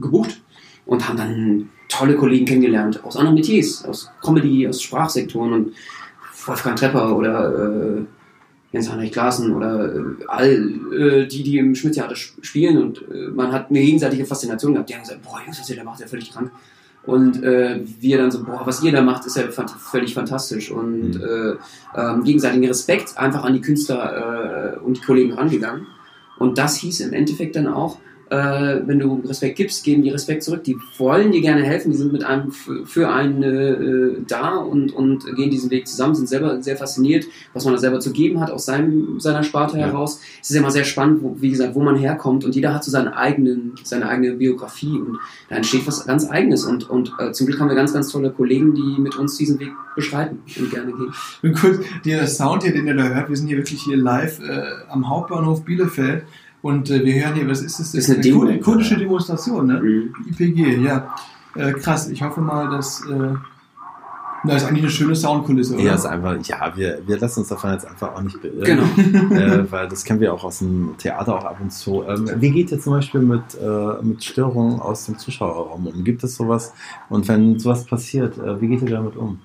gebucht 0.00 0.40
und 0.86 1.08
haben 1.08 1.16
dann 1.16 1.68
tolle 1.88 2.16
Kollegen 2.16 2.46
kennengelernt 2.46 3.04
aus 3.04 3.16
anderen 3.16 3.34
Metiers, 3.34 3.84
aus 3.84 4.10
Comedy, 4.22 4.66
aus 4.66 4.80
Sprachsektoren 4.80 5.52
und 5.52 5.72
Wolfgang 6.46 6.76
Trepper 6.76 7.16
oder 7.16 7.98
äh, 7.98 8.02
Jens-Heinrich 8.72 9.12
Klaassen 9.12 9.52
oder 9.54 9.94
äh, 9.94 10.00
all 10.28 10.70
äh, 10.92 11.26
die, 11.26 11.42
die 11.42 11.58
im 11.58 11.74
Schmidt-Theater 11.74 12.14
sp- 12.16 12.40
spielen 12.42 12.78
und 12.78 13.02
äh, 13.12 13.28
man 13.28 13.52
hat 13.52 13.70
eine 13.70 13.80
gegenseitige 13.80 14.24
Faszination 14.24 14.72
gehabt. 14.72 14.88
Die 14.88 14.94
haben 14.94 15.02
gesagt, 15.02 15.22
boah, 15.22 15.40
Jungs, 15.44 15.60
was 15.60 15.68
ihr 15.70 15.76
da 15.76 15.84
macht, 15.84 15.96
ist 15.96 16.02
ja 16.02 16.06
völlig 16.08 16.32
krank. 16.32 16.50
Und 17.04 17.42
äh, 17.42 17.80
wir 18.00 18.18
dann 18.18 18.30
so, 18.30 18.44
boah, 18.44 18.62
was 18.64 18.82
ihr 18.82 18.92
da 18.92 19.02
macht, 19.02 19.26
ist 19.26 19.36
ja 19.36 19.42
völlig 19.50 20.14
fantastisch. 20.14 20.70
Und 20.70 21.14
Mhm. 21.16 21.20
äh, 21.20 22.00
ähm, 22.00 22.22
gegenseitigen 22.24 22.66
Respekt 22.66 23.18
einfach 23.18 23.44
an 23.44 23.54
die 23.54 23.60
Künstler 23.60 24.76
äh, 24.76 24.78
und 24.78 24.96
die 24.98 25.00
Kollegen 25.00 25.32
rangegangen. 25.32 25.86
Und 26.38 26.58
das 26.58 26.76
hieß 26.76 27.00
im 27.00 27.12
Endeffekt 27.12 27.56
dann 27.56 27.66
auch, 27.66 27.98
äh, 28.32 28.80
wenn 28.86 28.98
du 28.98 29.22
Respekt 29.26 29.56
gibst, 29.56 29.84
geben 29.84 30.02
die 30.02 30.08
Respekt 30.08 30.42
zurück. 30.42 30.64
Die 30.64 30.76
wollen 30.96 31.32
dir 31.32 31.42
gerne 31.42 31.62
helfen, 31.64 31.90
die 31.90 31.98
sind 31.98 32.12
mit 32.12 32.24
einem 32.24 32.50
für 32.50 33.10
einen 33.10 33.42
äh, 33.42 34.22
da 34.26 34.56
und, 34.56 34.92
und 34.94 35.24
gehen 35.36 35.50
diesen 35.50 35.70
Weg 35.70 35.86
zusammen, 35.86 36.14
sind 36.14 36.28
selber 36.28 36.62
sehr 36.62 36.78
fasziniert, 36.78 37.26
was 37.52 37.66
man 37.66 37.74
da 37.74 37.80
selber 37.80 38.00
zu 38.00 38.10
geben 38.10 38.40
hat 38.40 38.50
aus 38.50 38.64
seinem, 38.64 39.20
seiner 39.20 39.42
Sparte 39.42 39.76
Ja. 39.78 39.86
heraus. 39.86 40.20
Es 40.40 40.50
ist 40.50 40.56
immer 40.56 40.70
sehr 40.70 40.84
spannend, 40.84 41.22
wo, 41.22 41.36
wie 41.40 41.50
gesagt, 41.50 41.74
wo 41.74 41.82
man 41.82 41.96
herkommt 41.96 42.44
und 42.46 42.54
jeder 42.54 42.72
hat 42.72 42.84
so 42.84 42.90
seinen 42.90 43.08
eigenen, 43.08 43.74
seine 43.84 44.08
eigene 44.08 44.32
Biografie 44.32 44.98
und 44.98 45.18
da 45.50 45.56
entsteht 45.56 45.86
was 45.86 46.06
ganz 46.06 46.28
Eigenes 46.30 46.64
und, 46.64 46.88
und 46.88 47.12
äh, 47.18 47.32
zum 47.32 47.46
Glück 47.46 47.60
haben 47.60 47.68
wir 47.68 47.76
ganz, 47.76 47.92
ganz 47.92 48.08
tolle 48.08 48.30
Kollegen, 48.30 48.74
die 48.74 48.98
mit 49.00 49.16
uns 49.16 49.36
diesen 49.36 49.60
Weg 49.60 49.72
beschreiten 49.94 50.38
und 50.58 50.70
gerne 50.70 50.92
gehen. 50.92 51.12
Und 51.42 51.52
kurz, 51.54 51.80
der 52.06 52.26
Sound 52.26 52.62
hier, 52.62 52.72
den 52.72 52.86
ihr 52.86 52.94
da 52.94 53.08
hört, 53.08 53.28
wir 53.28 53.36
sind 53.36 53.48
hier 53.48 53.58
wirklich 53.58 53.82
hier 53.82 53.98
live 53.98 54.40
äh, 54.40 54.62
am 54.88 55.10
Hauptbahnhof 55.10 55.64
Bielefeld 55.64 56.24
und 56.62 56.90
äh, 56.90 57.04
wir 57.04 57.24
hören 57.24 57.34
hier, 57.34 57.48
was 57.48 57.60
ist 57.60 57.78
das? 57.78 57.92
Das 57.92 58.04
ist 58.04 58.10
eine 58.10 58.20
Demo. 58.20 58.40
kur- 58.40 58.58
kurdische 58.60 58.96
Demonstration, 58.96 59.66
ne? 59.66 59.80
Mhm. 59.80 60.14
IPG, 60.30 60.76
ja. 60.82 61.14
Äh, 61.54 61.72
krass, 61.72 62.08
ich 62.08 62.22
hoffe 62.22 62.40
mal, 62.40 62.70
dass. 62.70 63.04
Äh, 63.06 63.34
na, 64.44 64.56
ist 64.56 64.64
eigentlich 64.64 64.82
eine 64.82 64.90
schöne 64.90 65.14
Soundkulisse, 65.14 65.74
oder? 65.74 65.84
Ja, 65.84 65.94
ist 65.94 66.04
einfach, 66.04 66.36
ja, 66.46 66.72
wir, 66.74 66.98
wir 67.06 67.16
lassen 67.20 67.40
uns 67.40 67.48
davon 67.48 67.72
jetzt 67.74 67.86
einfach 67.86 68.12
auch 68.16 68.22
nicht 68.22 68.42
beirren. 68.42 68.88
Genau. 68.96 69.34
äh, 69.34 69.70
weil 69.70 69.86
das 69.88 70.02
kennen 70.02 70.18
wir 70.18 70.34
auch 70.34 70.42
aus 70.42 70.58
dem 70.58 70.94
Theater 70.98 71.36
auch 71.38 71.44
ab 71.44 71.58
und 71.60 71.72
zu. 71.72 72.02
Ähm, 72.02 72.28
wie 72.38 72.50
geht 72.50 72.72
ihr 72.72 72.80
zum 72.80 72.94
Beispiel 72.94 73.20
mit, 73.20 73.42
äh, 73.62 74.02
mit 74.02 74.24
Störungen 74.24 74.80
aus 74.80 75.06
dem 75.06 75.16
Zuschauerraum 75.16 75.86
um? 75.86 76.02
Gibt 76.02 76.24
es 76.24 76.34
sowas? 76.34 76.72
Und 77.08 77.28
wenn 77.28 77.60
sowas 77.60 77.84
passiert, 77.84 78.36
äh, 78.38 78.60
wie 78.60 78.66
geht 78.66 78.82
ihr 78.82 78.90
damit 78.90 79.14
um? 79.16 79.38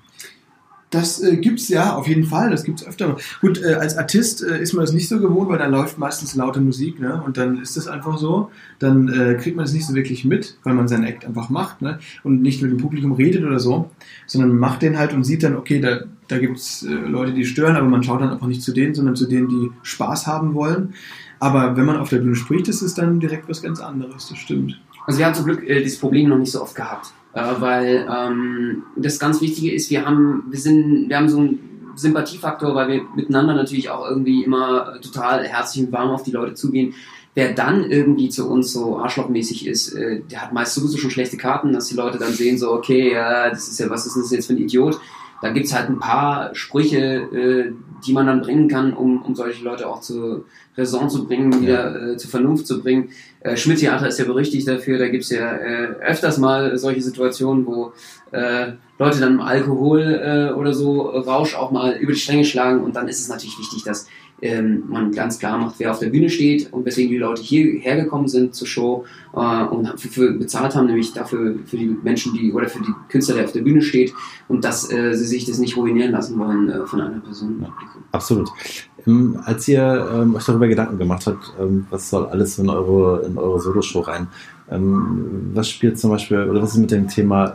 Das 0.90 1.22
äh, 1.22 1.36
gibt's 1.36 1.68
ja, 1.68 1.94
auf 1.96 2.08
jeden 2.08 2.24
Fall, 2.24 2.50
das 2.50 2.64
gibt's 2.64 2.86
öfter. 2.86 3.16
Gut, 3.40 3.62
äh, 3.62 3.74
als 3.74 3.98
Artist 3.98 4.42
äh, 4.42 4.60
ist 4.60 4.72
man 4.72 4.84
das 4.84 4.94
nicht 4.94 5.08
so 5.08 5.20
gewohnt, 5.20 5.50
weil 5.50 5.58
da 5.58 5.66
läuft 5.66 5.98
meistens 5.98 6.34
laute 6.34 6.60
Musik, 6.60 6.98
ne? 6.98 7.22
Und 7.24 7.36
dann 7.36 7.60
ist 7.60 7.76
das 7.76 7.88
einfach 7.88 8.16
so. 8.16 8.50
Dann 8.78 9.08
äh, 9.08 9.34
kriegt 9.34 9.56
man 9.56 9.66
das 9.66 9.74
nicht 9.74 9.86
so 9.86 9.94
wirklich 9.94 10.24
mit, 10.24 10.56
weil 10.62 10.74
man 10.74 10.88
seinen 10.88 11.04
Act 11.04 11.26
einfach 11.26 11.50
macht, 11.50 11.82
ne? 11.82 11.98
Und 12.22 12.40
nicht 12.40 12.62
mit 12.62 12.70
dem 12.70 12.78
Publikum 12.78 13.12
redet 13.12 13.44
oder 13.44 13.60
so, 13.60 13.90
sondern 14.26 14.56
macht 14.56 14.80
den 14.80 14.98
halt 14.98 15.12
und 15.12 15.24
sieht 15.24 15.42
dann, 15.42 15.56
okay, 15.56 15.80
da, 15.80 16.00
da 16.26 16.38
gibt's 16.38 16.82
äh, 16.82 16.90
Leute, 16.90 17.32
die 17.34 17.44
stören, 17.44 17.76
aber 17.76 17.88
man 17.88 18.02
schaut 18.02 18.22
dann 18.22 18.30
einfach 18.30 18.46
nicht 18.46 18.62
zu 18.62 18.72
denen, 18.72 18.94
sondern 18.94 19.14
zu 19.14 19.26
denen, 19.26 19.48
die 19.48 19.70
Spaß 19.82 20.26
haben 20.26 20.54
wollen. 20.54 20.94
Aber 21.38 21.76
wenn 21.76 21.84
man 21.84 21.98
auf 21.98 22.08
der 22.08 22.18
Bühne 22.18 22.34
spricht, 22.34 22.66
ist 22.68 22.82
es 22.82 22.94
dann 22.94 23.20
direkt 23.20 23.48
was 23.48 23.62
ganz 23.62 23.80
anderes, 23.80 24.28
das 24.28 24.38
stimmt. 24.38 24.80
Also 25.06 25.18
wir 25.18 25.26
haben 25.26 25.34
zum 25.34 25.44
Glück 25.44 25.68
äh, 25.68 25.82
dieses 25.82 25.98
Problem 25.98 26.28
noch 26.28 26.38
nicht 26.38 26.52
so 26.52 26.62
oft 26.62 26.74
gehabt, 26.74 27.12
äh, 27.38 27.60
weil 27.60 28.08
ähm, 28.10 28.82
das 28.96 29.18
ganz 29.18 29.40
Wichtige 29.40 29.72
ist, 29.72 29.90
wir 29.90 30.04
haben, 30.04 30.44
wir 30.50 30.58
sind, 30.58 31.08
wir 31.08 31.16
haben 31.16 31.28
so 31.28 31.38
einen 31.38 31.92
Sympathiefaktor, 31.94 32.74
weil 32.74 32.88
wir 32.88 33.02
miteinander 33.14 33.54
natürlich 33.54 33.90
auch 33.90 34.08
irgendwie 34.08 34.44
immer 34.44 34.94
äh, 34.96 35.00
total 35.00 35.44
herzlich 35.44 35.84
und 35.84 35.92
warm 35.92 36.10
auf 36.10 36.22
die 36.22 36.30
Leute 36.30 36.54
zugehen. 36.54 36.94
Wer 37.34 37.52
dann 37.52 37.90
irgendwie 37.90 38.30
zu 38.30 38.48
uns 38.48 38.72
so 38.72 38.98
arschlochmäßig 38.98 39.66
ist, 39.66 39.92
äh, 39.92 40.22
der 40.30 40.42
hat 40.42 40.52
meist 40.52 40.74
sowieso 40.74 40.98
schon 40.98 41.10
schlechte 41.10 41.36
Karten, 41.36 41.72
dass 41.72 41.86
die 41.86 41.94
Leute 41.94 42.18
dann 42.18 42.32
sehen, 42.32 42.58
so, 42.58 42.72
okay, 42.72 43.12
ja, 43.12 43.50
das 43.50 43.68
ist 43.68 43.78
ja, 43.78 43.90
was 43.90 44.06
ist 44.06 44.16
das 44.16 44.30
jetzt 44.30 44.46
für 44.46 44.54
ein 44.54 44.58
Idiot? 44.58 44.98
Da 45.40 45.50
gibt's 45.50 45.74
halt 45.74 45.88
ein 45.88 46.00
paar 46.00 46.54
Sprüche, 46.54 46.98
äh, 46.98 47.72
die 48.04 48.12
man 48.12 48.26
dann 48.26 48.42
bringen 48.42 48.68
kann, 48.68 48.92
um, 48.92 49.22
um 49.22 49.34
solche 49.34 49.62
Leute 49.64 49.88
auch 49.88 50.00
zur 50.00 50.44
Raison 50.76 51.08
zu 51.08 51.26
bringen, 51.26 51.60
wieder 51.60 52.12
äh, 52.12 52.16
zur 52.16 52.30
Vernunft 52.30 52.66
zu 52.66 52.80
bringen. 52.82 53.10
Äh, 53.40 53.56
Schmidt-Theater 53.56 54.08
ist 54.08 54.18
ja 54.18 54.24
berüchtigt 54.24 54.66
dafür, 54.66 54.98
da 54.98 55.08
gibt's 55.08 55.30
ja 55.30 55.52
äh, 55.52 55.86
öfters 56.00 56.38
mal 56.38 56.76
solche 56.76 57.02
Situationen, 57.02 57.66
wo 57.66 57.92
äh, 58.32 58.72
Leute 58.98 59.20
dann 59.20 59.34
im 59.34 59.40
Alkohol 59.40 60.00
äh, 60.00 60.52
oder 60.52 60.74
so 60.74 61.02
Rausch 61.02 61.54
auch 61.54 61.70
mal 61.70 61.92
über 61.92 62.12
die 62.12 62.18
Stränge 62.18 62.44
schlagen. 62.44 62.82
Und 62.82 62.96
dann 62.96 63.08
ist 63.08 63.20
es 63.20 63.28
natürlich 63.28 63.58
wichtig, 63.58 63.84
dass 63.84 64.08
ähm, 64.40 64.84
man 64.88 65.12
ganz 65.12 65.38
klar 65.38 65.58
macht, 65.58 65.76
wer 65.78 65.90
auf 65.90 65.98
der 65.98 66.10
Bühne 66.10 66.30
steht 66.30 66.72
und 66.72 66.84
weswegen 66.84 67.10
die 67.10 67.18
Leute 67.18 67.42
hierher 67.42 67.96
gekommen 67.96 68.28
sind 68.28 68.54
zur 68.54 68.66
Show 68.66 69.04
äh, 69.34 69.64
und 69.64 69.98
für, 69.98 70.08
für 70.08 70.32
bezahlt 70.32 70.74
haben, 70.74 70.86
nämlich 70.86 71.12
dafür 71.12 71.56
für 71.66 71.76
die 71.76 71.96
Menschen, 72.02 72.34
die 72.34 72.52
oder 72.52 72.68
für 72.68 72.78
die 72.78 72.92
Künstler, 73.08 73.36
der 73.36 73.44
auf 73.44 73.52
der 73.52 73.62
Bühne 73.62 73.82
steht 73.82 74.12
und 74.48 74.64
dass 74.64 74.90
äh, 74.92 75.14
sie 75.14 75.26
sich 75.26 75.44
das 75.44 75.58
nicht 75.58 75.76
ruinieren 75.76 76.12
lassen 76.12 76.38
wollen 76.38 76.68
äh, 76.68 76.86
von 76.86 77.00
einer 77.00 77.20
Person 77.20 77.58
Ja. 77.60 77.72
Absolut. 78.12 78.48
Ähm, 79.06 79.38
als 79.44 79.66
ihr 79.68 80.08
ähm, 80.14 80.34
euch 80.34 80.44
darüber 80.44 80.68
Gedanken 80.68 80.98
gemacht 80.98 81.26
habt, 81.26 81.52
ähm, 81.60 81.86
was 81.90 82.08
soll 82.10 82.26
alles 82.26 82.58
in 82.58 82.68
eure, 82.68 83.26
in 83.26 83.36
eure 83.38 83.60
Soloshow 83.60 84.00
rein, 84.00 84.28
ähm, 84.70 85.50
was 85.54 85.68
spielt 85.68 85.98
zum 85.98 86.10
Beispiel, 86.10 86.44
oder 86.48 86.62
was 86.62 86.74
ist 86.74 86.78
mit 86.78 86.90
dem 86.90 87.08
Thema, 87.08 87.54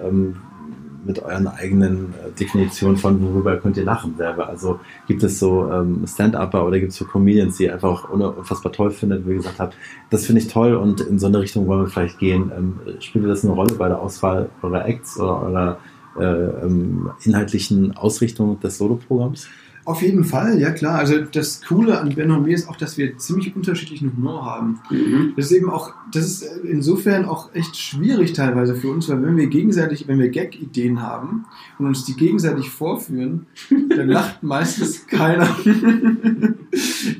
mit 1.05 1.21
euren 1.21 1.47
eigenen 1.47 2.13
äh, 2.13 2.31
Definitionen 2.39 2.97
von, 2.97 3.21
worüber 3.21 3.57
könnt 3.57 3.77
ihr 3.77 3.83
lachen 3.83 4.15
selber? 4.17 4.47
Also 4.47 4.79
gibt 5.07 5.23
es 5.23 5.39
so 5.39 5.69
ähm, 5.71 6.05
Stand-Upper 6.07 6.65
oder 6.65 6.79
gibt 6.79 6.91
es 6.91 6.97
so 6.97 7.05
Comedians, 7.05 7.57
die 7.57 7.65
ihr 7.65 7.73
einfach 7.73 8.09
un- 8.09 8.21
unfassbar 8.21 8.71
toll 8.71 8.91
findet, 8.91 9.25
wo 9.25 9.29
ihr 9.31 9.37
gesagt 9.37 9.59
habt, 9.59 9.75
das 10.09 10.25
finde 10.25 10.41
ich 10.41 10.47
toll 10.47 10.75
und 10.75 11.01
in 11.01 11.19
so 11.19 11.27
eine 11.27 11.39
Richtung 11.39 11.67
wollen 11.67 11.81
wir 11.81 11.87
vielleicht 11.87 12.19
gehen. 12.19 12.51
Ähm, 12.57 12.79
spielt 12.99 13.25
das 13.25 13.43
eine 13.43 13.53
Rolle 13.53 13.75
bei 13.75 13.87
der 13.87 14.01
Auswahl 14.01 14.49
eurer 14.61 14.85
Acts 14.85 15.19
oder 15.19 15.41
eurer 15.41 15.77
äh, 16.19 16.65
ähm, 16.65 17.09
inhaltlichen 17.23 17.97
Ausrichtung 17.97 18.59
des 18.59 18.77
Soloprogramms? 18.77 19.47
Auf 19.85 20.01
jeden 20.01 20.23
Fall, 20.23 20.59
ja 20.59 20.71
klar. 20.71 20.99
Also 20.99 21.19
das 21.19 21.61
Coole 21.61 21.99
an 21.99 22.15
Ben 22.15 22.31
und 22.31 22.45
mir 22.45 22.55
ist 22.55 22.69
auch, 22.69 22.77
dass 22.77 22.97
wir 22.97 23.17
ziemlich 23.17 23.53
unterschiedlichen 23.55 24.13
Humor 24.15 24.45
haben. 24.45 24.79
Mhm. 24.89 25.33
Das 25.35 25.47
ist 25.47 25.51
eben 25.51 25.69
auch, 25.69 25.93
das 26.11 26.25
ist 26.25 26.43
insofern 26.63 27.25
auch 27.25 27.53
echt 27.53 27.75
schwierig 27.75 28.33
teilweise 28.33 28.75
für 28.75 28.89
uns, 28.89 29.09
weil 29.09 29.21
wenn 29.21 29.35
wir 29.35 29.47
gegenseitig, 29.47 30.07
wenn 30.07 30.19
wir 30.19 30.29
Gag-Ideen 30.29 31.01
haben 31.01 31.45
und 31.79 31.87
uns 31.87 32.05
die 32.05 32.15
gegenseitig 32.15 32.69
vorführen, 32.69 33.47
dann 33.89 34.07
lacht 34.07 34.41
meistens 34.41 35.05
keiner. 35.07 35.49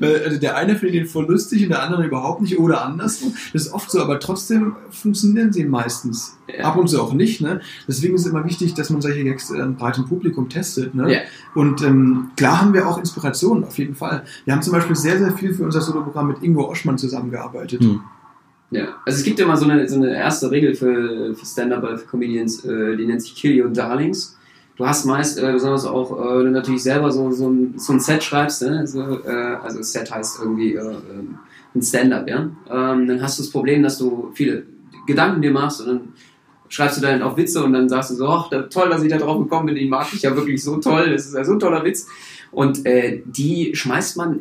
weil 0.00 0.24
also 0.24 0.38
der 0.38 0.56
eine 0.56 0.76
findet 0.76 0.94
den 0.94 1.06
voll 1.06 1.26
lustig 1.26 1.64
und 1.64 1.68
der 1.68 1.82
andere 1.82 2.06
überhaupt 2.06 2.40
nicht 2.40 2.58
oder 2.58 2.84
andersrum. 2.84 3.34
Das 3.52 3.66
ist 3.66 3.72
oft 3.72 3.90
so, 3.90 4.00
aber 4.00 4.20
trotzdem 4.20 4.76
funktionieren 4.90 5.52
sie 5.52 5.64
meistens. 5.64 6.36
Ja. 6.46 6.64
Ab 6.64 6.76
und 6.76 6.88
zu 6.88 7.00
auch 7.00 7.14
nicht. 7.14 7.40
Ne? 7.40 7.60
Deswegen 7.88 8.14
ist 8.14 8.22
es 8.22 8.26
immer 8.26 8.44
wichtig, 8.44 8.74
dass 8.74 8.90
man 8.90 9.00
solche 9.00 9.24
Gags 9.24 9.50
äh, 9.50 9.54
einem 9.54 9.76
breiten 9.76 10.04
Publikum 10.04 10.48
testet. 10.48 10.94
Ne? 10.94 11.14
Ja. 11.14 11.20
Und 11.54 11.82
ähm, 11.82 12.30
klar 12.36 12.60
haben 12.60 12.74
wir 12.74 12.86
auch 12.86 12.98
Inspirationen, 12.98 13.64
auf 13.64 13.78
jeden 13.78 13.94
Fall. 13.94 14.24
Wir 14.44 14.52
haben 14.52 14.62
zum 14.62 14.74
Beispiel 14.74 14.94
sehr, 14.94 15.18
sehr 15.18 15.32
viel 15.32 15.54
für 15.54 15.64
unser 15.64 15.80
Soloprogramm 15.80 16.28
mit 16.28 16.42
Ingo 16.42 16.68
Oschmann 16.68 16.98
zusammengearbeitet. 16.98 17.80
Hm. 17.80 18.00
Ja, 18.70 18.88
also 19.06 19.18
es 19.18 19.22
gibt 19.22 19.44
mal 19.46 19.56
so 19.56 19.66
eine, 19.66 19.88
so 19.88 19.96
eine 19.96 20.14
erste 20.14 20.50
Regel 20.50 20.74
für, 20.74 21.34
für 21.34 21.46
Stand-Up 21.46 21.98
für 22.00 22.06
Comedians, 22.06 22.64
äh, 22.64 22.96
die 22.96 23.06
nennt 23.06 23.22
sich 23.22 23.34
Kill 23.34 23.62
Your 23.62 23.70
Darlings. 23.70 24.36
Du 24.76 24.84
hast 24.84 25.04
meist, 25.04 25.38
äh, 25.38 25.52
besonders 25.52 25.86
auch, 25.86 26.12
äh, 26.12 26.38
wenn 26.38 26.46
du 26.46 26.50
natürlich 26.50 26.82
selber 26.82 27.12
so, 27.12 27.30
so, 27.30 27.48
ein, 27.48 27.74
so 27.78 27.92
ein 27.92 28.00
Set 28.00 28.24
schreibst, 28.24 28.62
ne? 28.62 28.86
so, 28.86 29.00
äh, 29.24 29.56
also 29.62 29.80
Set 29.82 30.12
heißt 30.12 30.40
irgendwie 30.40 30.74
äh, 30.74 30.80
ähm, 30.80 31.38
ein 31.74 31.82
Stand-Up, 31.82 32.28
ja. 32.28 32.38
Ähm, 32.68 33.06
dann 33.06 33.22
hast 33.22 33.38
du 33.38 33.42
das 33.42 33.52
Problem, 33.52 33.82
dass 33.82 33.98
du 33.98 34.32
viele 34.34 34.64
Gedanken 35.06 35.42
dir 35.42 35.52
machst 35.52 35.80
und 35.80 35.86
dann 35.86 36.00
schreibst 36.68 36.98
du 36.98 37.02
dann 37.02 37.22
auch 37.22 37.36
Witze 37.36 37.62
und 37.62 37.72
dann 37.72 37.88
sagst 37.88 38.10
du 38.10 38.14
so, 38.14 38.28
ach, 38.28 38.50
toll, 38.70 38.88
dass 38.88 39.02
ich 39.02 39.10
da 39.10 39.18
drauf 39.18 39.38
gekommen 39.38 39.66
bin, 39.66 39.74
den 39.74 39.88
mag 39.88 40.08
ich 40.12 40.22
ja 40.22 40.34
wirklich 40.34 40.62
so 40.62 40.76
toll, 40.76 41.10
das 41.10 41.26
ist 41.26 41.34
ja 41.34 41.44
so 41.44 41.52
ein 41.52 41.60
toller 41.60 41.84
Witz. 41.84 42.06
Und 42.50 42.86
äh, 42.86 43.22
die 43.26 43.74
schmeißt 43.74 44.16
man 44.16 44.40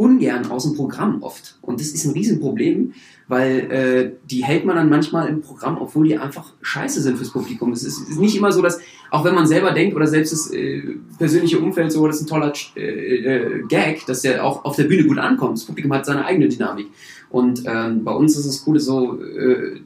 ungern 0.00 0.50
aus 0.50 0.62
dem 0.62 0.74
Programm 0.74 1.22
oft. 1.22 1.58
Und 1.60 1.78
das 1.78 1.88
ist 1.88 2.06
ein 2.06 2.12
Riesenproblem, 2.12 2.94
weil 3.28 3.70
äh, 3.70 4.12
die 4.30 4.42
hält 4.42 4.64
man 4.64 4.76
dann 4.76 4.88
manchmal 4.88 5.28
im 5.28 5.42
Programm, 5.42 5.76
obwohl 5.78 6.08
die 6.08 6.16
einfach 6.16 6.54
scheiße 6.62 7.02
sind 7.02 7.18
fürs 7.18 7.30
Publikum. 7.30 7.70
Es 7.72 7.84
ist, 7.84 8.08
ist 8.08 8.18
nicht 8.18 8.34
immer 8.34 8.50
so, 8.50 8.62
dass, 8.62 8.80
auch 9.10 9.24
wenn 9.24 9.34
man 9.34 9.46
selber 9.46 9.72
denkt 9.72 9.94
oder 9.94 10.06
selbst 10.06 10.32
das 10.32 10.50
äh, 10.52 10.96
persönliche 11.18 11.58
Umfeld 11.58 11.92
so, 11.92 12.06
das 12.06 12.16
ist 12.16 12.22
ein 12.22 12.26
toller 12.28 12.52
äh, 12.76 12.80
äh, 12.80 13.62
Gag, 13.68 14.06
dass 14.06 14.22
der 14.22 14.42
auch 14.42 14.64
auf 14.64 14.74
der 14.74 14.84
Bühne 14.84 15.04
gut 15.04 15.18
ankommt. 15.18 15.58
Das 15.58 15.66
Publikum 15.66 15.92
hat 15.92 16.06
seine 16.06 16.24
eigene 16.24 16.48
Dynamik. 16.48 16.86
Und 17.28 17.64
ähm, 17.66 18.02
bei 18.02 18.12
uns 18.12 18.38
ist 18.38 18.46
das 18.46 18.64
Coole 18.64 18.80
so, 18.80 19.20
äh, 19.20 19.80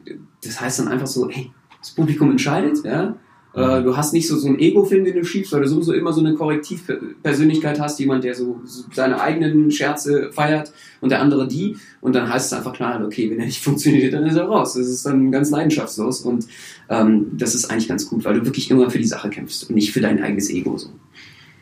das 0.44 0.60
heißt 0.60 0.78
dann 0.78 0.88
einfach 0.88 1.08
so, 1.08 1.28
hey, 1.28 1.50
das 1.84 1.90
Publikum 1.90 2.30
entscheidet, 2.30 2.82
ja, 2.82 3.14
äh, 3.54 3.82
du 3.82 3.96
hast 3.96 4.12
nicht 4.12 4.26
so, 4.26 4.36
so 4.36 4.48
einen 4.48 4.58
Ego-Film, 4.58 5.04
den 5.04 5.14
du 5.14 5.24
schiebst, 5.24 5.52
weil 5.52 5.60
du 5.60 5.68
sowieso 5.68 5.92
immer 5.92 6.12
so 6.12 6.20
eine 6.20 6.34
Korrektivpersönlichkeit 6.34 7.78
hast, 7.78 8.00
jemand, 8.00 8.24
der 8.24 8.34
so, 8.34 8.60
so, 8.64 8.84
seine 8.92 9.20
eigenen 9.20 9.70
Scherze 9.70 10.32
feiert 10.32 10.72
und 11.00 11.10
der 11.10 11.20
andere 11.20 11.46
die. 11.46 11.76
Und 12.00 12.14
dann 12.16 12.32
heißt 12.32 12.46
es 12.46 12.52
einfach 12.52 12.72
klar, 12.72 13.04
okay, 13.04 13.30
wenn 13.30 13.38
er 13.38 13.46
nicht 13.46 13.60
funktioniert, 13.62 14.14
dann 14.14 14.26
ist 14.26 14.36
er 14.36 14.46
raus. 14.46 14.74
Das 14.74 14.88
ist 14.88 15.06
dann 15.06 15.30
ganz 15.30 15.50
leidenschaftslos 15.50 16.22
und 16.22 16.46
ähm, 16.88 17.26
das 17.32 17.54
ist 17.54 17.70
eigentlich 17.70 17.88
ganz 17.88 18.08
gut, 18.08 18.24
weil 18.24 18.34
du 18.34 18.44
wirklich 18.44 18.70
immer 18.70 18.90
für 18.90 18.98
die 18.98 19.04
Sache 19.04 19.30
kämpfst 19.30 19.68
und 19.68 19.76
nicht 19.76 19.92
für 19.92 20.00
dein 20.00 20.20
eigenes 20.20 20.50
Ego. 20.50 20.76
So. 20.76 20.88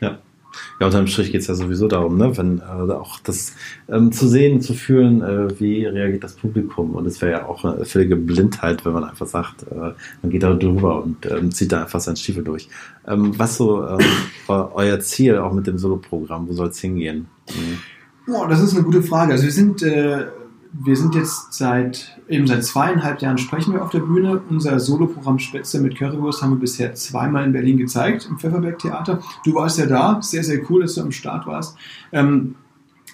Ja. 0.01 0.19
Ja, 0.79 0.87
unterm 0.87 1.07
Strich 1.07 1.31
geht 1.31 1.41
es 1.41 1.47
ja 1.47 1.55
sowieso 1.55 1.87
darum, 1.87 2.17
ne? 2.17 2.35
wenn 2.37 2.59
äh, 2.59 2.91
auch 2.93 3.19
das 3.19 3.53
ähm, 3.89 4.11
zu 4.11 4.27
sehen, 4.27 4.61
zu 4.61 4.73
fühlen, 4.73 5.21
äh, 5.21 5.59
wie 5.59 5.85
reagiert 5.85 6.23
das 6.23 6.33
Publikum. 6.33 6.91
Und 6.91 7.05
es 7.05 7.21
wäre 7.21 7.31
ja 7.31 7.45
auch 7.45 7.63
eine 7.63 7.85
völlige 7.85 8.15
Blindheit, 8.15 8.85
wenn 8.85 8.93
man 8.93 9.03
einfach 9.03 9.27
sagt, 9.27 9.63
äh, 9.63 9.93
man 10.21 10.31
geht 10.31 10.43
da 10.43 10.53
drüber 10.53 11.03
und 11.03 11.25
ähm, 11.25 11.51
zieht 11.51 11.71
da 11.71 11.83
einfach 11.83 11.99
seinen 11.99 12.17
Stiefel 12.17 12.43
durch. 12.43 12.69
Ähm, 13.07 13.37
was 13.37 13.57
so 13.57 13.87
ähm, 13.87 13.99
euer 14.47 14.99
Ziel 14.99 15.37
auch 15.37 15.53
mit 15.53 15.67
dem 15.67 15.77
Solo-Programm, 15.77 16.47
wo 16.47 16.53
soll 16.53 16.69
es 16.69 16.79
hingehen? 16.79 17.27
Mhm. 17.49 17.79
Boah, 18.25 18.47
das 18.47 18.61
ist 18.61 18.73
eine 18.73 18.83
gute 18.83 19.01
Frage. 19.01 19.33
Also 19.33 19.43
wir 19.43 19.51
sind 19.51 19.83
äh, 19.83 20.25
wir 20.73 20.97
sind 20.97 21.13
jetzt 21.13 21.53
seit 21.53 22.19
eben 22.27 22.47
seit 22.47 22.63
zweieinhalb 22.65 23.21
Jahren 23.21 23.37
sprechen 23.37 23.73
wir 23.73 23.83
auf 23.83 23.91
der 23.91 23.99
Bühne. 23.99 24.41
Unser 24.49 24.79
Soloprogramm 24.79 25.37
Spätzle 25.37 25.81
mit 25.81 25.95
Currywurst 25.97 26.41
haben 26.41 26.51
wir 26.51 26.59
bisher 26.59 26.95
zweimal 26.95 27.45
in 27.45 27.53
Berlin 27.53 27.77
gezeigt, 27.77 28.27
im 28.29 28.39
Pfefferberg 28.39 28.79
Theater. 28.79 29.21
Du 29.45 29.53
warst 29.53 29.77
ja 29.77 29.85
da, 29.85 30.19
sehr, 30.21 30.43
sehr 30.43 30.59
cool, 30.69 30.81
dass 30.81 30.95
du 30.95 31.01
am 31.01 31.11
Start 31.11 31.45
warst. 31.45 31.77
Ähm, 32.11 32.55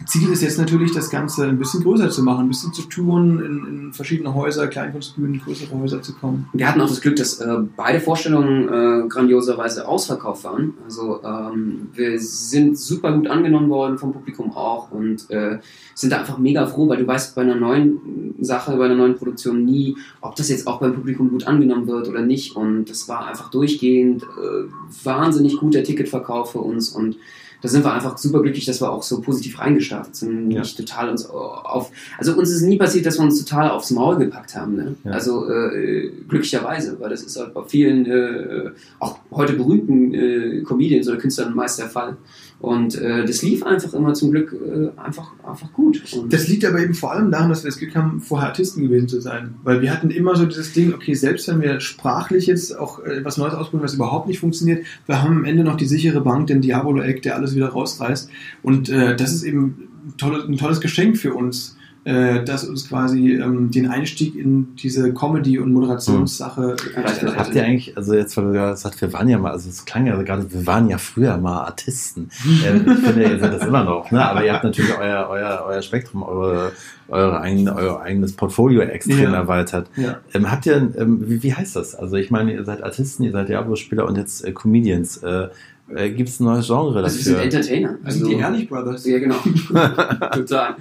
Ziel 0.05 0.29
ist 0.29 0.41
jetzt 0.41 0.57
natürlich, 0.57 0.93
das 0.93 1.09
Ganze 1.09 1.45
ein 1.45 1.57
bisschen 1.57 1.83
größer 1.83 2.09
zu 2.09 2.23
machen, 2.23 2.45
ein 2.45 2.47
bisschen 2.47 2.73
zu 2.73 2.83
tun, 2.83 3.39
in, 3.39 3.65
in 3.67 3.93
verschiedene 3.93 4.33
Häuser, 4.33 4.67
Kleinkunstbühnen, 4.67 5.41
größere 5.41 5.77
Häuser 5.77 6.01
zu 6.01 6.13
kommen. 6.13 6.47
Wir 6.53 6.67
hatten 6.67 6.79
auch 6.79 6.88
das 6.88 7.01
Glück, 7.01 7.17
dass 7.17 7.39
äh, 7.39 7.57
beide 7.75 7.99
Vorstellungen 7.99 8.67
äh, 8.67 9.07
grandioserweise 9.07 9.88
ausverkauft 9.88 10.45
waren. 10.45 10.73
Also 10.85 11.21
ähm, 11.23 11.89
wir 11.93 12.19
sind 12.19 12.77
super 12.77 13.12
gut 13.12 13.27
angenommen 13.27 13.69
worden 13.69 13.97
vom 13.97 14.13
Publikum 14.13 14.53
auch 14.53 14.91
und 14.91 15.29
äh, 15.29 15.59
sind 15.95 16.12
da 16.12 16.19
einfach 16.19 16.38
mega 16.38 16.65
froh, 16.65 16.88
weil 16.88 16.97
du 16.97 17.07
weißt 17.07 17.35
bei 17.35 17.41
einer 17.41 17.55
neuen 17.55 18.35
Sache, 18.39 18.77
bei 18.77 18.85
einer 18.85 18.95
neuen 18.95 19.15
Produktion 19.15 19.65
nie, 19.65 19.97
ob 20.21 20.35
das 20.35 20.49
jetzt 20.49 20.65
auch 20.65 20.79
beim 20.79 20.93
Publikum 20.93 21.29
gut 21.29 21.45
angenommen 21.45 21.88
wird 21.88 22.07
oder 22.07 22.21
nicht. 22.21 22.55
Und 22.55 22.85
das 22.89 23.09
war 23.09 23.27
einfach 23.27 23.49
durchgehend 23.49 24.23
äh, 24.23 25.05
wahnsinnig 25.05 25.57
gut 25.57 25.73
der 25.73 25.83
Ticketverkauf 25.83 26.53
für 26.53 26.59
uns 26.59 26.89
und 26.89 27.17
da 27.62 27.67
sind 27.67 27.84
wir 27.84 27.93
einfach 27.93 28.17
super 28.17 28.41
glücklich, 28.41 28.65
dass 28.65 28.82
wir 28.82 28.91
auch 28.91 29.04
so 29.04 29.22
positiv 29.22 29.60
reingestartet 29.60 30.15
sind. 30.15 30.52
Ja. 30.52 30.60
Nicht 30.60 30.78
total 30.78 31.10
uns 31.10 31.26
auf. 31.26 31.91
Also 32.17 32.34
uns 32.34 32.50
ist 32.50 32.62
nie 32.62 32.78
passiert, 32.78 33.06
dass 33.06 33.17
wir 33.17 33.24
uns 33.24 33.43
total 33.43 33.69
aufs 33.72 33.91
Maul 33.91 34.17
gepackt 34.17 34.56
haben. 34.56 34.76
Ne? 34.76 34.95
Ja. 35.04 35.12
Also 35.12 35.50
äh, 35.50 36.12
glücklicherweise, 36.28 37.00
weil 37.00 37.10
das 37.10 37.24
ist 37.24 37.38
halt 37.38 37.54
bei 37.54 37.63
vielen, 37.63 38.06
äh, 38.06 38.72
auch 39.00 39.19
heute 39.32 39.54
berühmten 39.54 40.13
äh, 40.13 40.62
Comedians 40.62 41.08
oder 41.08 41.17
Künstlern 41.17 41.54
meist 41.54 41.80
der 41.80 41.89
Fall. 41.89 42.17
Und 42.60 42.95
äh, 42.95 43.26
das 43.26 43.41
lief 43.41 43.63
einfach 43.63 43.93
immer 43.93 44.13
zum 44.13 44.32
Glück 44.32 44.54
äh, 44.54 44.89
einfach, 45.00 45.32
einfach 45.48 45.72
gut. 45.72 46.04
Und 46.13 46.34
das 46.34 46.50
liegt 46.50 46.65
aber 46.65 46.82
eben 46.82 46.93
vor 46.93 47.13
allem 47.13 47.32
daran, 47.32 47.50
dass 47.50 47.63
wir 47.63 47.69
das 47.69 47.80
Glück 47.80 47.95
haben, 47.95 48.19
vorher 48.19 48.50
Artisten 48.50 48.82
gewesen 48.82 49.08
zu 49.08 49.22
sein. 49.22 49.56
Weil 49.63 49.82
wir 49.82 49.93
hatten 49.93 50.10
immer 50.10 50.36
so 50.36 50.45
dieses 50.45 50.74
Ding, 50.74 50.93
okay, 50.93 51.13
selbst 51.13 51.48
wenn 51.48 51.62
wir 51.62 51.80
sprachlich 51.80 52.48
jetzt 52.48 52.78
auch 52.78 53.00
äh, 53.06 53.24
was 53.24 53.38
Neues 53.38 53.54
ausprobieren, 53.54 53.86
was 53.86 53.93
überhaupt 53.93 54.28
nicht 54.28 54.39
funktioniert, 54.39 54.86
wir 55.06 55.22
haben 55.22 55.38
am 55.38 55.45
Ende 55.45 55.63
noch 55.63 55.78
die 55.78 55.86
sichere 55.86 56.19
Bank, 56.19 56.48
den 56.48 56.60
Diabolo-Eck, 56.60 57.22
der 57.22 57.36
alles 57.36 57.56
wieder 57.56 57.69
rausreißt. 57.69 58.30
Und 58.62 58.89
äh, 58.89 59.15
das 59.15 59.34
ist 59.34 59.43
eben 59.43 59.88
ein 60.06 60.17
tolles, 60.17 60.43
ein 60.43 60.58
tolles 60.58 60.82
Geschenk 60.82 61.17
für 61.17 61.34
uns 61.34 61.78
äh, 62.10 62.43
das 62.43 62.63
uns 62.63 62.89
quasi 62.89 63.34
ähm, 63.34 63.69
den 63.69 63.88
Einstieg 63.88 64.36
in 64.36 64.76
diese 64.76 65.13
Comedy- 65.13 65.60
und 65.60 65.72
Moderationssache 65.74 66.76
hm. 66.95 67.38
Habt 67.38 67.54
ihr 67.54 67.63
eigentlich, 67.63 67.95
also 67.95 68.15
jetzt, 68.15 68.36
weil 68.36 68.45
du 68.45 68.52
gesagt 68.54 69.00
wir 69.00 69.13
waren 69.13 69.30
ja 69.30 69.38
mal, 69.38 69.52
also 69.52 69.69
es 69.69 69.86
klang 69.86 70.08
ja 70.08 70.19
gerade, 70.19 70.52
wir 70.52 70.65
waren 70.65 70.89
ja 70.89 70.98
früher 70.98 71.38
mal 71.38 71.65
Artisten. 71.65 72.32
äh, 72.65 72.78
ich 72.78 73.00
finde, 73.00 73.24
ihr 73.24 73.39
seid 73.39 73.54
das 73.54 73.67
immer 73.67 73.84
noch, 73.84 74.10
ne? 74.10 74.26
aber 74.26 74.43
ihr 74.43 74.54
habt 74.54 74.63
natürlich 74.63 74.98
euer, 74.98 75.28
euer, 75.30 75.65
euer 75.67 75.82
Spektrum, 75.84 76.24
eure, 76.24 76.72
eure 77.10 77.41
eigene, 77.41 77.76
euer 77.76 78.02
eigenes 78.02 78.34
Portfolio 78.34 78.82
extrem 78.82 79.32
ja. 79.32 79.36
erweitert. 79.36 79.88
Ja. 79.95 80.17
Ähm, 80.34 80.50
habt 80.50 80.65
ihr, 80.65 80.76
ähm, 80.98 81.30
wie, 81.30 81.43
wie 81.43 81.54
heißt 81.54 81.76
das? 81.76 81.93
Also 81.93 82.15
ich 82.15 82.32
meine, 82.32 82.54
ihr 82.54 82.65
seid 82.65 82.82
Artisten, 82.82 83.24
ihr 83.24 83.32
seid 83.32 83.50
Diablo-Spieler 83.50 84.08
und 84.08 84.17
jetzt 84.17 84.43
äh, 84.43 84.52
Comedians. 84.52 85.17
Äh, 85.17 85.50
äh, 85.95 86.12
Gibt 86.12 86.30
es 86.30 86.39
ein 86.39 86.45
neues 86.45 86.67
Genre 86.67 87.02
dafür? 87.02 87.04
Also 87.04 87.17
wir 87.17 87.24
sind 87.24 87.39
Entertainer. 87.39 87.98
Also, 88.04 88.28
die 88.28 88.34
Ehrlich 88.36 88.69
Brothers. 88.69 89.06
Ja, 89.06 89.19
genau. 89.19 89.36
Total. 90.34 90.76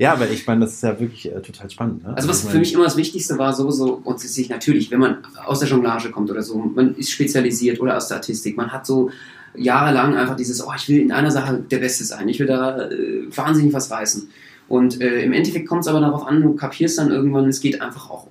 Ja, 0.00 0.14
aber 0.14 0.30
ich 0.30 0.46
meine, 0.46 0.62
das 0.62 0.72
ist 0.72 0.82
ja 0.82 0.98
wirklich 0.98 1.30
äh, 1.30 1.42
total 1.42 1.68
spannend. 1.68 2.04
Ne? 2.04 2.16
Also 2.16 2.26
was 2.26 2.48
für 2.48 2.58
mich 2.58 2.72
immer 2.72 2.84
das 2.84 2.96
Wichtigste 2.96 3.36
war, 3.36 3.52
sowieso, 3.52 4.00
und 4.02 4.18
sich 4.18 4.48
natürlich, 4.48 4.90
wenn 4.90 4.98
man 4.98 5.18
aus 5.44 5.58
der 5.58 5.68
Jonglage 5.68 6.10
kommt 6.10 6.30
oder 6.30 6.40
so, 6.40 6.56
man 6.56 6.94
ist 6.94 7.10
spezialisiert 7.10 7.78
oder 7.80 7.98
aus 7.98 8.08
der 8.08 8.16
Artistik, 8.16 8.56
man 8.56 8.72
hat 8.72 8.86
so 8.86 9.10
jahrelang 9.54 10.16
einfach 10.16 10.36
dieses, 10.36 10.66
oh, 10.66 10.72
ich 10.74 10.88
will 10.88 11.00
in 11.00 11.12
einer 11.12 11.30
Sache 11.30 11.62
der 11.70 11.80
Beste 11.80 12.04
sein, 12.04 12.26
ich 12.30 12.40
will 12.40 12.46
da 12.46 12.88
äh, 12.88 13.26
wahnsinnig 13.28 13.74
was 13.74 13.90
reißen. 13.90 14.30
Und 14.70 15.02
äh, 15.02 15.22
im 15.22 15.34
Endeffekt 15.34 15.68
kommt 15.68 15.82
es 15.82 15.88
aber 15.88 16.00
darauf 16.00 16.26
an, 16.26 16.40
du 16.40 16.54
kapierst 16.54 16.96
dann 16.96 17.10
irgendwann, 17.10 17.46
es 17.46 17.60
geht 17.60 17.82
einfach 17.82 18.08
auch 18.08 18.26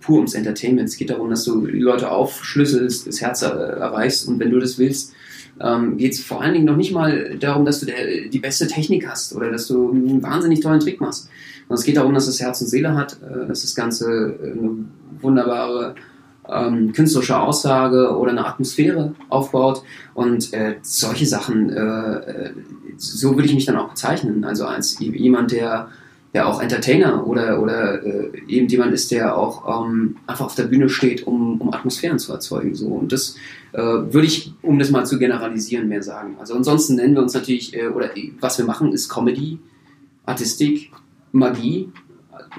pur 0.00 0.16
ums 0.16 0.32
Entertainment. 0.32 0.88
Es 0.88 0.96
geht 0.96 1.10
darum, 1.10 1.28
dass 1.28 1.44
du 1.44 1.66
die 1.66 1.80
Leute 1.80 2.10
aufschlüsselst, 2.10 3.06
das 3.06 3.20
Herz 3.20 3.42
äh, 3.42 3.48
erreichst 3.48 4.26
und 4.26 4.38
wenn 4.38 4.50
du 4.50 4.58
das 4.58 4.78
willst, 4.78 5.12
ähm, 5.60 5.96
geht 5.96 6.12
es 6.12 6.20
vor 6.20 6.40
allen 6.42 6.54
Dingen 6.54 6.64
noch 6.64 6.76
nicht 6.76 6.92
mal 6.92 7.36
darum, 7.38 7.64
dass 7.64 7.80
du 7.80 7.86
der, 7.86 8.28
die 8.28 8.38
beste 8.38 8.66
Technik 8.66 9.08
hast 9.08 9.34
oder 9.34 9.50
dass 9.50 9.66
du 9.66 9.90
einen 9.90 10.22
wahnsinnig 10.22 10.60
tollen 10.60 10.80
Trick 10.80 11.00
machst. 11.00 11.28
Sondern 11.68 11.80
es 11.80 11.84
geht 11.84 11.96
darum, 11.96 12.14
dass 12.14 12.26
es 12.26 12.40
Herz 12.40 12.60
und 12.60 12.68
Seele 12.68 12.94
hat, 12.94 13.18
äh, 13.22 13.46
dass 13.46 13.62
das 13.62 13.74
Ganze 13.74 14.06
äh, 14.42 14.52
eine 14.52 14.86
wunderbare 15.20 15.94
ähm, 16.48 16.92
künstlerische 16.92 17.38
Aussage 17.38 18.16
oder 18.16 18.32
eine 18.32 18.46
Atmosphäre 18.46 19.14
aufbaut. 19.28 19.82
Und 20.14 20.52
äh, 20.52 20.76
solche 20.82 21.26
Sachen, 21.26 21.70
äh, 21.70 22.14
äh 22.14 22.50
so 22.96 23.34
würde 23.34 23.46
ich 23.46 23.54
mich 23.54 23.64
dann 23.64 23.76
auch 23.76 23.88
bezeichnen. 23.88 24.44
Also 24.44 24.66
als 24.66 24.98
jemand, 24.98 25.52
der 25.52 25.88
der 26.32 26.46
auch 26.46 26.60
Entertainer 26.60 27.26
oder, 27.26 27.60
oder 27.60 28.04
äh, 28.04 28.30
eben 28.46 28.68
jemand 28.68 28.92
ist, 28.92 29.10
der 29.10 29.36
auch 29.36 29.84
ähm, 29.84 30.16
einfach 30.26 30.46
auf 30.46 30.54
der 30.54 30.64
Bühne 30.64 30.88
steht, 30.88 31.26
um, 31.26 31.60
um 31.60 31.72
Atmosphären 31.72 32.18
zu 32.18 32.32
erzeugen. 32.32 32.74
So. 32.74 32.86
Und 32.86 33.12
das 33.12 33.34
äh, 33.72 33.80
würde 33.80 34.26
ich, 34.26 34.52
um 34.62 34.78
das 34.78 34.90
mal 34.90 35.04
zu 35.04 35.18
generalisieren, 35.18 35.88
mehr 35.88 36.02
sagen. 36.02 36.36
Also 36.38 36.54
ansonsten 36.54 36.96
nennen 36.96 37.14
wir 37.14 37.22
uns 37.22 37.34
natürlich, 37.34 37.76
äh, 37.76 37.88
oder 37.88 38.10
was 38.40 38.58
wir 38.58 38.64
machen, 38.64 38.92
ist 38.92 39.08
Comedy, 39.08 39.58
Artistik, 40.24 40.92
Magie 41.32 41.88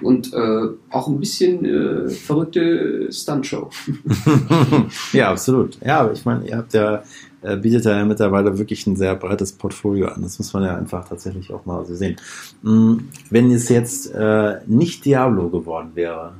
und 0.02 0.34
äh, 0.34 0.68
auch 0.90 1.08
ein 1.08 1.20
bisschen 1.20 1.66
äh, 1.66 2.10
verrückte 2.10 3.12
Stuntshow. 3.12 3.70
ja, 5.14 5.32
absolut. 5.32 5.78
Ja, 5.86 6.12
ich 6.12 6.26
meine, 6.26 6.46
ihr 6.48 6.58
habt 6.58 6.74
ja 6.74 7.04
äh, 7.42 7.58
bietet 7.58 7.86
er 7.86 7.98
ja 7.98 8.06
mittlerweile 8.06 8.58
wirklich 8.58 8.86
ein 8.88 8.96
sehr 8.96 9.16
breites 9.16 9.52
Portfolio 9.52 10.08
an. 10.08 10.22
Das 10.22 10.38
muss 10.38 10.54
man 10.54 10.64
ja 10.64 10.76
einfach 10.76 11.08
tatsächlich 11.08 11.52
auch 11.52 11.66
mal 11.66 11.86
so 11.86 11.96
sehen. 11.96 12.16
Mm, 12.62 12.98
wenn 13.30 13.52
es 13.52 13.70
jetzt 13.70 14.14
äh, 14.14 14.60
nicht 14.68 15.06
Diablo 15.06 15.50
geworden 15.50 15.92
wäre, 15.96 16.34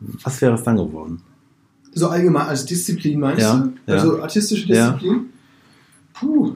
was 0.00 0.40
wäre 0.40 0.54
es 0.54 0.62
dann 0.62 0.76
geworden? 0.76 1.22
So 1.92 2.08
allgemein 2.08 2.46
als 2.46 2.64
Disziplin 2.64 3.20
meinst 3.20 3.42
ja, 3.42 3.70
du? 3.86 3.92
Also 3.92 4.16
ja. 4.16 4.22
artistische 4.22 4.66
Disziplin? 4.66 5.12
Ja. 5.12 6.20
Puh. 6.20 6.54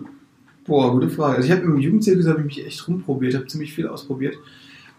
Boah, 0.64 0.92
gute 0.92 1.10
Frage. 1.10 1.36
Also 1.36 1.48
ich 1.48 1.52
habe 1.52 1.64
im 1.64 1.78
Jugendzirkus 1.78 2.26
habe 2.26 2.40
ich 2.40 2.46
mich 2.46 2.66
echt 2.66 2.88
rumprobiert, 2.88 3.34
habe 3.34 3.46
ziemlich 3.46 3.72
viel 3.72 3.86
ausprobiert. 3.86 4.36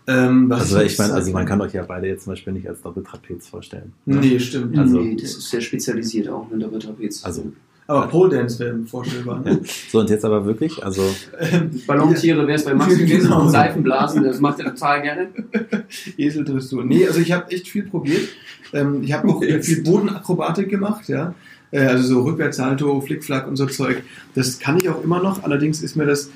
Ähm, 0.05 0.49
also 0.51 0.79
ich 0.79 0.97
meine, 0.97 1.13
also 1.13 1.31
man 1.33 1.45
kann 1.45 1.59
euch 1.59 1.73
ja 1.73 1.83
beide 1.83 2.07
jetzt 2.07 2.23
zum 2.23 2.31
Beispiel 2.31 2.53
nicht 2.53 2.69
als 2.69 2.81
Doppeltrapez 2.81 3.47
vorstellen. 3.47 3.91
Nee, 4.05 4.39
stimmt. 4.39 4.77
Also, 4.77 5.01
nee, 5.01 5.15
das 5.15 5.31
ist 5.31 5.49
sehr 5.49 5.59
spezialisiert 5.59 6.29
auch 6.29 6.49
mit 6.49 6.61
Doppeltrapez. 6.61 7.25
Also 7.25 7.51
Aber 7.87 8.07
Pole 8.07 8.35
Dance 8.35 8.59
wäre 8.59 8.77
vorstellbar. 8.85 9.39
Ne? 9.39 9.61
So, 9.89 9.99
und 9.99 10.09
jetzt 10.09 10.25
aber 10.25 10.45
wirklich, 10.45 10.83
also 10.83 11.03
Ähm, 11.39 11.81
Ballontiere 11.87 12.45
wäre 12.45 12.57
es 12.57 12.65
bei 12.65 12.73
Max 12.73 12.97
gewesen, 12.97 13.23
Genau. 13.29 13.43
und 13.43 13.49
Seifenblasen, 13.49 14.23
das 14.23 14.39
macht 14.41 14.59
er 14.59 14.65
total 14.75 15.01
gerne. 15.01 15.29
Eseldressur. 16.17 16.83
Nee, 16.83 17.07
also 17.07 17.19
ich 17.19 17.31
habe 17.31 17.49
echt 17.51 17.67
viel 17.69 17.83
probiert. 17.83 18.27
Ähm, 18.73 19.01
ich 19.03 19.13
habe 19.13 19.29
auch 19.29 19.41
äh, 19.41 19.61
viel 19.63 19.83
Bodenakrobatik 19.83 20.69
gemacht, 20.69 21.07
ja. 21.07 21.33
Äh, 21.71 21.85
also 21.85 22.03
so 22.07 22.23
Rückwärtssalto, 22.23 22.99
Flickflack 23.01 23.47
und 23.47 23.55
so 23.55 23.65
Zeug. 23.67 24.03
Das 24.35 24.59
kann 24.59 24.77
ich 24.77 24.89
auch 24.89 25.01
immer 25.03 25.21
noch. 25.23 25.43
Allerdings 25.43 25.81
ist 25.81 25.95
mir 25.95 26.05
das 26.05 26.29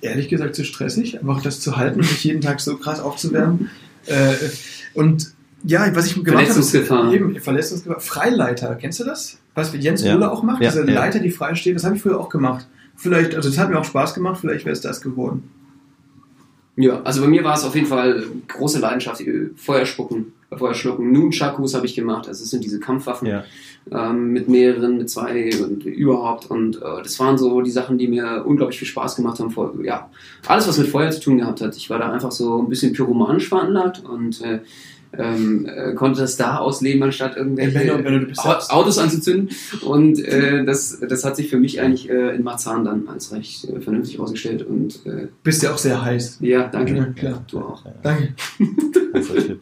ehrlich 0.00 0.28
gesagt 0.28 0.54
zu 0.54 0.64
stressig, 0.64 1.20
einfach 1.20 1.42
das 1.42 1.60
zu 1.60 1.76
halten 1.76 2.00
und 2.00 2.06
sich 2.06 2.24
jeden 2.24 2.40
Tag 2.40 2.60
so 2.60 2.76
krass 2.76 3.00
aufzuwärmen. 3.00 3.70
Äh, 4.06 4.34
und 4.94 5.32
ja, 5.64 5.94
was 5.94 6.06
ich 6.06 6.14
gemacht 6.14 6.28
habe, 6.28 6.38
Verletzungsgefahr. 6.38 7.12
eben 7.12 7.40
Verletzungsgefahr. 7.40 8.00
Freileiter, 8.00 8.74
kennst 8.76 9.00
du 9.00 9.04
das? 9.04 9.38
Was 9.54 9.72
Jens 9.78 10.02
Ja. 10.02 10.16
Ohle 10.16 10.30
auch 10.30 10.42
macht, 10.42 10.62
Ja, 10.62 10.70
diese 10.70 10.86
ja. 10.86 10.94
Leiter, 10.94 11.18
die 11.18 11.30
frei 11.30 11.54
steht, 11.54 11.76
das 11.76 11.84
habe 11.84 11.96
ich 11.96 12.02
früher 12.02 12.20
auch 12.20 12.28
gemacht. 12.28 12.66
Vielleicht, 12.96 13.34
also 13.34 13.48
das 13.48 13.58
hat 13.58 13.70
mir 13.70 13.78
auch 13.78 13.84
Spaß 13.84 14.14
gemacht, 14.14 14.38
vielleicht 14.40 14.64
wäre 14.64 14.72
es 14.72 14.80
das 14.80 15.00
geworden. 15.00 15.50
Ja, 16.76 17.02
also 17.02 17.22
bei 17.22 17.28
mir 17.28 17.44
war 17.44 17.54
es 17.54 17.64
auf 17.64 17.74
jeden 17.74 17.86
Fall 17.86 18.24
große 18.48 18.80
Leidenschaft, 18.80 19.20
äh, 19.20 19.50
Feuerspucken, 19.54 20.32
Feuerschlucken. 20.56 21.12
Nunchakus 21.12 21.74
habe 21.74 21.86
ich 21.86 21.94
gemacht, 21.94 22.26
also 22.26 22.42
es 22.42 22.50
sind 22.50 22.64
diese 22.64 22.80
Kampfwaffen 22.80 23.28
ja. 23.28 23.44
ähm, 23.92 24.32
mit 24.32 24.48
mehreren, 24.48 24.98
mit 24.98 25.08
zwei 25.08 25.50
und 25.62 25.84
überhaupt. 25.84 26.46
Und 26.50 26.76
äh, 26.76 27.02
das 27.02 27.18
waren 27.20 27.38
so 27.38 27.60
die 27.60 27.70
Sachen, 27.70 27.96
die 27.96 28.08
mir 28.08 28.44
unglaublich 28.44 28.78
viel 28.78 28.88
Spaß 28.88 29.14
gemacht 29.14 29.38
haben. 29.38 29.50
Vor, 29.50 29.72
ja, 29.84 30.10
alles, 30.46 30.66
was 30.66 30.78
mit 30.78 30.88
Feuer 30.88 31.10
zu 31.12 31.20
tun 31.20 31.38
gehabt 31.38 31.60
hat. 31.60 31.76
Ich 31.76 31.90
war 31.90 32.00
da 32.00 32.10
einfach 32.10 32.32
so 32.32 32.60
ein 32.60 32.68
bisschen 32.68 32.92
pyromanisch 32.92 33.48
veranlagt 33.48 34.02
und 34.04 34.40
äh, 34.42 34.60
ähm, 35.18 35.66
äh, 35.66 35.94
konnte 35.94 36.20
das 36.20 36.36
da 36.36 36.58
ausleben, 36.58 37.02
anstatt 37.02 37.36
irgendwelche 37.36 37.84
Ja, 37.86 37.96
Benno, 37.96 38.26
Benno, 38.26 38.32
Autos 38.68 38.98
anzuzünden. 38.98 39.50
Und 39.82 40.18
äh, 40.24 40.64
das, 40.64 40.98
das 41.00 41.24
hat 41.24 41.36
sich 41.36 41.48
für 41.48 41.58
mich 41.58 41.80
eigentlich 41.80 42.08
äh, 42.10 42.34
in 42.34 42.42
Marzahn 42.42 42.84
dann 42.84 43.08
als 43.08 43.32
recht 43.32 43.64
äh, 43.64 43.80
vernünftig 43.80 44.20
ausgestellt. 44.20 44.62
Und 44.66 45.04
äh, 45.06 45.28
Bist 45.42 45.62
ja 45.62 45.72
auch 45.72 45.78
sehr 45.78 46.02
heiß. 46.02 46.38
ja, 46.40 46.68
danke. 46.68 46.96
Ja, 46.96 47.04
klar. 47.06 47.44
Du 47.50 47.60
auch. 47.60 47.84
Danke. 48.02 48.34
Krasser 49.12 49.34
Typ. 49.36 49.60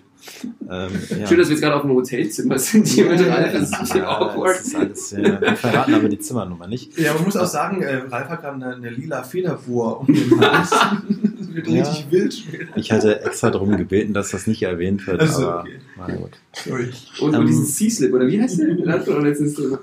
Ähm, 0.71 0.91
ja. 1.21 1.27
Schön, 1.27 1.39
dass 1.39 1.49
wir 1.49 1.55
jetzt 1.55 1.61
gerade 1.61 1.75
auf 1.75 1.83
dem 1.83 1.91
Hotelzimmer 1.93 2.59
sind 2.59 2.87
hier 2.87 3.07
mit 3.07 3.21
Ralf. 3.27 3.53
Das 3.53 3.63
ist 3.65 3.75
ein 3.75 3.81
bisschen 3.81 3.99
Ja, 3.99 4.19
awkward. 4.19 4.57
das 4.57 4.67
ist 4.67 4.75
alles, 4.77 5.11
ja, 5.11 5.41
wir 5.41 5.57
verraten 5.57 5.95
aber 5.95 6.09
die 6.09 6.19
Zimmernummer 6.21 6.69
nicht. 6.69 6.97
Ja, 6.99 7.15
man 7.15 7.25
muss 7.25 7.37
auch 7.37 7.47
sagen, 7.47 7.83
äh, 7.83 7.97
Ralf 8.09 8.29
hat 8.29 8.43
gerade 8.43 8.55
eine, 8.55 8.77
eine 8.77 8.91
lila 8.91 9.23
Federwur 9.25 10.01
um 10.01 10.07
den 10.07 10.41
Hals. 10.41 10.71
wird 11.55 11.67
Ja. 11.69 11.83
richtig 11.83 12.11
wild. 12.11 12.45
Ich 12.77 12.91
hatte 12.93 13.23
extra 13.25 13.51
darum 13.51 13.77
gebeten, 13.77 14.13
dass 14.15 14.31
das 14.31 14.47
nicht 14.47 14.63
erwähnt 14.63 15.07
wird, 15.07 15.21
Ach 15.23 15.33
so, 15.33 15.49
aber 15.49 15.61
okay. 15.61 15.79
na 15.97 16.15
gut. 16.17 16.31
Sorry. 16.53 16.91
Und, 17.21 17.35
Ähm, 17.35 17.41
und 17.41 17.47
diesen 17.47 17.65
Sea-Slip, 17.67 18.13
oder 18.13 18.27
wie 18.27 18.41
heißt 18.41 18.59
der? 18.61 18.75
Den 18.75 18.91
hatten 18.93 19.07
wir 19.07 19.15
doch 19.15 19.23
letztens 19.23 19.55
drüber. 19.55 19.81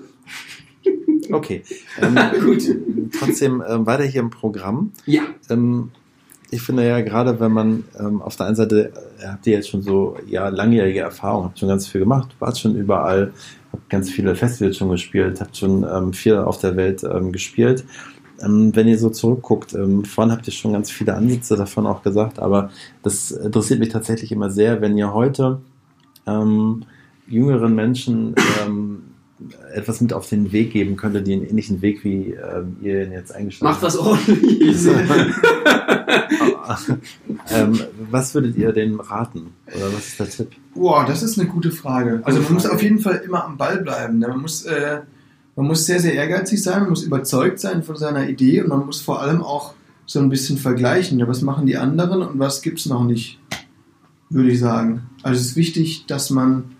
Okay. 1.32 1.63
Ähm, 2.01 2.15
Gut. 2.45 2.63
Trotzdem 3.20 3.63
ähm, 3.67 3.86
weiter 3.86 4.03
hier 4.03 4.22
im 4.22 4.30
Programm. 4.30 4.91
Ja, 5.05 5.24
Ähm, 5.49 5.91
ich 6.51 6.61
finde 6.63 6.88
ja 6.88 7.01
gerade, 7.01 7.39
wenn 7.39 7.51
man 7.51 7.84
ähm, 7.99 8.24
auf 8.24 8.36
der 8.36 8.47
einen 8.47 8.55
Seite 8.55 8.91
äh, 9.22 9.28
habt 9.28 9.45
ihr 9.45 9.53
jetzt 9.53 9.70
schon 9.70 9.84
so 9.84 10.17
ja 10.28 10.49
langjährige 10.49 11.01
Erfahrung, 11.01 11.43
habt 11.43 11.59
schon 11.59 11.70
ganz 11.70 11.88
viel 11.88 12.01
gemacht, 12.01 12.30
wart 12.39 12.57
schon 12.57 12.76
überall, 12.76 13.32
habt 13.72 13.88
ganz 13.91 14.09
viele 14.09 14.34
Festivals 14.36 14.78
schon 14.78 14.89
gespielt, 14.89 15.39
habt 15.41 15.55
schon 15.55 15.84
ähm, 15.91 16.13
viel 16.13 16.38
auf 16.38 16.57
der 16.59 16.76
Welt 16.76 17.03
ähm, 17.03 17.32
gespielt. 17.32 17.84
Ähm, 18.41 18.75
wenn 18.75 18.87
ihr 18.87 18.97
so 18.97 19.09
zurückguckt, 19.09 19.73
ähm, 19.73 20.05
vorhin 20.05 20.31
habt 20.31 20.47
ihr 20.47 20.53
schon 20.53 20.73
ganz 20.73 20.91
viele 20.91 21.15
Ansätze 21.15 21.55
davon 21.55 21.87
auch 21.87 22.03
gesagt, 22.03 22.39
aber 22.39 22.71
das 23.03 23.31
interessiert 23.31 23.79
mich 23.79 23.89
tatsächlich 23.89 24.31
immer 24.31 24.49
sehr, 24.49 24.81
wenn 24.81 24.97
ihr 24.97 25.13
heute 25.13 25.59
ähm, 26.25 26.85
jüngeren 27.27 27.75
Menschen 27.75 28.35
ähm, 28.63 29.03
etwas 29.73 30.01
mit 30.01 30.11
auf 30.13 30.27
den 30.27 30.51
Weg 30.51 30.73
geben 30.73 30.97
könntet, 30.97 31.27
die 31.27 31.33
einen 31.33 31.47
ähnlichen 31.47 31.81
Weg 31.81 32.03
wie 32.03 32.33
ähm, 32.33 32.75
ihr 32.81 33.05
ihn 33.05 33.13
jetzt 33.13 33.33
eingeschlagen 33.33 33.73
macht 33.73 33.83
was 33.83 33.97
ordentliches. 33.97 34.85
ähm, 37.49 37.79
was 38.11 38.33
würdet 38.33 38.57
ihr 38.57 38.73
denen 38.73 38.99
raten? 38.99 39.53
Oder 39.67 39.93
was 39.93 40.07
ist 40.07 40.19
der 40.19 40.29
Tipp? 40.29 40.51
Boah, 40.73 41.05
das 41.05 41.23
ist 41.23 41.39
eine 41.39 41.47
gute 41.47 41.71
Frage. 41.71 42.19
Also 42.23 42.41
man 42.41 42.53
muss 42.53 42.65
auf 42.65 42.83
jeden 42.83 42.99
Fall 42.99 43.21
immer 43.25 43.45
am 43.45 43.55
Ball 43.57 43.81
bleiben. 43.81 44.19
ne? 44.19 44.27
Man 44.27 44.41
muss, 44.41 44.65
äh, 44.65 44.99
man 45.60 45.68
muss 45.68 45.86
sehr, 45.86 45.99
sehr 45.99 46.14
ehrgeizig 46.14 46.64
sein, 46.64 46.82
man 46.82 46.89
muss 46.91 47.03
überzeugt 47.03 47.60
sein 47.60 47.84
von 47.84 47.97
seiner 47.97 48.30
Idee 48.30 48.62
und 48.62 48.70
man 48.70 48.86
muss 48.86 49.01
vor 49.01 49.22
allem 49.22 49.41
auch 49.41 49.74
so 50.05 50.20
ein 50.20 50.30
bisschen 50.30 50.57
vergleichen. 50.57 51.20
Ja, 51.20 51.28
was 51.28 51.41
machen 51.41 51.66
die 51.66 51.76
anderen 51.78 52.22
und 52.22 52.39
was 52.39 52.62
gibt's 52.62 52.86
noch 52.86 53.03
nicht, 53.03 53.39
würde 54.30 54.51
ich 54.51 54.60
sagen. 54.60 55.10
Also 55.22 55.39
es 55.41 55.47
ist 55.47 55.55
wichtig, 55.57 56.05
dass 56.07 56.30
man, 56.30 56.76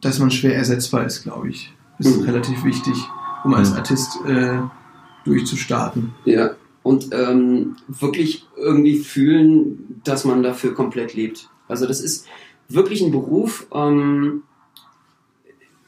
dass 0.00 0.18
man 0.18 0.30
schwer 0.30 0.56
ersetzbar 0.56 1.04
ist, 1.04 1.22
glaube 1.22 1.50
ich. 1.50 1.72
Das 1.98 2.06
ist 2.06 2.20
Mhm. 2.20 2.24
relativ 2.24 2.64
wichtig, 2.64 2.94
um 3.44 3.52
als 3.54 3.70
Mhm. 3.70 3.76
Artist 3.76 4.18
äh, 4.26 4.58
durchzustarten. 5.26 6.14
Ja, 6.24 6.52
und 6.82 7.10
ähm, 7.12 7.76
wirklich 7.86 8.46
irgendwie 8.56 8.98
fühlen, 9.00 10.00
dass 10.02 10.24
man 10.24 10.42
dafür 10.42 10.74
komplett 10.74 11.14
lebt. 11.14 11.48
Also 11.68 11.86
das 11.86 12.00
ist 12.00 12.26
wirklich 12.68 13.02
ein 13.02 13.12
Beruf, 13.12 13.66
ähm, 13.74 14.42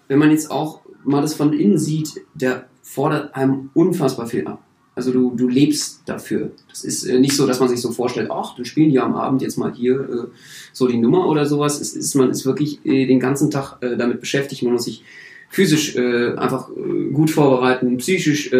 wenn 0.07 0.19
man 0.19 0.31
jetzt 0.31 0.51
auch 0.51 0.83
mal 1.05 1.23
das 1.23 1.35
von 1.35 1.53
innen 1.53 1.79
sieht, 1.79 2.21
der 2.35 2.67
fordert 2.83 3.35
einem 3.35 3.71
unfassbar 3.75 4.27
viel 4.27 4.47
ab. 4.47 4.63
Also 4.97 5.13
du, 5.13 5.35
du 5.35 5.49
lebst 5.49 6.03
dafür. 6.07 6.53
Das 6.69 6.85
ist 6.85 7.05
äh, 7.05 7.19
nicht 7.19 7.35
so, 7.35 7.47
dass 7.47 7.59
man 7.59 7.69
sich 7.69 7.81
so 7.81 7.91
vorstellt, 7.91 8.31
ach, 8.31 8.55
dann 8.55 8.65
spielen 8.65 8.91
die 8.91 9.01
am 9.01 9.15
Abend 9.15 9.43
jetzt 9.43 9.57
mal 9.57 9.73
hier 9.75 10.01
äh, 10.01 10.29
so 10.73 10.87
die 10.87 10.99
Nummer 10.99 11.27
oder 11.27 11.47
sowas. 11.47 11.81
Es 11.81 11.95
ist, 11.95 12.15
man 12.15 12.31
ist 12.31 12.47
wirklich 12.47 12.85
äh, 12.87 13.07
den 13.07 13.19
ganzen 13.19 13.51
Tag 13.51 13.79
äh, 13.81 13.97
damit 13.97 14.21
beschäftigt. 14.21 14.63
Man 14.63 14.73
muss 14.73 14.85
sich 14.85 15.03
physisch 15.49 15.97
äh, 15.97 16.35
einfach 16.37 16.69
äh, 16.71 17.11
gut 17.11 17.31
vorbereiten, 17.31 17.97
psychisch 17.97 18.53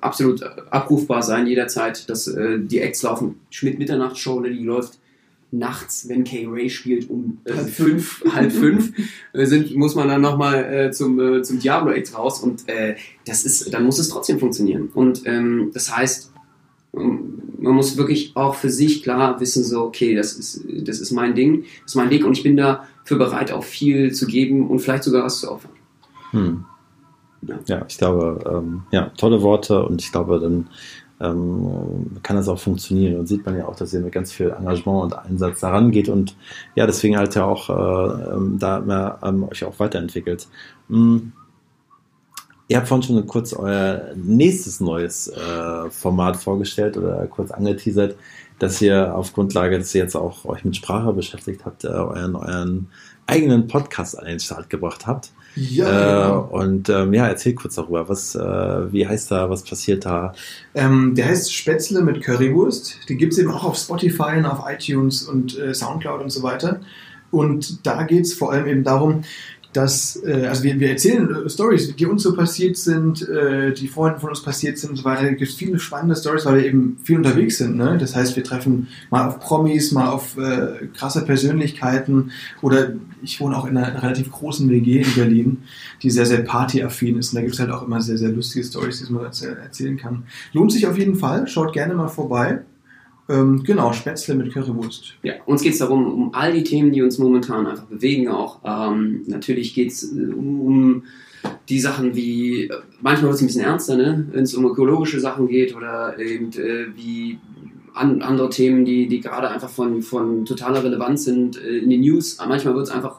absolut 0.00 0.42
abrufbar 0.70 1.22
sein 1.22 1.46
jederzeit, 1.46 2.08
dass 2.08 2.32
die 2.32 2.78
Acts 2.78 3.02
laufen. 3.02 3.40
Schmidt 3.50 3.78
Mitternachtsshow, 3.78 4.40
ne, 4.40 4.50
die 4.50 4.62
läuft 4.62 4.98
nachts, 5.50 6.08
wenn 6.08 6.24
Kay 6.24 6.46
Ray 6.48 6.68
spielt, 6.68 7.08
um 7.08 7.38
äh, 7.44 7.54
Halb 7.54 7.68
fünf, 7.68 8.24
halb 8.34 8.52
fünf, 8.52 8.92
äh, 9.32 9.46
sind, 9.46 9.74
muss 9.76 9.94
man 9.94 10.08
dann 10.08 10.20
nochmal 10.20 10.64
äh, 10.64 10.90
zum, 10.90 11.18
äh, 11.20 11.42
zum 11.42 11.58
Diablo 11.58 11.92
Act 11.92 12.16
raus 12.16 12.40
und 12.40 12.68
äh, 12.68 12.96
das 13.24 13.44
ist, 13.44 13.72
dann 13.72 13.84
muss 13.84 13.98
es 13.98 14.08
trotzdem 14.08 14.38
funktionieren. 14.38 14.88
Und 14.94 15.22
ähm, 15.26 15.70
das 15.72 15.96
heißt, 15.96 16.32
ähm, 16.94 17.42
man 17.58 17.74
muss 17.74 17.96
wirklich 17.96 18.32
auch 18.36 18.54
für 18.54 18.70
sich 18.70 19.02
klar 19.02 19.40
wissen, 19.40 19.64
so, 19.64 19.82
okay, 19.84 20.14
das 20.14 20.34
ist, 20.34 20.64
das 20.82 21.00
ist 21.00 21.10
mein 21.12 21.34
Ding, 21.34 21.62
das 21.82 21.92
ist 21.92 21.96
mein 21.96 22.10
Weg 22.10 22.24
und 22.24 22.36
ich 22.36 22.42
bin 22.42 22.56
dafür 22.56 23.18
bereit, 23.18 23.52
auch 23.52 23.64
viel 23.64 24.12
zu 24.12 24.26
geben 24.26 24.68
und 24.68 24.80
vielleicht 24.80 25.04
sogar 25.04 25.24
was 25.24 25.40
zu 25.40 25.50
opfern. 25.50 25.72
Hm. 26.32 26.64
Ja. 27.42 27.58
Ja, 27.66 27.84
ich 27.88 27.98
glaube, 27.98 28.42
ähm, 28.50 28.82
ja, 28.90 29.12
tolle 29.16 29.42
Worte 29.42 29.84
und 29.84 30.02
ich 30.02 30.10
glaube, 30.10 30.40
dann 30.40 30.68
ähm, 31.20 32.18
kann 32.22 32.36
das 32.36 32.48
auch 32.48 32.58
funktionieren 32.58 33.18
und 33.20 33.26
sieht 33.26 33.44
man 33.46 33.56
ja 33.56 33.66
auch, 33.66 33.76
dass 33.76 33.92
ihr 33.94 34.00
mit 34.00 34.12
ganz 34.12 34.32
viel 34.32 34.50
Engagement 34.50 35.04
und 35.04 35.18
Einsatz 35.18 35.60
daran 35.60 35.90
geht 35.90 36.08
und 36.08 36.36
ja, 36.74 36.86
deswegen 36.86 37.16
halt 37.16 37.34
ja 37.34 37.44
auch 37.44 37.70
äh, 37.70 38.34
ähm, 38.34 38.58
da 38.58 38.78
immer 38.78 39.18
ähm, 39.22 39.44
euch 39.44 39.64
auch 39.64 39.78
weiterentwickelt. 39.78 40.46
Hm. 40.88 41.32
Ihr 42.68 42.78
habt 42.78 42.88
vorhin 42.88 43.04
schon 43.04 43.26
kurz 43.26 43.52
euer 43.52 44.10
nächstes 44.16 44.80
neues 44.80 45.28
äh, 45.28 45.88
Format 45.90 46.36
vorgestellt 46.36 46.96
oder 46.96 47.26
kurz 47.28 47.52
angeteasert, 47.52 48.16
dass 48.58 48.82
ihr 48.82 49.14
auf 49.14 49.32
Grundlage, 49.32 49.78
dass 49.78 49.94
ihr 49.94 50.02
jetzt 50.02 50.16
auch 50.16 50.44
euch 50.44 50.64
mit 50.64 50.76
Sprache 50.76 51.12
beschäftigt 51.12 51.64
habt, 51.64 51.84
äh, 51.84 51.88
euren, 51.88 52.34
euren 52.34 52.88
eigenen 53.26 53.68
Podcast 53.68 54.18
an 54.18 54.26
den 54.26 54.40
Start 54.40 54.68
gebracht 54.68 55.06
habt. 55.06 55.30
Ja, 55.56 55.86
äh, 55.86 56.22
genau. 56.22 56.48
Und 56.50 56.88
ähm, 56.90 57.14
ja, 57.14 57.26
erzähl 57.26 57.54
kurz 57.54 57.76
darüber. 57.76 58.08
Was, 58.08 58.34
äh, 58.34 58.92
wie 58.92 59.06
heißt 59.06 59.30
da, 59.30 59.48
was 59.48 59.62
passiert 59.62 60.04
da? 60.04 60.34
Ähm, 60.74 61.14
der 61.14 61.26
heißt 61.26 61.52
Spätzle 61.52 62.02
mit 62.02 62.22
Currywurst. 62.22 63.00
Die 63.08 63.16
gibt 63.16 63.32
es 63.32 63.38
eben 63.38 63.50
auch 63.50 63.64
auf 63.64 63.76
Spotify 63.76 64.36
und 64.36 64.44
auf 64.44 64.64
iTunes 64.70 65.22
und 65.22 65.58
äh, 65.58 65.72
Soundcloud 65.72 66.20
und 66.22 66.30
so 66.30 66.42
weiter. 66.42 66.80
Und 67.30 67.86
da 67.86 68.04
geht 68.04 68.24
es 68.24 68.34
vor 68.34 68.52
allem 68.52 68.66
eben 68.66 68.84
darum, 68.84 69.22
dass, 69.76 70.22
äh, 70.24 70.46
also 70.46 70.62
wir, 70.62 70.78
wir 70.80 70.90
erzählen 70.90 71.28
äh, 71.44 71.50
Stories, 71.50 71.94
die 71.94 72.06
uns 72.06 72.22
so 72.22 72.34
passiert 72.34 72.76
sind, 72.76 73.28
äh, 73.28 73.72
die 73.72 73.88
Freunden 73.88 74.20
von 74.20 74.30
uns 74.30 74.42
passiert 74.42 74.78
sind 74.78 74.90
und 74.90 74.96
so 74.96 75.04
weiter. 75.04 75.22
Da 75.22 75.28
gibt 75.30 75.42
es 75.42 75.54
viele 75.54 75.78
spannende 75.78 76.16
Stories, 76.16 76.46
weil 76.46 76.56
wir 76.56 76.66
eben 76.66 76.98
viel 77.04 77.16
unterwegs 77.18 77.58
sind. 77.58 77.76
Ne? 77.76 77.98
Das 77.98 78.16
heißt, 78.16 78.36
wir 78.36 78.44
treffen 78.44 78.88
mal 79.10 79.28
auf 79.28 79.40
Promis, 79.40 79.92
mal 79.92 80.08
auf 80.08 80.36
äh, 80.38 80.86
krasse 80.94 81.24
Persönlichkeiten 81.24 82.30
oder 82.62 82.92
ich 83.22 83.40
wohne 83.40 83.56
auch 83.56 83.66
in 83.66 83.76
einer 83.76 84.02
relativ 84.02 84.30
großen 84.30 84.68
WG 84.70 85.02
in 85.02 85.14
Berlin, 85.14 85.58
die 86.02 86.10
sehr, 86.10 86.26
sehr 86.26 86.42
partyaffin 86.42 87.18
ist. 87.18 87.30
Und 87.32 87.36
da 87.36 87.40
gibt 87.42 87.54
es 87.54 87.60
halt 87.60 87.70
auch 87.70 87.82
immer 87.82 88.00
sehr, 88.00 88.18
sehr 88.18 88.30
lustige 88.30 88.64
Stories, 88.64 89.04
die 89.06 89.12
man 89.12 89.24
erzäh- 89.24 89.56
erzählen 89.56 89.96
kann. 89.96 90.24
Lohnt 90.52 90.72
sich 90.72 90.86
auf 90.86 90.98
jeden 90.98 91.16
Fall, 91.16 91.46
schaut 91.48 91.72
gerne 91.72 91.94
mal 91.94 92.08
vorbei. 92.08 92.60
Ähm, 93.28 93.64
genau, 93.64 93.92
Spätzle 93.92 94.34
mit 94.36 94.52
Currywurst. 94.52 95.14
Ja, 95.22 95.34
uns 95.46 95.62
geht 95.62 95.72
es 95.72 95.78
darum, 95.78 96.12
um 96.12 96.34
all 96.34 96.52
die 96.52 96.62
Themen, 96.62 96.92
die 96.92 97.02
uns 97.02 97.18
momentan 97.18 97.66
einfach 97.66 97.84
bewegen 97.84 98.28
auch. 98.28 98.60
Ähm, 98.64 99.22
natürlich 99.26 99.74
geht 99.74 99.92
es 99.92 100.04
um, 100.04 100.60
um 100.60 101.02
die 101.68 101.80
Sachen 101.80 102.14
wie, 102.14 102.64
äh, 102.64 102.70
manchmal 103.00 103.30
wird 103.30 103.34
es 103.34 103.42
ein 103.42 103.46
bisschen 103.46 103.64
ernster, 103.64 103.96
ne? 103.96 104.26
wenn 104.30 104.44
es 104.44 104.54
um 104.54 104.64
ökologische 104.64 105.20
Sachen 105.20 105.48
geht 105.48 105.74
oder 105.74 106.18
eben 106.18 106.52
äh, 106.52 106.86
wie 106.94 107.38
an, 107.94 108.22
andere 108.22 108.50
Themen, 108.50 108.84
die, 108.84 109.08
die 109.08 109.20
gerade 109.20 109.50
einfach 109.50 109.70
von, 109.70 110.02
von 110.02 110.44
totaler 110.44 110.84
Relevanz 110.84 111.24
sind 111.24 111.60
äh, 111.60 111.78
in 111.78 111.90
den 111.90 112.00
News. 112.02 112.38
Manchmal 112.46 112.74
wird 112.74 112.86
es 112.86 112.92
einfach 112.92 113.18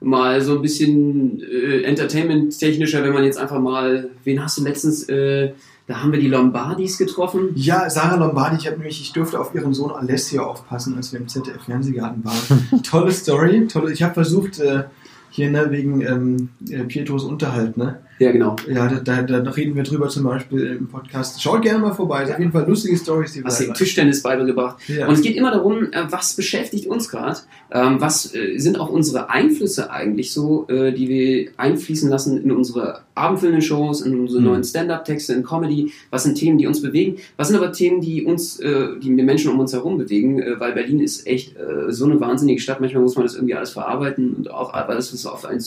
mal 0.00 0.40
so 0.40 0.56
ein 0.56 0.62
bisschen 0.62 1.40
äh, 1.40 1.82
entertainment-technischer, 1.82 3.04
wenn 3.04 3.12
man 3.12 3.24
jetzt 3.24 3.38
einfach 3.38 3.60
mal, 3.60 4.10
wen 4.24 4.42
hast 4.42 4.58
du 4.58 4.64
letztens, 4.64 5.08
äh, 5.08 5.52
da 5.86 6.00
haben 6.00 6.12
wir 6.12 6.20
die 6.20 6.28
Lombardis 6.28 6.96
getroffen. 6.96 7.50
Ja, 7.54 7.90
Sarah 7.90 8.16
Lombardi, 8.16 8.56
ich 8.56 8.66
habe 8.66 8.78
nämlich, 8.78 9.00
ich 9.00 9.12
durfte 9.12 9.38
auf 9.38 9.54
ihren 9.54 9.74
Sohn 9.74 9.90
Alessio 9.90 10.44
aufpassen, 10.44 10.96
als 10.96 11.12
wir 11.12 11.20
im 11.20 11.28
ZDF-Fernsehgarten 11.28 12.24
waren. 12.24 12.82
tolle 12.82 13.12
Story, 13.12 13.66
tolle. 13.66 13.92
Ich 13.92 14.02
habe 14.02 14.14
versucht, 14.14 14.60
äh, 14.60 14.84
hier 15.30 15.50
ne, 15.50 15.70
wegen 15.70 16.00
ähm, 16.00 16.48
äh, 16.70 16.84
Pietros 16.84 17.24
Unterhalt, 17.24 17.76
ne? 17.76 18.00
Ja, 18.24 18.32
genau. 18.32 18.56
Ja, 18.68 18.88
da, 18.88 19.22
da, 19.22 19.40
da 19.40 19.50
reden 19.50 19.76
wir 19.76 19.82
drüber 19.82 20.08
zum 20.08 20.24
Beispiel 20.24 20.76
im 20.78 20.88
Podcast. 20.88 21.42
Schaut 21.42 21.60
gerne 21.62 21.78
mal 21.78 21.92
vorbei. 21.92 22.22
Ist 22.24 22.32
auf 22.32 22.38
jeden 22.38 22.52
Fall 22.52 22.66
lustige 22.66 22.96
Stories, 22.96 23.32
die 23.32 23.40
wir 23.40 23.46
Hast 23.46 23.60
dem 23.60 23.74
Tischtennis 23.74 24.22
beigebracht. 24.22 24.76
Ja. 24.88 25.06
Und 25.06 25.14
es 25.14 25.20
geht 25.22 25.36
immer 25.36 25.50
darum, 25.50 25.92
äh, 25.92 26.04
was 26.10 26.34
beschäftigt 26.34 26.86
uns 26.86 27.10
gerade? 27.10 27.40
Ähm, 27.70 28.00
was 28.00 28.34
äh, 28.34 28.56
sind 28.58 28.80
auch 28.80 28.88
unsere 28.88 29.28
Einflüsse 29.28 29.90
eigentlich 29.90 30.32
so, 30.32 30.66
äh, 30.68 30.92
die 30.92 31.08
wir 31.08 31.50
einfließen 31.58 32.08
lassen 32.08 32.42
in 32.42 32.50
unsere 32.50 33.00
abendfüllenden 33.14 33.62
Shows, 33.62 34.00
in 34.00 34.18
unsere 34.18 34.40
Mhm. 34.40 34.46
neuen 34.46 34.64
Stand-up-Texte, 34.64 35.34
in 35.34 35.42
Comedy? 35.44 35.92
Was 36.10 36.22
sind 36.22 36.36
Themen, 36.36 36.56
die 36.56 36.66
uns 36.66 36.80
bewegen? 36.80 37.16
Was 37.36 37.48
sind 37.48 37.56
aber 37.58 37.72
Themen, 37.72 38.00
die 38.00 38.24
uns, 38.24 38.56
die 38.56 38.98
die 39.00 39.10
Menschen 39.22 39.52
um 39.52 39.60
uns 39.60 39.72
herum 39.72 39.98
bewegen? 39.98 40.42
Weil 40.58 40.72
Berlin 40.72 40.98
ist 41.00 41.24
echt 41.26 41.54
so 41.88 42.06
eine 42.06 42.18
wahnsinnige 42.20 42.60
Stadt. 42.60 42.80
Manchmal 42.80 43.02
muss 43.02 43.14
man 43.14 43.24
das 43.24 43.36
irgendwie 43.36 43.54
alles 43.54 43.70
verarbeiten 43.70 44.34
und 44.34 44.50
auch 44.50 44.72
alles, 44.74 45.12
was 45.12 45.26
auf 45.26 45.44
einen 45.44 45.60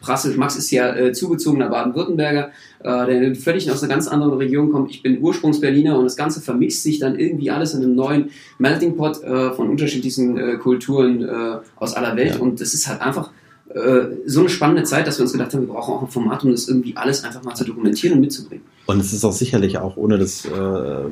zuprasselt. 0.00 0.36
Max 0.36 0.56
ist 0.56 0.70
ja 0.70 0.94
äh, 0.94 1.12
zugezogener 1.12 1.68
Baden-Württemberger, 1.68 2.50
äh, 2.82 3.06
der 3.06 3.34
völlig 3.36 3.70
aus 3.70 3.82
einer 3.82 3.92
ganz 3.92 4.08
anderen 4.08 4.34
Region 4.34 4.72
kommt. 4.72 4.90
Ich 4.90 5.02
bin 5.02 5.20
Ursprungs-Berliner 5.20 5.98
und 5.98 6.04
das 6.04 6.16
Ganze 6.16 6.40
vermixt 6.40 6.82
sich 6.82 6.98
dann 6.98 7.18
irgendwie 7.18 7.50
alles 7.50 7.74
in 7.74 7.82
einem 7.82 7.94
neuen 7.94 8.30
Melting 8.58 8.96
Pot 8.96 9.22
äh, 9.22 9.52
von 9.52 9.68
unterschiedlichsten 9.68 10.36
äh, 10.36 10.56
Kulturen 10.56 11.22
äh, 11.22 11.58
aus 11.76 11.94
aller 11.94 12.16
Welt. 12.16 12.36
Ja. 12.36 12.40
Und 12.40 12.60
das 12.60 12.74
ist 12.74 12.88
halt 12.88 13.00
einfach 13.00 13.30
äh, 13.74 14.16
so 14.26 14.40
eine 14.40 14.48
spannende 14.48 14.84
Zeit, 14.84 15.06
dass 15.06 15.18
wir 15.18 15.22
uns 15.22 15.32
gedacht 15.32 15.54
haben, 15.54 15.66
wir 15.66 15.74
brauchen 15.74 15.94
auch 15.94 16.02
ein 16.02 16.08
Format, 16.08 16.44
um 16.44 16.50
das 16.50 16.68
irgendwie 16.68 16.96
alles 16.96 17.22
einfach 17.24 17.42
mal 17.44 17.54
zu 17.54 17.64
dokumentieren 17.64 18.14
und 18.14 18.20
mitzubringen. 18.20 18.64
Und 18.86 19.00
es 19.00 19.12
ist 19.12 19.24
auch 19.24 19.32
sicherlich 19.32 19.78
auch, 19.78 19.96
ohne 19.96 20.18
das 20.18 20.44
äh, 20.44 21.04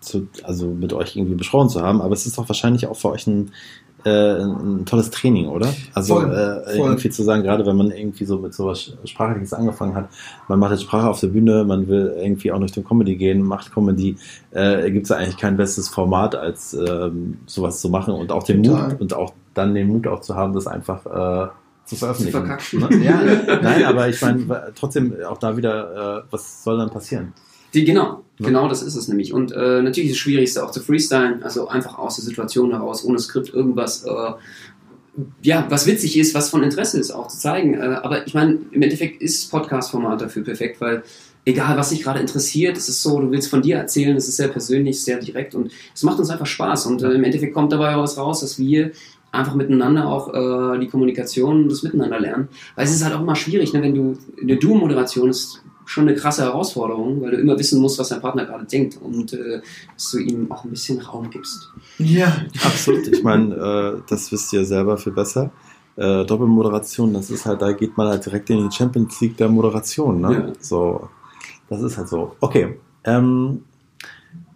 zu, 0.00 0.28
also 0.44 0.68
mit 0.68 0.92
euch 0.92 1.16
irgendwie 1.16 1.34
besprochen 1.34 1.68
zu 1.68 1.80
haben, 1.80 2.00
aber 2.00 2.12
es 2.12 2.26
ist 2.26 2.38
doch 2.38 2.48
wahrscheinlich 2.48 2.86
auch 2.86 2.96
für 2.96 3.10
euch 3.10 3.26
ein, 3.26 3.50
äh, 4.06 4.40
ein 4.40 4.84
tolles 4.86 5.10
Training, 5.10 5.48
oder? 5.48 5.68
Also 5.92 6.14
Voll, 6.20 6.32
äh, 6.32 6.76
voll. 6.76 6.86
irgendwie 6.86 7.10
zu 7.10 7.24
sagen, 7.24 7.42
gerade 7.42 7.66
wenn 7.66 7.76
man 7.76 7.90
irgendwie 7.90 8.24
so 8.24 8.38
mit 8.38 8.54
sowas 8.54 8.92
Sprachliches 9.04 9.52
angefangen 9.52 9.96
hat, 9.96 10.08
man 10.48 10.60
macht 10.60 10.70
jetzt 10.70 10.82
Sprache 10.82 11.08
auf 11.08 11.18
der 11.18 11.28
Bühne, 11.28 11.64
man 11.64 11.88
will 11.88 12.14
irgendwie 12.16 12.52
auch 12.52 12.60
Richtung 12.60 12.84
Comedy 12.84 13.16
gehen, 13.16 13.42
macht 13.42 13.72
Comedy, 13.74 14.16
äh, 14.52 14.90
gibt 14.92 15.06
es 15.06 15.12
eigentlich 15.12 15.36
kein 15.36 15.56
besseres 15.56 15.88
Format, 15.88 16.36
als 16.36 16.72
ähm, 16.74 17.38
sowas 17.46 17.80
zu 17.80 17.88
machen 17.88 18.14
und 18.14 18.30
auch 18.30 18.44
den 18.44 18.62
Total. 18.62 18.90
Mut 18.90 19.00
und 19.00 19.14
auch 19.14 19.32
dann 19.54 19.74
den 19.74 19.88
Mut 19.88 20.06
auch 20.06 20.20
zu 20.20 20.36
haben, 20.36 20.52
das 20.52 20.66
einfach 20.68 21.04
äh, 21.06 21.48
zu 21.84 21.96
veröffentlichen. 21.96 22.46
verkacken. 22.46 22.80
Ne? 22.80 23.04
Ja, 23.04 23.20
nein, 23.62 23.84
aber 23.84 24.08
ich 24.08 24.20
meine, 24.22 24.72
trotzdem 24.74 25.14
auch 25.28 25.38
da 25.38 25.56
wieder, 25.56 26.20
äh, 26.20 26.22
was 26.30 26.62
soll 26.62 26.78
dann 26.78 26.90
passieren? 26.90 27.32
Die, 27.74 27.84
genau, 27.84 28.24
Ja. 28.38 28.46
genau 28.46 28.68
das 28.68 28.82
ist 28.82 28.96
es 28.96 29.08
nämlich. 29.08 29.32
Und 29.32 29.52
äh, 29.52 29.82
natürlich 29.82 30.10
ist 30.10 30.16
das 30.16 30.18
Schwierigste 30.18 30.64
auch 30.64 30.70
zu 30.70 30.80
freestylen, 30.80 31.42
also 31.42 31.68
einfach 31.68 31.98
aus 31.98 32.16
der 32.16 32.24
Situation 32.24 32.70
heraus, 32.70 33.04
ohne 33.04 33.18
Skript 33.18 33.52
irgendwas, 33.52 34.04
äh, 34.04 34.32
ja, 35.42 35.66
was 35.70 35.86
witzig 35.86 36.18
ist, 36.18 36.34
was 36.34 36.50
von 36.50 36.62
Interesse 36.62 36.98
ist, 37.00 37.10
auch 37.10 37.28
zu 37.28 37.38
zeigen. 37.38 37.74
Äh, 37.74 37.98
aber 38.02 38.26
ich 38.26 38.34
meine, 38.34 38.58
im 38.70 38.82
Endeffekt 38.82 39.22
ist 39.22 39.50
Podcast-Format 39.50 40.20
dafür 40.20 40.44
perfekt, 40.44 40.80
weil 40.80 41.02
egal, 41.46 41.76
was 41.78 41.90
dich 41.90 42.02
gerade 42.02 42.20
interessiert, 42.20 42.76
es 42.76 42.88
ist 42.88 43.02
so, 43.02 43.20
du 43.20 43.30
willst 43.30 43.48
von 43.48 43.62
dir 43.62 43.76
erzählen, 43.76 44.16
es 44.16 44.28
ist 44.28 44.36
sehr 44.36 44.48
persönlich, 44.48 45.02
sehr 45.02 45.18
direkt 45.18 45.54
und 45.54 45.70
es 45.94 46.02
macht 46.02 46.18
uns 46.18 46.28
einfach 46.30 46.46
Spaß. 46.46 46.86
Und 46.86 47.02
äh, 47.02 47.12
im 47.12 47.24
Endeffekt 47.24 47.54
kommt 47.54 47.72
dabei 47.72 47.94
auch 47.96 48.02
was 48.02 48.18
raus, 48.18 48.40
dass 48.40 48.58
wir 48.58 48.90
einfach 49.32 49.54
miteinander 49.54 50.06
auch 50.08 50.32
äh, 50.34 50.78
die 50.78 50.88
Kommunikation 50.88 51.64
und 51.64 51.68
das 51.70 51.82
Miteinander 51.82 52.18
lernen. 52.20 52.48
Weil 52.74 52.84
es 52.84 52.94
ist 52.94 53.04
halt 53.04 53.14
auch 53.14 53.20
immer 53.20 53.36
schwierig, 53.36 53.72
ne, 53.72 53.82
wenn 53.82 53.94
du 53.94 54.18
eine 54.40 54.56
Duo-Moderation 54.56 55.30
ist 55.30 55.62
schon 55.86 56.08
eine 56.08 56.16
krasse 56.16 56.42
Herausforderung, 56.42 57.22
weil 57.22 57.30
du 57.30 57.36
immer 57.38 57.58
wissen 57.58 57.80
musst, 57.80 57.98
was 57.98 58.08
dein 58.08 58.20
Partner 58.20 58.44
gerade 58.44 58.66
denkt 58.66 58.98
und 59.00 59.32
äh, 59.32 59.62
dass 59.94 60.10
du 60.10 60.18
ihm 60.18 60.50
auch 60.50 60.64
ein 60.64 60.70
bisschen 60.70 61.00
Raum 61.00 61.30
gibst. 61.30 61.70
Ja, 61.98 62.44
Absolut. 62.64 63.06
Ich 63.06 63.22
meine, 63.22 63.54
äh, 63.54 64.00
das 64.08 64.30
wisst 64.32 64.52
ihr 64.52 64.64
selber 64.64 64.98
viel 64.98 65.12
besser. 65.12 65.50
Äh, 65.96 66.24
Doppelmoderation, 66.24 67.14
das 67.14 67.30
ist 67.30 67.46
halt, 67.46 67.62
da 67.62 67.72
geht 67.72 67.96
man 67.96 68.08
halt 68.08 68.26
direkt 68.26 68.50
in 68.50 68.68
die 68.68 68.74
Champions 68.74 69.18
League 69.20 69.36
der 69.36 69.48
Moderation. 69.48 70.20
Ne? 70.20 70.32
Ja. 70.32 70.52
So, 70.58 71.08
das 71.70 71.80
ist 71.80 71.96
halt 71.96 72.08
so. 72.08 72.36
Okay. 72.40 72.78
Ähm, 73.04 73.62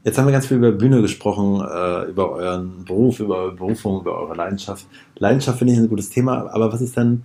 jetzt 0.04 0.18
haben 0.18 0.26
wir 0.26 0.32
ganz 0.32 0.48
viel 0.48 0.56
über 0.56 0.72
Bühne 0.72 1.00
gesprochen, 1.00 1.60
äh, 1.60 2.10
über 2.10 2.32
euren 2.32 2.84
Beruf, 2.84 3.20
über 3.20 3.36
eure 3.36 3.52
Berufung, 3.52 4.00
über 4.00 4.18
eure 4.18 4.34
Leidenschaft. 4.34 4.86
Leidenschaft 5.16 5.58
finde 5.58 5.74
ich 5.74 5.78
ein 5.78 5.88
gutes 5.88 6.10
Thema, 6.10 6.52
aber 6.52 6.72
was 6.72 6.80
ist 6.80 6.96
denn 6.96 7.22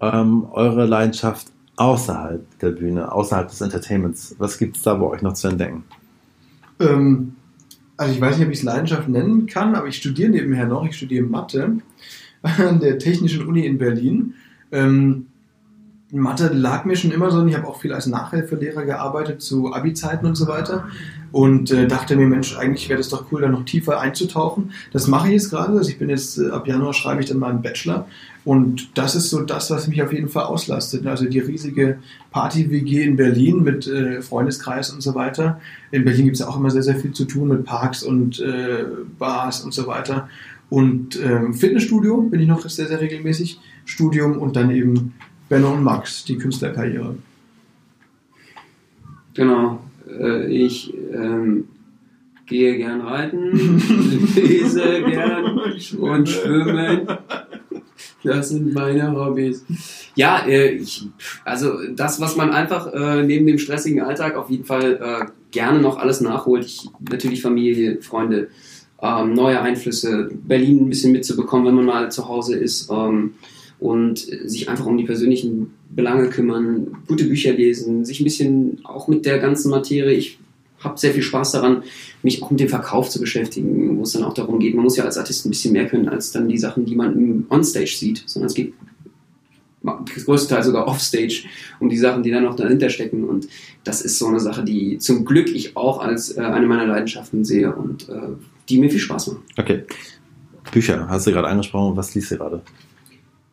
ähm, 0.00 0.46
eure 0.50 0.84
Leidenschaft 0.84 1.46
außerhalb 1.76 2.58
der 2.60 2.70
Bühne, 2.70 3.12
außerhalb 3.12 3.48
des 3.48 3.60
Entertainments? 3.60 4.34
Was 4.38 4.58
gibt 4.58 4.76
es 4.76 4.82
da 4.82 4.94
bei 4.94 5.06
euch 5.06 5.22
noch 5.22 5.34
zu 5.34 5.48
entdecken? 5.48 5.84
Ähm, 6.80 7.36
also 7.96 8.14
ich 8.14 8.20
weiß 8.20 8.36
nicht, 8.36 8.46
ob 8.46 8.52
ich 8.52 8.58
es 8.58 8.64
Leidenschaft 8.64 9.08
nennen 9.08 9.46
kann, 9.46 9.74
aber 9.74 9.86
ich 9.86 9.96
studiere 9.96 10.30
nebenher 10.30 10.66
noch. 10.66 10.84
Ich 10.86 10.96
studiere 10.96 11.24
Mathe 11.24 11.78
an 12.42 12.80
der 12.80 12.98
Technischen 12.98 13.46
Uni 13.46 13.66
in 13.66 13.78
Berlin. 13.78 14.34
Ähm, 14.72 15.26
Mathe 16.12 16.48
lag 16.52 16.84
mir 16.84 16.96
schon 16.96 17.10
immer 17.10 17.30
so 17.30 17.40
und 17.40 17.48
ich 17.48 17.56
habe 17.56 17.66
auch 17.66 17.80
viel 17.80 17.92
als 17.92 18.06
Nachhilfelehrer 18.06 18.84
gearbeitet 18.84 19.42
zu 19.42 19.72
Abi-Zeiten 19.72 20.26
und 20.26 20.36
so 20.36 20.46
weiter 20.46 20.86
und 21.32 21.72
äh, 21.72 21.88
dachte 21.88 22.16
mir, 22.16 22.26
Mensch, 22.26 22.56
eigentlich 22.56 22.88
wäre 22.88 22.98
das 22.98 23.08
doch 23.08 23.26
cool, 23.32 23.40
da 23.40 23.48
noch 23.48 23.64
tiefer 23.64 24.00
einzutauchen. 24.00 24.70
Das 24.92 25.08
mache 25.08 25.26
ich 25.28 25.34
jetzt 25.34 25.50
gerade. 25.50 25.76
Also 25.76 25.90
ich 25.90 25.98
bin 25.98 26.08
jetzt, 26.08 26.38
äh, 26.38 26.50
ab 26.50 26.68
Januar 26.68 26.94
schreibe 26.94 27.20
ich 27.20 27.28
dann 27.28 27.38
meinen 27.38 27.60
Bachelor 27.60 28.06
und 28.46 28.96
das 28.96 29.16
ist 29.16 29.30
so 29.30 29.42
das, 29.42 29.72
was 29.72 29.88
mich 29.88 30.00
auf 30.04 30.12
jeden 30.12 30.28
Fall 30.28 30.44
auslastet. 30.44 31.04
Also 31.04 31.24
die 31.24 31.40
riesige 31.40 31.98
Party-WG 32.30 33.02
in 33.02 33.16
Berlin 33.16 33.64
mit 33.64 33.88
äh, 33.88 34.22
Freundeskreis 34.22 34.90
und 34.90 35.02
so 35.02 35.16
weiter. 35.16 35.60
In 35.90 36.04
Berlin 36.04 36.26
gibt 36.26 36.36
es 36.36 36.40
ja 36.40 36.46
auch 36.46 36.56
immer 36.56 36.70
sehr, 36.70 36.84
sehr 36.84 36.94
viel 36.94 37.10
zu 37.10 37.24
tun 37.24 37.48
mit 37.48 37.64
Parks 37.64 38.04
und 38.04 38.38
äh, 38.38 38.84
Bars 39.18 39.64
und 39.64 39.74
so 39.74 39.88
weiter. 39.88 40.28
Und 40.70 41.20
ähm, 41.20 41.54
Fitnessstudio 41.54 42.22
bin 42.22 42.38
ich 42.38 42.46
noch 42.46 42.60
sehr, 42.68 42.86
sehr 42.86 43.00
regelmäßig. 43.00 43.58
Studium 43.84 44.38
und 44.38 44.54
dann 44.54 44.70
eben 44.70 45.14
Benno 45.48 45.72
und 45.72 45.82
Max, 45.82 46.24
die 46.24 46.38
Künstlerkarriere. 46.38 47.16
Genau. 49.34 49.80
Äh, 50.08 50.46
ich 50.46 50.94
ähm, 51.12 51.64
gehe 52.46 52.76
gern 52.76 53.00
reiten, 53.00 53.50
lese 54.36 55.02
gern 55.02 55.58
und 55.98 56.28
schwimmen. 56.28 57.08
Das 58.22 58.50
sind 58.50 58.74
meine 58.74 59.12
Hobbys. 59.12 59.64
Ja, 60.14 60.46
äh, 60.46 60.72
ich, 60.72 61.06
also 61.44 61.72
das, 61.94 62.20
was 62.20 62.36
man 62.36 62.50
einfach 62.50 62.92
äh, 62.92 63.22
neben 63.22 63.46
dem 63.46 63.58
stressigen 63.58 64.02
Alltag 64.02 64.36
auf 64.36 64.50
jeden 64.50 64.64
Fall 64.64 65.00
äh, 65.00 65.26
gerne 65.50 65.80
noch 65.80 65.98
alles 65.98 66.20
nachholt. 66.20 66.64
Ich, 66.64 66.88
natürlich 67.08 67.42
Familie, 67.42 68.00
Freunde, 68.02 68.48
ähm, 69.02 69.34
neue 69.34 69.60
Einflüsse, 69.60 70.30
Berlin 70.32 70.86
ein 70.86 70.88
bisschen 70.88 71.12
mitzubekommen, 71.12 71.66
wenn 71.66 71.74
man 71.74 71.84
mal 71.86 72.10
zu 72.10 72.28
Hause 72.28 72.56
ist. 72.56 72.90
Ähm, 72.90 73.34
und 73.78 74.18
sich 74.18 74.68
einfach 74.68 74.86
um 74.86 74.96
die 74.96 75.04
persönlichen 75.04 75.74
Belange 75.90 76.30
kümmern, 76.30 76.96
gute 77.06 77.24
Bücher 77.24 77.52
lesen, 77.52 78.04
sich 78.04 78.20
ein 78.20 78.24
bisschen 78.24 78.80
auch 78.84 79.06
mit 79.06 79.26
der 79.26 79.38
ganzen 79.38 79.70
Materie. 79.70 80.16
Ich 80.16 80.38
habe 80.86 80.98
sehr 80.98 81.12
viel 81.12 81.22
Spaß 81.22 81.52
daran, 81.52 81.82
mich 82.22 82.42
auch 82.42 82.50
mit 82.50 82.60
dem 82.60 82.68
Verkauf 82.68 83.10
zu 83.10 83.20
beschäftigen, 83.20 83.98
wo 83.98 84.02
es 84.02 84.12
dann 84.12 84.24
auch 84.24 84.34
darum 84.34 84.58
geht, 84.58 84.74
man 84.74 84.84
muss 84.84 84.96
ja 84.96 85.04
als 85.04 85.18
Artist 85.18 85.44
ein 85.44 85.50
bisschen 85.50 85.72
mehr 85.72 85.86
können 85.86 86.08
als 86.08 86.32
dann 86.32 86.48
die 86.48 86.58
Sachen, 86.58 86.86
die 86.86 86.96
man 86.96 87.12
im 87.12 87.46
Onstage 87.48 87.86
sieht, 87.86 88.22
sondern 88.26 88.46
es 88.46 88.54
geht 88.54 88.72
größtenteils 90.24 90.66
sogar 90.66 90.88
offstage 90.88 91.44
um 91.78 91.88
die 91.88 91.98
Sachen, 91.98 92.22
die 92.22 92.30
dann 92.30 92.42
noch 92.42 92.56
dahinter 92.56 92.90
stecken. 92.90 93.24
Und 93.24 93.46
das 93.84 94.00
ist 94.00 94.18
so 94.18 94.26
eine 94.26 94.40
Sache, 94.40 94.64
die 94.64 94.98
zum 94.98 95.24
Glück 95.24 95.48
ich 95.54 95.76
auch 95.76 96.00
als 96.00 96.36
äh, 96.36 96.40
eine 96.40 96.66
meiner 96.66 96.86
Leidenschaften 96.86 97.44
sehe 97.44 97.72
und 97.72 98.08
äh, 98.08 98.30
die 98.68 98.78
mir 98.78 98.90
viel 98.90 98.98
Spaß 98.98 99.28
macht. 99.28 99.40
Okay. 99.56 99.84
Bücher, 100.72 101.06
hast 101.08 101.28
du 101.28 101.32
gerade 101.32 101.46
angesprochen. 101.46 101.96
Was 101.96 102.14
liest 102.16 102.32
du 102.32 102.38
gerade? 102.38 102.62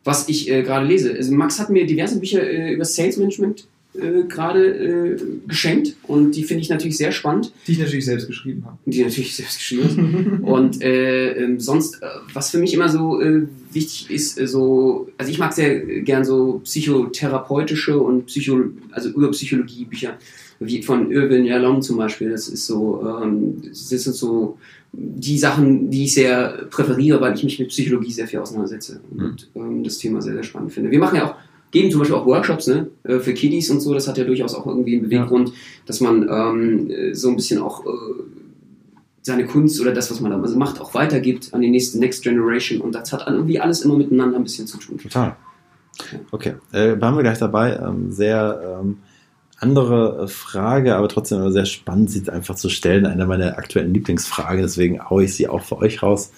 was 0.04 0.28
ich 0.28 0.50
äh, 0.50 0.64
gerade 0.64 0.86
lese. 0.86 1.14
Also 1.14 1.34
Max 1.34 1.60
hat 1.60 1.70
mir 1.70 1.86
diverse 1.86 2.20
Bücher 2.20 2.44
äh, 2.44 2.74
über 2.74 2.86
Sales 2.86 3.18
Management 3.18 3.68
äh, 3.96 4.24
gerade 4.24 4.66
äh, 4.66 5.18
geschenkt 5.48 5.96
und 6.04 6.32
die 6.32 6.44
finde 6.44 6.62
ich 6.62 6.70
natürlich 6.70 6.98
sehr 6.98 7.12
spannend. 7.12 7.52
Die 7.68 7.74
ich 7.74 7.80
natürlich 7.80 8.06
selbst 8.06 8.28
geschrieben 8.28 8.66
habe. 8.66 8.78
Die 8.86 9.04
natürlich 9.04 9.36
selbst 9.36 9.58
geschrieben. 9.58 10.40
und 10.44 10.82
äh, 10.82 11.34
ähm, 11.34 11.60
sonst, 11.60 12.02
äh, 12.02 12.08
was 12.34 12.50
für 12.50 12.58
mich 12.58 12.74
immer 12.74 12.90
so 12.90 13.22
äh, 13.22 13.44
wichtig 13.72 14.10
ist, 14.10 14.40
äh, 14.40 14.48
so, 14.48 15.10
also 15.18 15.32
ich 15.32 15.38
mag 15.38 15.54
sehr 15.54 15.80
gern 16.02 16.26
so 16.26 16.62
psychotherapeutische 16.64 18.00
und 18.00 18.26
Psycho, 18.26 18.64
also 18.92 19.10
über 19.10 19.32
Psychologie 19.32 19.86
Bücher, 19.86 20.18
wie 20.60 20.82
von 20.82 21.12
Irwin 21.12 21.46
Yalom 21.46 21.82
zum 21.82 21.98
Beispiel. 21.98 22.32
Das 22.32 22.48
ist 22.48 22.66
so, 22.66 23.06
ähm, 23.06 23.62
das 23.68 23.90
sind 23.90 24.16
so 24.16 24.58
die 24.92 25.40
Sachen, 25.40 25.90
die 25.90 26.06
ich 26.06 26.14
sehr 26.14 26.68
präferiere, 26.70 27.20
weil 27.20 27.36
ich 27.36 27.44
mich 27.44 27.60
mit 27.60 27.70
Psychologie 27.70 28.12
sehr 28.12 28.28
viel 28.28 28.40
auseinandersetze 28.40 29.02
und 29.12 29.50
ähm, 29.56 29.84
das 29.84 29.98
Thema 29.98 30.22
sehr, 30.22 30.34
sehr 30.34 30.44
spannend 30.44 30.72
finde. 30.72 30.92
Wir 30.92 31.00
machen 31.00 31.18
ja 31.18 31.32
auch, 31.32 31.36
geben 31.74 31.92
zum 31.92 32.00
Beispiel 32.00 32.16
auch 32.16 32.26
Workshops 32.26 32.68
ne, 32.68 32.88
äh, 33.04 33.20
für 33.20 33.34
Kiddies 33.34 33.70
und 33.70 33.82
so, 33.82 33.94
das 33.94 34.08
hat 34.08 34.18
ja 34.18 34.24
durchaus 34.24 34.56
auch 34.56 34.66
irgendwie 34.66 34.94
einen 34.94 35.04
Beweggrund, 35.04 35.52
dass 35.86 36.00
man 36.00 36.30
ähm, 36.30 36.90
äh, 36.90 37.14
so 37.14 37.30
ein 37.30 37.36
bisschen 37.36 37.60
auch 37.60 37.86
äh, 37.86 37.90
seine 39.24 39.46
Kunst 39.46 39.82
oder 39.82 39.92
das, 39.92 40.12
was 40.12 40.22
man 40.22 40.32
da 40.32 40.40
also 40.40 40.58
macht, 40.58 40.80
auch 40.80 40.94
weitergibt 40.94 41.54
an 41.54 41.62
die 41.62 41.70
nächste 41.70 42.00
Next 42.00 42.24
Generation 42.24 42.80
und 42.80 42.94
das 42.94 43.12
hat 43.12 43.26
irgendwie 43.28 43.60
alles 43.60 43.82
immer 43.82 43.98
miteinander 43.98 44.38
ein 44.38 44.44
bisschen 44.44 44.68
zu 44.68 44.78
tun. 44.78 44.98
Total. 45.00 45.36
Okay, 46.32 46.54
äh, 46.72 47.00
waren 47.02 47.16
wir 47.16 47.24
gleich 47.24 47.40
dabei. 47.40 47.76
Ähm, 47.76 48.12
sehr 48.12 48.80
ähm, 48.82 49.00
andere 49.58 50.28
Frage, 50.28 50.96
aber 50.96 51.08
trotzdem 51.08 51.52
sehr 51.52 51.66
spannend, 51.66 52.12
sie 52.12 52.30
einfach 52.30 52.56
zu 52.56 52.70
stellen. 52.70 53.06
Eine 53.06 53.26
meiner 53.26 53.58
aktuellen 53.58 53.94
Lieblingsfragen, 53.94 54.62
deswegen 54.62 55.10
haue 55.10 55.24
ich 55.24 55.36
sie 55.36 55.48
auch 55.48 55.62
für 55.62 55.78
euch 55.78 56.04
raus. 56.04 56.32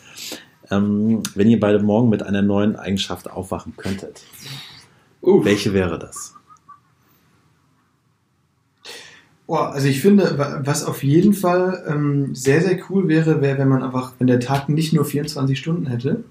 Ähm, 0.71 1.23
wenn 1.35 1.49
ihr 1.49 1.59
beide 1.59 1.79
morgen 1.79 2.09
mit 2.09 2.23
einer 2.23 2.41
neuen 2.41 2.75
Eigenschaft 2.75 3.29
aufwachen 3.29 3.75
könntet, 3.77 4.23
Uh, 5.25 5.43
welche 5.43 5.73
wäre 5.73 5.97
das? 5.97 6.33
Oh, 9.47 9.55
also 9.55 9.87
ich 9.87 10.01
finde, 10.01 10.37
wa- 10.37 10.61
was 10.63 10.83
auf 10.83 11.03
jeden 11.03 11.33
Fall 11.33 11.83
ähm, 11.87 12.33
sehr, 12.33 12.61
sehr 12.61 12.79
cool 12.89 13.07
wäre, 13.07 13.41
wäre, 13.41 13.57
wenn 13.59 13.67
man 13.69 13.83
einfach, 13.83 14.13
wenn 14.17 14.27
der 14.27 14.39
Tag 14.39 14.69
nicht 14.69 14.93
nur 14.93 15.05
24 15.05 15.57
Stunden 15.57 15.85
hätte. 15.87 16.23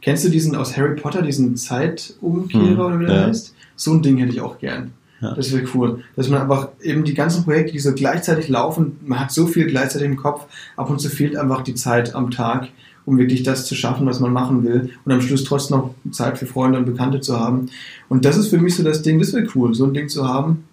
Kennst 0.00 0.24
du 0.24 0.28
diesen 0.30 0.56
aus 0.56 0.76
Harry 0.76 0.96
Potter, 0.96 1.22
diesen 1.22 1.56
Zeitumkehrer 1.56 2.70
Hm, 2.70 2.80
oder 2.80 3.00
wie 3.00 3.06
der 3.06 3.16
ja. 3.16 3.26
heißt? 3.26 3.54
So 3.76 3.92
ein 3.92 4.02
Ding 4.02 4.16
hätte 4.18 4.32
ich 4.32 4.40
auch 4.40 4.58
gern. 4.58 4.92
Ja. 5.20 5.34
Das 5.34 5.52
wäre 5.52 5.66
cool. 5.74 6.02
Dass 6.16 6.28
man 6.28 6.40
einfach 6.42 6.68
eben 6.82 7.04
die 7.04 7.14
ganzen 7.14 7.44
Projekte, 7.44 7.72
die 7.72 7.78
so 7.78 7.92
gleichzeitig 7.94 8.48
laufen, 8.48 8.98
man 9.04 9.20
hat 9.20 9.30
so 9.32 9.46
viel 9.46 9.66
gleichzeitig 9.66 10.06
im 10.08 10.16
Kopf, 10.16 10.46
ab 10.76 10.90
und 10.90 11.00
zu 11.00 11.08
fehlt 11.08 11.36
einfach 11.36 11.62
die 11.62 11.74
Zeit 11.74 12.14
am 12.14 12.30
Tag, 12.30 12.68
um 13.06 13.18
wirklich 13.18 13.42
das 13.42 13.66
zu 13.66 13.74
schaffen, 13.74 14.06
was 14.06 14.20
man 14.20 14.32
machen 14.32 14.64
will 14.64 14.90
und 15.04 15.12
am 15.12 15.20
Schluss 15.20 15.44
trotzdem 15.44 15.78
noch 15.78 15.94
Zeit 16.10 16.38
für 16.38 16.46
Freunde 16.46 16.78
und 16.78 16.86
Bekannte 16.86 17.20
zu 17.20 17.38
haben. 17.38 17.70
Und 18.08 18.24
das 18.24 18.36
ist 18.36 18.48
für 18.48 18.58
mich 18.58 18.76
so 18.76 18.82
das 18.82 19.02
Ding, 19.02 19.18
das 19.18 19.32
wäre 19.32 19.46
cool, 19.54 19.74
so 19.74 19.84
ein 19.84 19.94
Ding 19.94 20.08
zu 20.08 20.26
haben, 20.26 20.64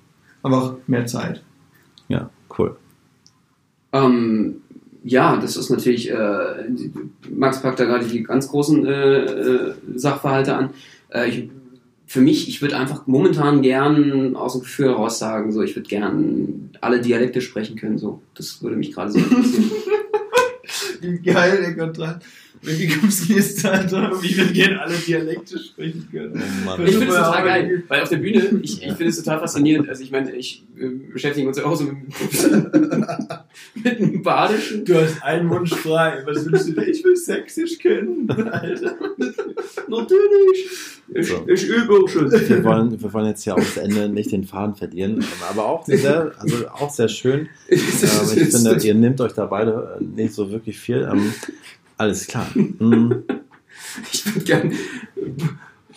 aber 0.44 0.58
auch 0.58 0.74
mehr 0.88 1.06
Zeit. 1.06 1.42
Ja, 2.08 2.30
cool. 2.58 2.76
Ähm, 3.94 4.56
ja, 5.04 5.38
das 5.38 5.58
ist 5.58 5.70
natürlich, 5.70 6.12
äh, 6.12 6.70
Max 7.30 7.62
packt 7.62 7.80
da 7.80 7.86
gerade 7.86 8.06
die 8.06 8.24
ganz 8.24 8.48
großen 8.48 8.86
äh, 8.86 9.24
äh, 9.24 9.74
Sachverhalte 9.96 10.56
an. 10.56 10.70
Äh, 11.10 11.30
ich, 11.30 11.50
für 12.06 12.22
mich, 12.22 12.50
ich 12.50 12.62
würde 12.62 12.78
einfach 12.78 13.08
momentan 13.08 13.62
gern 13.62 14.36
aus 14.36 14.54
dem 14.54 14.62
Gefühl 14.62 14.90
heraus 14.90 15.18
sagen, 15.18 15.52
so, 15.52 15.62
ich 15.62 15.76
würde 15.76 15.88
gern 15.88 16.70
alle 16.82 17.00
Dialekte 17.00 17.42
sprechen 17.42 17.78
können, 17.78 17.98
so. 17.98 18.22
Das 18.36 18.62
würde 18.62 18.76
mich 18.76 18.92
gerade 18.92 19.12
so 19.12 19.20
interessieren. 19.20 19.72
Wie 21.02 21.20
geil 21.20 21.58
der 21.62 21.76
Kontrast. 21.76 22.22
Wie 22.64 22.88
kommst 22.88 23.28
du 23.28 23.34
jetzt 23.34 23.64
da 23.66 23.82
drauf? 23.82 24.22
Wie 24.22 24.38
wir 24.38 24.46
gerne 24.46 24.82
alle 24.82 24.94
Dialekte 24.96 25.58
sprechen 25.58 26.08
können. 26.12 26.34
Oh 26.36 26.66
Mann. 26.66 26.86
Ich 26.86 26.92
finde 26.96 27.08
es 27.08 27.16
total 27.16 27.44
geil, 27.44 27.84
weil 27.88 28.02
auf 28.02 28.10
der 28.10 28.18
Bühne, 28.18 28.60
ich, 28.62 28.84
ich 28.84 28.94
finde 28.94 29.08
es 29.08 29.18
total 29.18 29.40
faszinierend. 29.40 29.90
Also 29.90 30.04
ich 30.04 30.12
meine, 30.12 30.32
ich 30.36 30.64
äh, 30.80 30.90
beschäftige 31.12 31.48
uns 31.48 31.58
ja 31.58 31.66
auch 31.66 31.76
so 31.76 31.86
mit, 31.86 31.96
mit 33.84 34.00
dem 34.00 34.22
Badischen. 34.22 34.86
Du 34.86 34.94
hast 34.96 35.24
einen 35.24 35.50
Wunsch 35.50 35.74
frei. 35.74 36.22
Was 36.26 36.46
willst 36.46 36.68
du 36.68 36.74
denn? 36.74 36.90
Ich 36.90 37.04
will 37.04 37.16
sächsisch 37.16 37.80
können. 37.80 38.30
Alter. 38.30 38.96
Natürlich. 39.88 40.68
Ich, 41.14 41.28
So. 41.28 41.46
ich 41.48 41.68
übe 41.68 41.94
auch 41.94 42.08
schon. 42.08 42.32
Wir 42.32 42.64
wollen, 42.64 43.02
wir 43.02 43.14
wollen 43.14 43.26
jetzt 43.26 43.44
ja 43.44 43.56
aufs 43.56 43.76
Ende 43.76 44.08
nicht 44.08 44.32
den 44.32 44.46
Faden 44.46 44.76
verlieren, 44.76 45.26
aber 45.50 45.66
auch 45.66 45.86
sehr, 45.86 46.32
also 46.38 46.68
auch 46.70 46.90
sehr 46.90 47.10
schön. 47.10 47.50
Ähm, 47.72 47.78
ich 48.36 48.50
finde, 48.50 48.78
ihr 48.84 48.94
nehmt 48.94 49.22
euch 49.22 49.34
da 49.34 49.46
beide 49.46 49.98
nicht 50.00 50.34
so 50.34 50.52
wirklich 50.52 50.80
viel. 50.80 50.91
Ähm, 50.98 51.34
alles 51.98 52.28
klar. 52.28 52.48
Mm, 52.56 53.12
Ich 54.14 54.26
würde 54.26 54.40
gern 54.46 54.74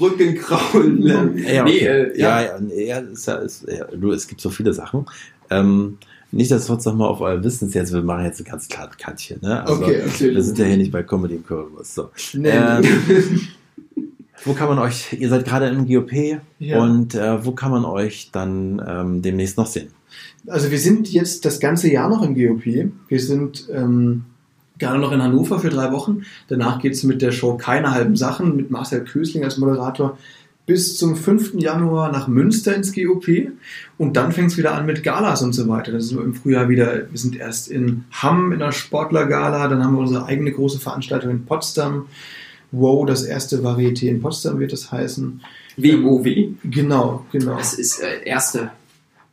Rücken 0.00 0.34
kraulen 0.36 1.00
lernen. 1.02 1.38
ja, 1.38 1.62
Nee, 1.64 1.76
okay. 1.76 1.86
äh, 1.86 2.18
ja, 2.20 2.40
ja. 2.40 2.46
ja, 2.54 2.60
nee, 2.60 2.86
ja, 2.88 2.98
ist 2.98 3.26
ja, 3.26 3.34
ist, 3.36 3.66
ja, 3.68 3.84
du, 3.84 4.10
es 4.12 4.26
gibt 4.26 4.40
so 4.40 4.50
viele 4.50 4.72
Sachen. 4.72 5.06
Ähm, 5.50 5.98
nicht, 6.32 6.50
dass 6.50 6.68
wir 6.68 6.74
uns 6.74 6.84
nochmal 6.84 7.08
auf 7.08 7.20
euer 7.20 7.44
Wissen 7.44 7.70
jetzt, 7.70 7.92
wir 7.92 8.02
machen 8.02 8.24
jetzt 8.24 8.40
ein 8.40 8.44
ganz 8.44 8.66
klares 8.68 8.96
Kantchen. 8.96 9.38
Ne? 9.40 9.62
Also, 9.64 9.82
Okay, 9.84 10.02
Wir 10.18 10.42
sind 10.42 10.58
ja 10.58 10.64
hier 10.64 10.76
nicht 10.78 10.90
bei 10.90 11.04
Comedy 11.04 11.36
im 11.36 11.46
Currywurst. 11.46 11.94
So. 11.94 12.10
Nee. 12.32 12.48
Ähm, 12.50 12.82
wo 14.44 14.52
kann 14.54 14.68
man 14.68 14.80
euch, 14.80 15.12
ihr 15.12 15.28
seid 15.28 15.44
gerade 15.44 15.68
im 15.68 15.86
GOP 15.86 16.40
Ja. 16.58 16.82
und 16.82 17.14
äh, 17.14 17.44
wo 17.44 17.52
kann 17.52 17.70
man 17.70 17.84
euch 17.84 18.30
dann 18.32 18.82
ähm, 18.86 19.22
demnächst 19.22 19.56
noch 19.56 19.66
sehen? 19.66 19.88
Also 20.48 20.70
wir 20.72 20.78
sind 20.80 21.10
jetzt 21.12 21.44
das 21.44 21.60
ganze 21.60 21.90
Jahr 21.90 22.08
noch 22.08 22.22
im 22.22 22.34
GOP. 22.34 22.90
Wir 23.08 23.20
sind 23.20 23.68
ähm, 23.72 24.24
gerade 24.78 24.98
noch 24.98 25.12
in 25.12 25.22
Hannover 25.22 25.60
für 25.60 25.70
drei 25.70 25.92
Wochen. 25.92 26.22
Danach 26.48 26.80
geht 26.80 26.94
es 26.94 27.04
mit 27.04 27.22
der 27.22 27.32
Show 27.32 27.56
Keine 27.56 27.92
halben 27.92 28.16
Sachen 28.16 28.56
mit 28.56 28.70
Marcel 28.70 29.04
Kösling 29.04 29.44
als 29.44 29.58
Moderator 29.58 30.18
bis 30.66 30.96
zum 30.96 31.14
5. 31.14 31.54
Januar 31.54 32.10
nach 32.10 32.26
Münster 32.26 32.74
ins 32.74 32.94
GOP 32.94 33.52
und 33.98 34.16
dann 34.16 34.32
fängt 34.32 34.50
es 34.50 34.56
wieder 34.56 34.74
an 34.74 34.86
mit 34.86 35.02
Galas 35.02 35.42
und 35.42 35.52
so 35.52 35.68
weiter. 35.68 35.92
Das 35.92 36.04
ist 36.04 36.12
im 36.12 36.34
Frühjahr 36.34 36.68
wieder, 36.68 37.10
wir 37.10 37.18
sind 37.18 37.36
erst 37.36 37.68
in 37.68 38.04
Hamm 38.10 38.52
in 38.52 38.60
der 38.60 38.72
Sportlergala, 38.72 39.68
dann 39.68 39.84
haben 39.84 39.94
wir 39.94 40.00
unsere 40.00 40.24
eigene 40.24 40.52
große 40.52 40.80
Veranstaltung 40.80 41.30
in 41.30 41.44
Potsdam. 41.44 42.06
Wow, 42.72 43.06
das 43.06 43.24
erste 43.24 43.58
Varieté 43.58 44.08
in 44.08 44.20
Potsdam 44.20 44.58
wird 44.58 44.72
es 44.72 44.90
heißen. 44.90 45.42
WOW. 45.76 46.24
Genau, 46.64 47.26
genau. 47.30 47.56
Das 47.56 47.74
ist 47.74 48.00
äh, 48.00 48.24
erste 48.24 48.70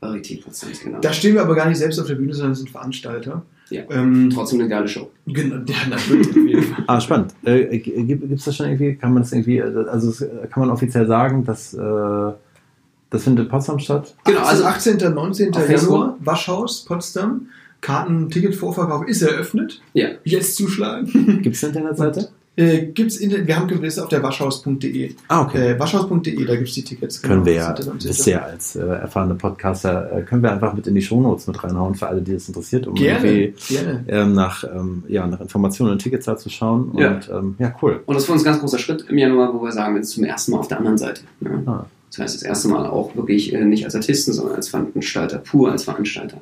Varietät 0.01 0.43
Potsdams, 0.43 0.81
genau. 0.81 0.99
Da 0.99 1.13
stehen 1.13 1.35
wir 1.35 1.41
aber 1.41 1.55
gar 1.55 1.69
nicht 1.69 1.77
selbst 1.77 1.99
auf 1.99 2.07
der 2.07 2.15
Bühne, 2.15 2.33
sondern 2.33 2.55
sind 2.55 2.71
Veranstalter. 2.71 3.43
Ja. 3.71 3.83
Ähm, 3.89 4.29
Trotzdem 4.33 4.59
eine 4.59 4.69
geile 4.69 4.87
Show. 4.87 5.09
genau, 5.25 5.55
ja, 5.65 5.75
natürlich. 5.89 6.29
auf 6.29 6.35
jeden 6.35 6.63
Fall. 6.63 6.83
Ah, 6.87 7.01
spannend. 7.01 7.33
Äh, 7.43 7.77
gibt 7.79 8.31
es 8.31 8.45
das 8.45 8.55
schon 8.55 8.67
irgendwie, 8.67 8.95
kann 8.95 9.13
man 9.13 9.23
das 9.23 9.31
irgendwie, 9.31 9.57
äh, 9.57 9.87
also 9.89 10.25
äh, 10.25 10.47
kann 10.47 10.61
man 10.61 10.69
offiziell 10.69 11.07
sagen, 11.07 11.45
dass 11.45 11.73
äh, 11.73 12.31
das 13.09 13.23
findet 13.23 13.45
in 13.45 13.51
Potsdam 13.51 13.79
statt? 13.79 14.15
Genau, 14.25 14.41
also 14.41 14.63
18. 14.65 15.01
und 15.01 15.15
19. 15.15 15.53
Auf 15.53 15.65
Facebook. 15.65 15.91
Januar, 15.91 16.17
Waschhaus, 16.19 16.85
Potsdam. 16.85 17.47
Karten, 17.81 18.29
Ticketvorverkauf 18.29 19.07
ist 19.07 19.21
eröffnet. 19.23 19.81
Ja. 19.93 20.09
Jetzt 20.23 20.55
zuschlagen. 20.55 21.41
Gibt 21.41 21.55
es 21.55 21.63
eine 21.63 21.73
Internetseite? 21.73 22.29
Äh, 22.57 22.87
gibt's 22.87 23.17
in, 23.17 23.47
wir 23.47 23.55
haben 23.55 23.67
Gewisse 23.67 24.03
auf 24.03 24.09
der 24.09 24.21
waschhaus.de. 24.23 25.15
Ah, 25.29 25.43
okay. 25.43 25.71
Äh, 25.71 25.79
waschhaus.de, 25.79 26.45
da 26.45 26.55
gibt 26.55 26.67
es 26.67 26.75
die 26.75 26.83
Tickets. 26.83 27.21
können 27.21 27.45
wir 27.45 27.53
ja, 27.53 27.69
18. 27.69 27.87
und 27.87 28.01
19.. 28.01 28.09
wisst 28.09 28.27
ihr 28.27 28.33
ja 28.33 28.41
als 28.41 28.75
äh, 28.75 28.81
erfahrene 28.81 29.35
Podcaster, 29.35 30.17
äh, 30.17 30.21
können 30.23 30.43
wir 30.43 30.51
einfach 30.51 30.73
mit 30.73 30.85
in 30.85 30.95
die 30.95 31.01
Shownotes 31.01 31.47
mit 31.47 31.63
reinhauen 31.63 31.95
für 31.95 32.07
alle, 32.07 32.21
die 32.21 32.33
das 32.33 32.47
interessiert, 32.49 32.87
um 32.87 32.95
Gerne, 32.95 33.31
irgendwie 33.31 33.73
gerne. 33.73 34.03
ähm, 34.07 34.33
nach, 34.33 34.65
ähm, 34.65 35.03
ja, 35.07 35.25
nach 35.27 35.39
Informationen 35.39 35.93
und 35.93 35.99
Ticketzahl 35.99 36.37
zu 36.37 36.49
schauen. 36.49 36.91
Ja. 36.97 37.15
Und 37.15 37.29
ähm, 37.29 37.55
ja, 37.57 37.73
cool. 37.81 38.03
Und 38.05 38.15
das 38.15 38.23
ist 38.23 38.27
für 38.27 38.33
uns 38.33 38.41
ein 38.41 38.45
ganz 38.45 38.59
großer 38.59 38.79
Schritt 38.79 39.05
im 39.07 39.17
Januar, 39.17 39.53
wo 39.53 39.63
wir 39.63 39.71
sagen, 39.71 39.95
wir 39.95 40.03
sind 40.03 40.13
zum 40.13 40.23
ersten 40.25 40.51
Mal 40.51 40.59
auf 40.59 40.67
der 40.67 40.79
anderen 40.79 40.97
Seite. 40.97 41.21
Ja. 41.39 41.51
Ah. 41.65 41.85
Das 42.09 42.19
heißt, 42.19 42.35
das 42.35 42.43
erste 42.43 42.67
Mal 42.67 42.85
auch 42.85 43.15
wirklich 43.15 43.53
äh, 43.53 43.63
nicht 43.63 43.85
als 43.85 43.95
Artisten, 43.95 44.33
sondern 44.33 44.55
als 44.57 44.67
Veranstalter, 44.67 45.37
pur 45.37 45.71
als 45.71 45.85
Veranstalter 45.85 46.41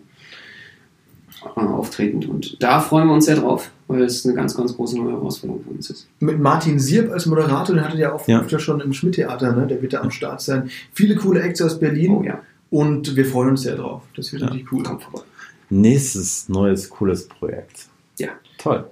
äh, 1.56 1.60
auftretend. 1.60 2.28
Und 2.28 2.62
da 2.62 2.80
freuen 2.80 3.08
wir 3.08 3.14
uns 3.14 3.26
sehr 3.26 3.36
drauf, 3.38 3.72
weil 3.88 4.04
es 4.04 4.26
eine 4.26 4.36
ganz, 4.36 4.56
ganz 4.56 4.76
große 4.76 4.98
neue 4.98 5.14
Herausforderung 5.14 5.64
für 5.64 5.70
uns 5.72 5.90
ist. 5.90 6.08
Mit 6.20 6.40
Martin 6.40 6.80
Sierp 6.80 7.12
als 7.12 7.26
Moderator, 7.26 7.76
den 7.76 7.84
hattet 7.84 8.00
ihr 8.00 8.14
auch 8.14 8.28
Ja. 8.28 8.42
öfter 8.42 8.60
schon 8.60 8.82
im 8.82 8.94
Schmidt-Theater, 8.94 9.54
ne? 9.56 9.68
der 9.68 9.82
wird 9.82 9.94
da 9.94 10.02
am 10.02 10.12
Start 10.12 10.42
sein. 10.42 10.70
Viele 10.94 11.16
coole 11.16 11.42
Acts 11.42 11.62
aus 11.62 11.80
Berlin 11.80 12.12
Oh 12.12 12.24
ja, 12.24 12.40
und 12.70 13.16
wir 13.16 13.26
freuen 13.26 13.50
uns 13.52 13.62
sehr 13.62 13.76
drauf. 13.76 14.02
Das 14.16 14.32
wird 14.32 14.42
Ja. 14.44 14.48
richtig 14.50 14.72
cool. 14.72 14.84
kommt 14.84 15.04
vorbei. 15.04 15.22
Nächstes 15.70 16.50
neues, 16.50 16.90
cooles 16.90 17.28
Projekt. 17.28 17.88
Ja. 18.18 18.30
Toll. 18.58 18.86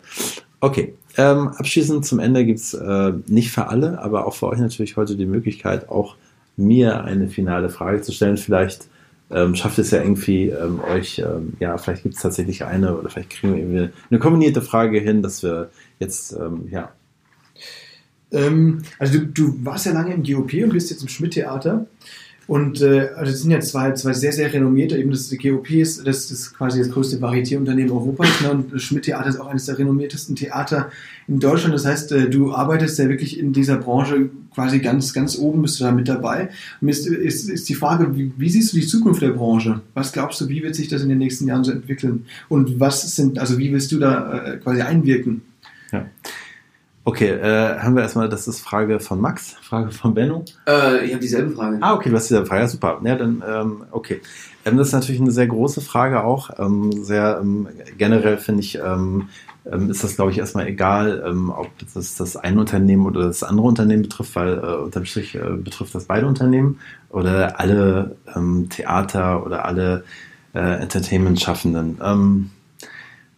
Okay. 0.60 0.94
Ähm, 1.18 1.48
abschließend 1.50 2.06
zum 2.06 2.20
Ende 2.20 2.46
gibt 2.46 2.60
es 2.60 2.74
äh, 2.76 3.14
nicht 3.26 3.52
für 3.52 3.68
alle, 3.68 4.00
aber 4.02 4.28
auch 4.28 4.36
für 4.36 4.48
euch 4.48 4.60
natürlich 4.60 4.96
heute 4.98 5.16
die 5.16 5.26
Möglichkeit, 5.26 5.90
auch 5.90 6.16
mir 6.56 7.04
eine 7.04 7.28
finale 7.28 7.70
Frage 7.70 8.02
zu 8.02 8.12
stellen. 8.12 8.38
Vielleicht 8.38 8.88
ähm, 9.30 9.56
schafft 9.56 9.80
es 9.80 9.92
ja 9.92 10.02
irgendwie 10.02 10.50
ähm, 10.50 10.80
euch, 10.80 11.20
ähm, 11.20 11.54
ja, 11.60 11.78
vielleicht 11.78 12.04
gibt 12.04 12.16
es 12.16 12.22
tatsächlich 12.22 12.64
eine 12.64 12.98
oder 12.98 13.10
vielleicht 13.10 13.30
kriegen 13.30 13.54
wir 13.54 13.62
irgendwie 13.62 13.94
eine 14.10 14.20
kombinierte 14.20 14.62
Frage 14.62 15.00
hin, 15.00 15.22
dass 15.22 15.44
wir 15.44 15.70
jetzt, 16.00 16.34
ähm, 16.34 16.68
ja, 16.72 16.92
Ähm, 18.32 18.82
also 19.00 19.20
du, 19.20 19.26
du 19.26 19.66
warst 19.66 19.86
ja 19.86 19.94
lange 19.94 20.14
im 20.14 20.24
GOP 20.24 20.54
und 20.64 20.74
bist 20.74 20.90
jetzt 20.90 21.02
im 21.02 21.08
Schmidt-Theater. 21.08 21.88
Und 22.48 22.82
äh, 22.82 23.10
also 23.16 23.34
es 23.34 23.42
sind 23.42 23.52
ja 23.52 23.60
zwei, 23.60 23.92
zwei 23.92 24.14
sehr, 24.14 24.32
sehr 24.32 24.52
renommierte, 24.52 24.98
eben 24.98 25.12
das 25.12 25.30
GOP 25.30 25.72
ist, 25.72 26.08
das 26.08 26.32
ist 26.32 26.58
quasi 26.58 26.80
das 26.80 26.90
größte 26.90 27.18
Varieté-Unternehmen 27.18 27.92
Europas. 27.92 28.42
Ne? 28.42 28.52
Und 28.52 28.74
das 28.74 28.84
Schmidt-Theater 28.84 29.28
ist 29.28 29.40
auch 29.40 29.48
eines 29.48 29.66
der 29.66 29.78
renommiertesten 29.78 30.36
Theater 30.36 30.90
in 31.28 31.42
Deutschland. 31.42 31.76
Das 31.76 31.86
heißt, 31.86 32.14
äh, 32.14 32.30
du 32.30 32.54
arbeitest 32.54 32.98
ja 33.00 33.10
wirklich 33.10 33.38
in 33.38 33.52
dieser 33.52 33.78
Branche 33.78 34.30
quasi 34.56 34.80
ganz, 34.80 35.14
ganz 35.14 35.38
oben, 35.38 35.62
bist 35.62 35.80
du 35.80 35.84
da 35.84 35.92
mit 35.92 36.08
dabei. 36.08 36.50
Und 36.80 36.88
ist, 36.88 37.06
ist, 37.06 37.50
ist 37.50 37.68
die 37.68 37.76
Frage, 37.76 38.16
wie, 38.16 38.32
wie 38.38 38.50
siehst 38.50 38.72
du 38.72 38.78
die 38.78 38.88
Zukunft 38.88 39.22
der 39.22 39.32
Branche? 39.32 39.82
Was 39.94 40.14
glaubst 40.14 40.40
du, 40.40 40.48
wie 40.48 40.64
wird 40.64 40.76
sich 40.76 40.88
das 40.88 41.04
in 41.04 41.10
den 41.10 41.18
nächsten 41.18 41.48
Jahren 41.48 41.66
so 41.66 41.72
entwickeln? 41.72 42.26
Und 42.48 42.80
was 42.80 43.16
sind, 43.16 43.40
also 43.40 43.58
wie 43.58 43.74
willst 43.74 43.92
du 43.92 44.00
da 44.00 44.46
äh, 44.46 44.58
quasi 44.58 44.82
einwirken? 44.82 45.42
Okay, 47.08 47.30
äh, 47.30 47.80
haben 47.80 47.96
wir 47.96 48.02
erstmal, 48.02 48.28
das 48.28 48.50
ist 48.50 48.60
Frage 48.60 49.00
von 49.00 49.22
Max, 49.22 49.56
Frage 49.62 49.92
von 49.92 50.14
Benno. 50.14 50.44
Äh, 50.68 51.06
ich 51.06 51.14
habe 51.14 51.22
dieselbe 51.22 51.52
Frage. 51.52 51.78
Ah, 51.80 51.94
okay, 51.94 52.10
du 52.10 52.18
hast 52.18 52.30
diese 52.30 52.46
Frage, 52.46 52.64
ja, 52.64 52.68
super. 52.68 53.00
Ja, 53.02 53.16
dann, 53.16 53.42
ähm, 53.50 53.86
okay. 53.92 54.20
Ähm, 54.66 54.76
das 54.76 54.88
ist 54.88 54.94
natürlich 54.94 55.22
eine 55.22 55.32
sehr 55.32 55.48
große 55.48 55.80
Frage 55.80 56.26
auch. 56.26 56.50
Ähm, 56.60 56.92
sehr 57.06 57.40
ähm, 57.42 57.70
generell 57.98 58.38
finde 58.38 58.60
ich, 58.60 58.78
ähm, 58.78 59.30
ähm, 59.72 59.90
ist 59.90 60.04
das, 60.04 60.18
glaube 60.18 60.32
ich, 60.32 60.38
erstmal 60.38 60.68
egal, 60.68 61.24
ähm, 61.26 61.50
ob 61.50 61.70
das 61.94 62.16
das 62.16 62.36
eine 62.36 62.60
Unternehmen 62.60 63.06
oder 63.06 63.28
das 63.28 63.42
andere 63.42 63.68
Unternehmen 63.68 64.02
betrifft, 64.04 64.36
weil 64.36 64.58
äh, 64.58 64.76
unterm 64.76 65.06
Strich 65.06 65.34
äh, 65.36 65.40
betrifft 65.56 65.96
das 65.96 66.08
beide 66.08 66.28
Unternehmen 66.28 66.82
oder 67.10 67.58
alle 67.58 68.18
Theater 68.70 69.46
oder 69.46 69.64
alle 69.64 70.04
äh, 70.54 70.82
Entertainment-Schaffenden. 70.82 72.57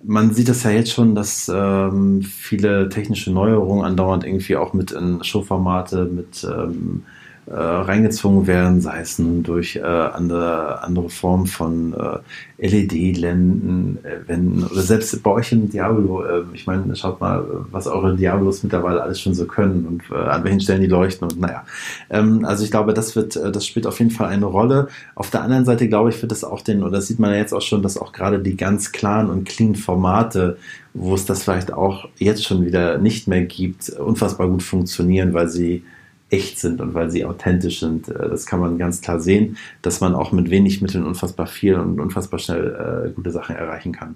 Man 0.01 0.33
sieht 0.33 0.47
das 0.47 0.63
ja 0.63 0.71
jetzt 0.71 0.91
schon, 0.91 1.13
dass 1.13 1.51
ähm, 1.53 2.21
viele 2.21 2.87
technische 2.89 3.31
Neuerungen 3.31 3.83
andauernd 3.83 4.23
irgendwie 4.23 4.55
auch 4.55 4.73
mit 4.73 4.91
in 4.91 5.23
Showformate, 5.23 6.05
mit 6.05 6.43
ähm, 6.43 7.03
äh, 7.49 7.55
reingezwungen 7.55 8.45
werden, 8.45 8.79
sei 8.79 8.99
es 8.99 9.17
nun 9.17 9.41
durch 9.41 9.75
äh, 9.75 9.81
andere, 9.81 10.83
andere 10.83 11.09
Formen 11.09 11.47
von 11.47 11.93
äh, 11.93 12.67
LED-Wänden 12.67 13.97
äh, 14.03 14.71
oder 14.71 14.81
selbst 14.81 15.23
bei 15.23 15.31
euch 15.31 15.51
im 15.51 15.67
Diablo, 15.67 16.23
äh, 16.23 16.43
ich 16.53 16.67
meine, 16.67 16.95
schaut 16.95 17.19
mal, 17.19 17.43
was 17.71 17.87
eure 17.87 18.15
Diablos 18.15 18.61
mittlerweile 18.61 19.01
alles 19.01 19.19
schon 19.19 19.33
so 19.33 19.45
können 19.45 19.87
und 19.87 20.03
äh, 20.15 20.21
an 20.21 20.43
welchen 20.43 20.59
Stellen 20.59 20.81
die 20.81 20.87
leuchten 20.87 21.27
und 21.27 21.39
naja. 21.39 21.65
Ähm, 22.11 22.45
also 22.45 22.63
ich 22.63 22.69
glaube, 22.69 22.93
das 22.93 23.15
wird, 23.15 23.35
äh, 23.35 23.51
das 23.51 23.65
spielt 23.65 23.87
auf 23.87 23.97
jeden 23.97 24.11
Fall 24.11 24.27
eine 24.27 24.45
Rolle. 24.45 24.87
Auf 25.15 25.31
der 25.31 25.41
anderen 25.41 25.65
Seite, 25.65 25.89
glaube 25.89 26.09
ich, 26.09 26.21
wird 26.21 26.31
es 26.31 26.43
auch 26.43 26.61
den, 26.61 26.83
oder 26.83 26.91
das 26.97 27.07
sieht 27.07 27.17
man 27.17 27.31
ja 27.31 27.37
jetzt 27.37 27.53
auch 27.53 27.63
schon, 27.63 27.81
dass 27.81 27.97
auch 27.97 28.11
gerade 28.11 28.37
die 28.37 28.57
ganz 28.57 28.91
klaren 28.91 29.27
und 29.27 29.45
clean 29.45 29.73
Formate, 29.73 30.57
wo 30.93 31.15
es 31.15 31.25
das 31.25 31.43
vielleicht 31.43 31.73
auch 31.73 32.09
jetzt 32.19 32.45
schon 32.45 32.63
wieder 32.63 32.99
nicht 32.99 33.27
mehr 33.27 33.43
gibt, 33.43 33.89
unfassbar 33.89 34.47
gut 34.47 34.61
funktionieren, 34.61 35.33
weil 35.33 35.47
sie 35.47 35.83
echt 36.29 36.59
sind 36.59 36.81
und 36.81 36.93
weil 36.93 37.09
sie 37.09 37.25
authentisch 37.25 37.79
sind. 37.79 38.07
Äh, 38.09 38.29
das 38.29 38.45
kann 38.45 38.59
man 38.59 38.77
ganz 38.77 39.01
klar 39.01 39.19
sehen, 39.19 39.57
dass 39.81 40.01
man 40.01 40.15
auch 40.15 40.31
mit 40.31 40.49
wenig 40.49 40.81
Mitteln 40.81 41.05
unfassbar 41.05 41.47
viel 41.47 41.75
und 41.75 41.99
unfassbar 41.99 42.39
schnell 42.39 43.07
äh, 43.07 43.11
gute 43.11 43.31
Sachen 43.31 43.55
erreichen 43.55 43.91
kann. 43.91 44.15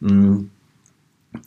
Mhm. 0.00 0.50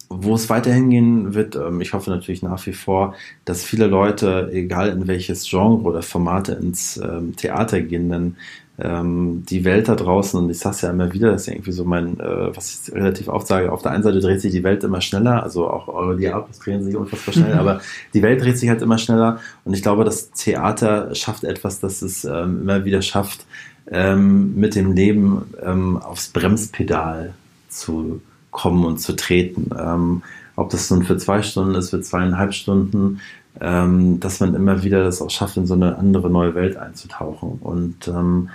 Wo 0.07 0.35
es 0.35 0.49
weiterhin 0.49 0.89
gehen 0.89 1.33
wird, 1.33 1.55
ähm, 1.55 1.81
ich 1.81 1.93
hoffe 1.93 2.09
natürlich 2.09 2.41
nach 2.41 2.65
wie 2.65 2.73
vor, 2.73 3.15
dass 3.43 3.63
viele 3.65 3.87
Leute, 3.87 4.49
egal 4.53 4.89
in 4.89 5.07
welches 5.07 5.49
Genre 5.49 5.81
oder 5.83 6.01
Formate 6.01 6.53
ins 6.53 6.97
ähm, 6.97 7.35
Theater 7.35 7.81
gehen, 7.81 8.09
denn 8.09 8.35
ähm, 8.79 9.43
die 9.47 9.65
Welt 9.65 9.87
da 9.87 9.95
draußen, 9.95 10.39
und 10.39 10.49
ich 10.49 10.59
sage 10.59 10.75
es 10.75 10.81
ja 10.81 10.89
immer 10.89 11.13
wieder, 11.13 11.31
das 11.31 11.41
ist 11.41 11.47
ja 11.47 11.53
irgendwie 11.53 11.71
so 11.71 11.85
mein, 11.85 12.19
äh, 12.19 12.55
was 12.55 12.87
ich 12.87 12.93
relativ 12.93 13.27
oft 13.27 13.45
sage, 13.45 13.71
auf 13.71 13.83
der 13.83 13.91
einen 13.91 14.03
Seite 14.03 14.19
dreht 14.19 14.41
sich 14.41 14.51
die 14.51 14.63
Welt 14.63 14.83
immer 14.83 15.01
schneller, 15.01 15.43
also 15.43 15.69
auch 15.69 15.87
eure 15.87 16.17
Diablos 16.17 16.59
drehen 16.59 16.83
sich 16.83 16.95
unfassbar 16.95 17.33
schnell, 17.33 17.53
aber 17.59 17.81
die 18.13 18.23
Welt 18.23 18.41
dreht 18.41 18.57
sich 18.57 18.69
halt 18.69 18.81
immer 18.81 18.97
schneller 18.97 19.39
und 19.63 19.73
ich 19.73 19.83
glaube, 19.83 20.03
das 20.05 20.31
Theater 20.31 21.13
schafft 21.13 21.43
etwas, 21.43 21.79
das 21.79 22.01
es 22.01 22.25
ähm, 22.25 22.61
immer 22.63 22.83
wieder 22.83 23.03
schafft, 23.03 23.45
ähm, 23.91 24.55
mit 24.55 24.75
dem 24.75 24.93
Leben 24.93 25.43
ähm, 25.61 25.97
aufs 25.97 26.29
Bremspedal 26.29 27.33
zu 27.69 28.21
kommen 28.49 28.85
und 28.85 28.99
zu 28.99 29.15
treten. 29.15 29.69
Ähm, 29.77 30.23
ob 30.55 30.69
das 30.69 30.89
nun 30.91 31.03
für 31.03 31.17
zwei 31.17 31.41
Stunden 31.41 31.75
ist, 31.75 31.89
für 31.89 32.01
zweieinhalb 32.01 32.53
Stunden, 32.53 33.19
ähm, 33.61 34.19
dass 34.19 34.39
man 34.39 34.55
immer 34.55 34.83
wieder 34.83 35.03
das 35.03 35.21
auch 35.21 35.29
schafft, 35.29 35.57
in 35.57 35.67
so 35.67 35.73
eine 35.73 35.97
andere 35.97 36.29
neue 36.29 36.55
Welt 36.55 36.77
einzutauchen. 36.77 37.59
Und 37.61 38.07
ähm, 38.07 38.49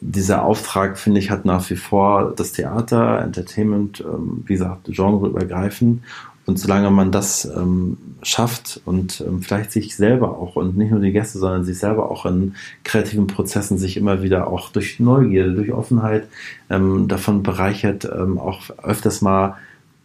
dieser 0.00 0.44
Auftrag, 0.44 0.98
finde 0.98 1.20
ich, 1.20 1.30
hat 1.30 1.44
nach 1.44 1.68
wie 1.70 1.76
vor 1.76 2.32
das 2.34 2.52
Theater, 2.52 3.20
Entertainment, 3.20 4.00
ähm, 4.00 4.42
wie 4.46 4.54
gesagt, 4.54 4.86
genreübergreifend. 4.86 6.02
Und 6.46 6.58
solange 6.58 6.90
man 6.90 7.12
das 7.12 7.44
ähm, 7.44 7.98
schafft 8.22 8.80
und 8.86 9.20
ähm, 9.20 9.42
vielleicht 9.42 9.70
sich 9.70 9.94
selber 9.94 10.38
auch 10.38 10.56
und 10.56 10.78
nicht 10.78 10.90
nur 10.90 11.00
die 11.00 11.12
Gäste, 11.12 11.38
sondern 11.38 11.64
sich 11.64 11.78
selber 11.78 12.10
auch 12.10 12.24
in 12.24 12.54
kreativen 12.84 13.26
Prozessen 13.26 13.76
sich 13.76 13.98
immer 13.98 14.22
wieder 14.22 14.46
auch 14.48 14.70
durch 14.70 14.98
Neugierde, 14.98 15.52
durch 15.52 15.72
Offenheit 15.72 16.26
ähm, 16.70 17.06
davon 17.06 17.42
bereichert, 17.42 18.06
ähm, 18.10 18.38
auch 18.38 18.62
öfters 18.82 19.20
mal 19.20 19.56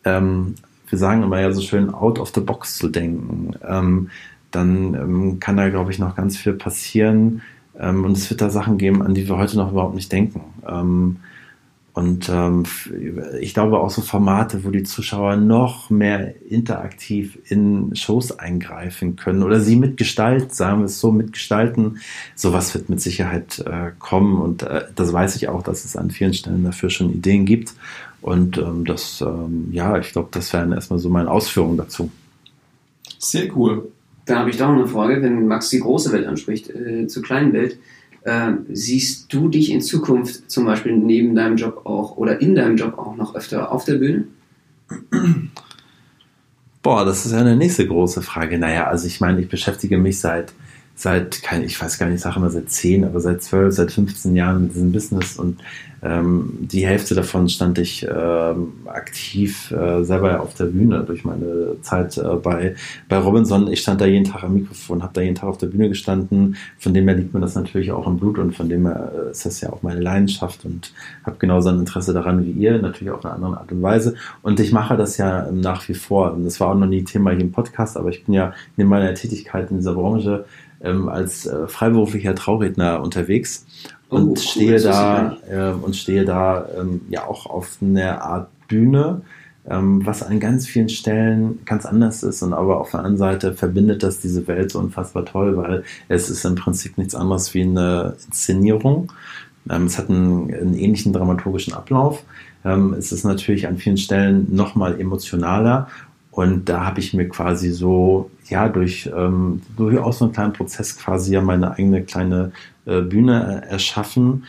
ähm, 0.04 0.56
wir 0.94 1.00
sagen 1.00 1.24
immer 1.24 1.41
ja 1.41 1.52
so 1.52 1.62
schön, 1.62 1.91
out 1.91 2.20
of 2.20 2.32
the 2.36 2.39
box 2.39 2.76
zu 2.76 2.88
denken, 2.88 3.54
ähm, 3.68 4.12
dann 4.52 4.94
ähm, 4.94 5.39
kann 5.39 5.58
da, 5.58 5.68
glaube 5.70 5.89
ich, 5.89 5.98
noch 5.98 6.16
ganz 6.16 6.38
viel 6.38 6.54
passieren. 6.54 7.41
Ähm, 7.80 8.06
und 8.06 8.12
es 8.12 8.30
wird 8.30 8.41
da 8.41 8.52
Sachen 8.52 8.78
geben, 8.78 9.02
an 9.02 9.16
die 9.16 9.28
wir 9.28 9.38
heute 9.38 9.58
noch 9.58 9.72
überhaupt 9.72 9.96
nicht 9.96 10.12
denken. 10.12 10.41
Ähm, 10.68 11.18
und 11.94 12.30
ähm, 12.30 12.64
ich 13.41 13.56
glaube 13.56 13.80
auch 13.80 13.89
so 13.89 14.04
Formate, 14.04 14.64
wo 14.64 14.70
die 14.70 14.84
Zuschauer 14.84 15.36
noch 15.36 15.89
mehr 15.89 16.36
interaktiv 16.48 17.39
in 17.50 17.96
Shows 17.96 18.38
eingreifen 18.38 19.16
können 19.16 19.41
oder 19.41 19.60
sie 19.60 19.76
mitgestalten, 19.76 20.52
sagen 20.52 20.80
wir 20.80 20.86
es 20.86 21.00
so, 21.00 21.12
mitgestalten. 21.12 22.00
Sowas 22.36 22.76
wird 22.76 22.89
mit 22.89 23.02
Sicherheit 23.02 23.64
äh, 23.66 23.91
kommen 23.98 24.39
und 24.39 24.62
äh, 24.62 24.86
das 24.96 25.12
weiß 25.12 25.36
ich 25.38 25.50
auch, 25.50 25.64
dass 25.64 25.86
es 25.86 25.96
an 25.96 26.12
vielen 26.12 26.36
Stellen 26.36 26.64
dafür 26.64 26.91
schon 26.91 27.12
Ideen 27.12 27.46
gibt. 27.46 27.74
Und 28.24 28.57
ähm, 28.57 28.86
das, 28.86 29.21
ähm, 29.21 29.67
ja, 29.71 29.97
ich 29.97 30.13
glaube, 30.13 30.30
das 30.32 30.53
wären 30.53 30.71
erstmal 30.71 30.97
so 30.97 31.09
meine 31.09 31.30
Ausführungen 31.30 31.76
dazu. 31.76 32.09
Sehr 33.19 33.55
cool. 33.55 33.89
Da 34.26 34.39
habe 34.39 34.49
ich 34.49 34.57
doch 34.57 34.69
noch 34.69 34.78
eine 34.78 34.88
Frage, 34.88 35.21
wenn 35.21 35.45
Max 35.45 35.69
die 35.69 35.82
große 35.82 36.13
Welt 36.13 36.26
anspricht, 36.26 36.69
äh, 36.69 37.05
zur 37.07 37.21
kleinen 37.21 37.51
Welt. 37.51 37.78
Äh, 38.21 38.53
siehst 38.71 39.34
du 39.34 39.49
dich 39.49 39.71
in 39.71 39.82
Zukunft 39.82 40.49
zum 40.49 40.65
Beispiel 40.65 40.95
neben 40.95 41.36
deinem 41.36 41.57
Job 41.57 41.86
auch 41.86 42.15
oder 42.15 42.39
in 42.39 42.55
deinem 42.55 42.78
Job 42.78 42.97
auch 42.97 43.17
noch 43.17 43.36
öfter 43.36 43.74
auf 43.74 43.84
der 43.84 43.95
Bühne? 43.95 44.24
Boah, 46.82 47.03
das 47.03 47.26
ist 47.26 47.34
ja 47.34 47.39
eine 47.39 47.57
nächste 47.57 47.86
große 47.86 48.21
Frage. 48.21 48.57
Naja, 48.57 48.88
also 48.88 49.05
ich 49.05 49.19
meine, 49.19 49.41
ich 49.41 49.49
beschäftige 49.49 49.97
mich 49.97 50.21
seit, 50.21 50.53
seit, 51.04 51.41
ich 51.66 51.82
weiß 51.82 51.99
gar 51.99 52.06
nicht, 52.08 52.16
ich 52.16 52.22
sage 52.22 52.38
immer 52.38 52.49
seit 52.49 52.70
10, 52.70 53.04
aber 53.04 53.20
seit 53.20 53.43
12, 53.43 53.76
seit 53.76 53.91
15 53.91 54.36
Jahren 54.36 54.64
mit 54.64 54.74
diesem 54.74 54.91
Business 54.93 55.38
und 55.38 55.60
ähm, 56.01 56.49
die 56.60 56.86
Hälfte 56.86 57.16
davon 57.16 57.47
stand 57.47 57.78
ich 57.78 58.06
ähm, 58.06 58.74
aktiv 58.86 59.72
äh, 59.72 60.04
selber 60.04 60.41
auf 60.41 60.54
der 60.54 60.66
Bühne 60.66 61.04
durch 61.06 61.24
meine 61.24 61.78
Zeit 61.82 62.18
äh, 62.18 62.36
bei, 62.41 62.76
bei 63.08 63.18
Robinson. 63.18 63.72
Ich 63.72 63.82
stand 63.82 64.01
da 64.01 64.06
jeden 64.06 64.26
Tag 64.26 64.43
am 64.43 64.54
Mikrofon, 64.54 65.01
habe 65.01 65.14
da 65.14 65.22
jeden 65.22 65.36
Tag 65.36 65.47
auf 65.47 65.58
der 65.58 65.68
Bühne 65.68 65.88
gestanden. 65.88 66.58
Von 66.78 66.93
dem 66.93 67.08
her 67.08 67.16
liegt 67.16 67.34
mir 67.34 67.39
das 67.39 67.56
natürlich 67.56 67.93
auch 67.93 68.06
im 68.06 68.18
Blut 68.18 68.38
und 68.38 68.54
von 68.54 68.68
dem 68.68 68.86
her 68.86 69.14
äh, 69.16 69.32
ist 69.32 69.45
das 69.45 69.62
ja 69.62 69.72
auch 69.72 69.82
meine 69.82 70.01
Leidenschaft 70.01 70.66
und 70.66 70.93
habe 71.26 71.38
genauso 71.39 71.70
ein 71.70 71.80
Interesse 71.80 72.14
daran 72.14 72.45
wie 72.45 72.51
ihr, 72.51 72.80
natürlich 72.80 73.14
auf 73.14 73.24
eine 73.24 73.36
andere 73.36 73.58
Art 73.62 73.72
und 73.72 73.82
Weise. 73.82 74.16
Und 74.41 74.60
ich 74.60 74.74
mache 74.74 74.97
das 74.97 75.16
ja 75.18 75.49
nach 75.51 75.88
wie 75.88 75.93
vor. 75.93 76.34
Und 76.34 76.43
das 76.43 76.60
war 76.60 76.70
auch 76.70 76.76
noch 76.78 76.88
nie 76.88 77.06
Thema 77.06 77.32
hier 77.32 77.41
im 77.41 77.54
Podcast, 77.54 77.95
aber 77.95 78.10
ich 78.10 78.26
bin 78.26 78.34
ja 78.34 78.54
in 78.76 78.88
meiner 78.88 79.14
Tätigkeit 79.14 79.72
in 79.72 79.78
dieser 79.78 79.93
Branche 79.93 80.43
ähm, 80.84 81.10
als 81.10 81.46
äh, 81.46 81.68
freiberuflicher 81.68 82.36
Trauredner 82.36 83.02
unterwegs 83.02 83.66
und 84.10 84.38
oh, 84.38 84.42
stehe 84.42 84.80
da 84.80 85.38
äh, 85.50 85.72
und 85.72 85.96
stehe 85.96 86.26
da 86.26 86.68
ähm, 86.78 87.02
ja 87.10 87.26
auch 87.26 87.46
auf 87.48 87.78
einer 87.82 88.22
Art 88.22 88.50
Bühne, 88.68 89.22
ähm, 89.68 90.06
was 90.06 90.24
an 90.24 90.40
ganz 90.40 90.68
vielen 90.68 90.90
Stellen 90.90 91.60
ganz 91.66 91.86
anders 91.86 92.22
ist 92.24 92.44
und 92.44 92.54
aber 92.54 92.80
auf 92.82 92.92
der 92.92 93.00
anderen 93.00 93.18
Seite 93.18 93.54
verbindet 93.54 94.04
das 94.04 94.20
diese 94.20 94.48
Welt 94.48 94.72
so 94.72 94.80
unfassbar 94.80 95.26
toll, 95.26 95.58
weil 95.58 95.84
es 96.10 96.30
ist 96.30 96.46
im 96.46 96.56
Prinzip 96.56 96.98
nichts 96.98 97.16
anderes 97.16 97.54
wie 97.54 97.62
eine 97.64 98.16
Inszenierung. 98.26 99.12
Ähm, 99.70 99.86
es 99.86 99.98
hat 99.98 100.10
einen, 100.10 100.54
einen, 100.54 100.76
ähnlichen 100.76 101.14
dramaturgischen 101.14 101.74
Ablauf. 101.74 102.24
Ähm, 102.66 102.94
es 102.94 103.12
ist 103.12 103.24
natürlich 103.24 103.68
an 103.68 103.78
vielen 103.78 103.98
Stellen 103.98 104.54
nochmal 104.54 105.00
emotionaler 105.00 105.88
und 106.34 106.68
da 106.68 106.86
habe 106.86 107.00
ich 107.00 107.14
mir 107.14 107.30
quasi 107.30 107.70
so, 107.70 108.32
ja, 108.50 108.68
durch 108.68 109.10
ähm, 109.16 109.62
durchaus 109.78 110.18
so 110.18 110.26
einen 110.26 110.34
kleinen 110.34 110.54
Prozess 110.54 110.98
quasi 110.98 111.34
ja 111.34 111.42
meine 111.42 111.74
eigene 111.74 112.02
kleine 112.02 112.52
äh, 112.86 113.02
Bühne 113.02 113.64
erschaffen. 113.70 114.46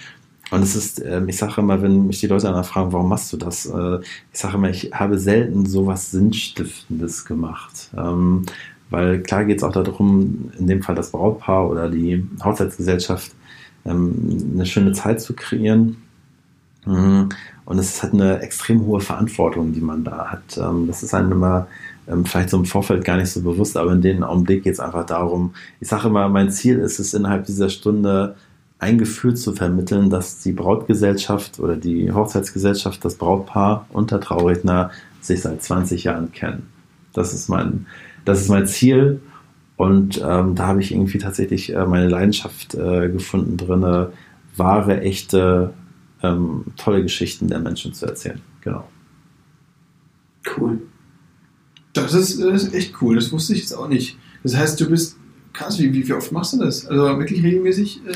Und 0.51 0.63
es 0.63 0.77
ist, 0.77 1.03
äh, 1.03 1.23
ich 1.27 1.37
sage 1.37 1.61
immer, 1.61 1.83
wenn 1.83 2.07
mich 2.07 2.21
die 2.21 2.27
Leute 2.27 2.47
danach 2.47 2.65
fragen, 2.65 2.91
warum 2.93 3.11
machst 3.11 3.35
du 3.35 3.37
das? 3.37 3.67
Äh, 3.67 3.99
ich 4.33 4.39
sage 4.41 4.57
immer, 4.57 4.71
ich 4.71 4.93
habe 4.95 5.19
selten 5.19 5.67
sowas 5.67 6.11
Sinnstiftendes 6.11 7.27
gemacht. 7.27 7.91
Ähm, 7.95 8.47
weil 8.89 9.21
klar 9.23 9.45
geht 9.45 9.59
es 9.59 9.63
auch 9.63 9.73
darum, 9.73 10.53
in 10.59 10.67
dem 10.67 10.83
Fall 10.83 10.95
das 10.95 11.11
Brautpaar 11.11 11.69
oder 11.69 11.91
die 11.91 12.27
Hochzeitsgesellschaft 12.43 13.33
ähm, 13.85 14.53
eine 14.55 14.65
schöne 14.65 14.93
Zeit 14.93 15.21
zu 15.21 15.35
kreieren. 15.35 15.99
Mhm. 16.87 17.29
Und 17.65 17.79
es 17.79 18.03
hat 18.03 18.13
eine 18.13 18.41
extrem 18.41 18.85
hohe 18.85 19.01
Verantwortung, 19.01 19.73
die 19.73 19.81
man 19.81 20.05
da 20.05 20.27
hat. 20.27 20.59
Ähm, 20.59 20.87
das 20.87 21.03
ist 21.03 21.15
einem 21.15 21.33
immer 21.33 21.67
ähm, 22.07 22.25
vielleicht 22.25 22.51
so 22.51 22.59
im 22.59 22.65
Vorfeld 22.65 23.05
gar 23.05 23.17
nicht 23.17 23.31
so 23.31 23.41
bewusst, 23.43 23.77
aber 23.77 23.93
in 23.93 24.03
dem 24.03 24.23
Augenblick 24.23 24.65
geht 24.65 24.75
es 24.75 24.81
einfach 24.81 25.07
darum, 25.07 25.55
ich 25.81 25.89
sage 25.89 26.09
immer, 26.09 26.29
mein 26.29 26.51
Ziel 26.51 26.79
ist 26.79 26.99
es, 26.99 27.15
innerhalb 27.15 27.47
dieser 27.47 27.71
Stunde 27.71 28.37
ein 28.79 28.99
Gefühl 28.99 29.35
zu 29.35 29.53
vermitteln, 29.53 30.11
dass 30.11 30.41
die 30.41 30.53
Brautgesellschaft 30.53 31.59
oder 31.59 31.77
die 31.77 32.13
Hochzeitsgesellschaft, 32.13 33.05
das 33.05 33.15
Brautpaar 33.15 33.87
und 33.93 34.11
der 34.11 34.21
Trauredner 34.21 34.91
sich 35.21 35.41
seit 35.41 35.63
20 35.63 36.05
Jahren 36.05 36.33
kennen. 36.33 36.69
Das 37.15 37.33
ist 37.33 37.49
mein, 37.49 37.87
das 38.25 38.43
ist 38.43 38.51
mein 38.51 38.67
Ziel. 38.67 39.21
Und 39.77 40.23
ähm, 40.25 40.55
da 40.55 40.67
habe 40.69 40.81
ich 40.81 40.93
irgendwie 40.93 41.19
tatsächlich 41.19 41.75
äh, 41.75 41.87
meine 41.87 42.09
Leidenschaft 42.09 42.75
äh, 42.75 43.09
gefunden 43.09 43.57
drinne, 43.57 44.13
wahre, 44.57 45.01
echte, 45.01 45.73
ähm, 46.25 46.65
tolle 46.77 47.03
Geschichten 47.03 47.49
der 47.49 47.61
Menschen 47.61 47.93
zu 47.93 48.07
erzählen. 48.07 48.41
Genau. 48.63 48.89
Cool. 50.57 50.81
Das 51.93 52.15
ist, 52.15 52.41
das 52.41 52.65
ist 52.65 52.75
echt 52.75 53.01
cool, 53.01 53.15
das 53.15 53.31
wusste 53.31 53.53
ich 53.53 53.61
jetzt 53.61 53.73
auch 53.73 53.89
nicht. 53.89 54.19
Das 54.43 54.57
heißt, 54.57 54.81
du 54.81 54.89
bist 54.89 55.17
krass, 55.53 55.79
wie, 55.79 55.93
wie 55.93 56.13
oft 56.13 56.33
machst 56.33 56.55
du 56.55 56.59
das? 56.59 56.87
Also 56.87 57.19
wirklich 57.19 57.43
regelmäßig? 57.43 58.01
Äh, 58.07 58.13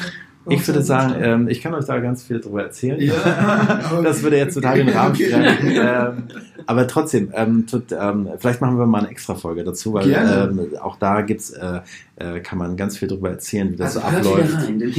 ich 0.49 0.67
würde 0.67 0.83
sagen, 0.83 1.15
ähm, 1.21 1.49
ich 1.49 1.61
kann 1.61 1.75
euch 1.75 1.85
da 1.85 1.99
ganz 1.99 2.23
viel 2.23 2.41
drüber 2.41 2.63
erzählen. 2.63 3.01
Ja, 3.01 3.81
das 4.03 4.23
würde 4.23 4.37
jetzt 4.37 4.55
total 4.55 4.79
den 4.79 4.89
Rahmen 4.89 5.15
sprengen. 5.15 5.57
ähm, 5.65 6.23
aber 6.67 6.87
trotzdem, 6.87 7.33
ähm, 7.35 7.67
tut, 7.67 7.93
ähm, 7.93 8.29
vielleicht 8.39 8.61
machen 8.61 8.79
wir 8.79 8.87
mal 8.87 8.99
eine 8.99 9.09
extra 9.09 9.35
Folge 9.35 9.65
dazu, 9.65 9.95
weil 9.95 10.11
ähm, 10.11 10.79
auch 10.81 10.97
da 10.97 11.23
gibt's, 11.23 11.51
äh, 11.51 11.81
äh, 12.17 12.41
kann 12.41 12.59
man 12.59 12.77
ganz 12.77 12.99
viel 12.99 13.09
drüber 13.09 13.31
erzählen, 13.31 13.73
wie 13.73 13.77
das 13.77 13.97
also 13.97 14.23
so 14.23 14.35
abläuft. 14.35 14.69
Rein, 14.69 14.93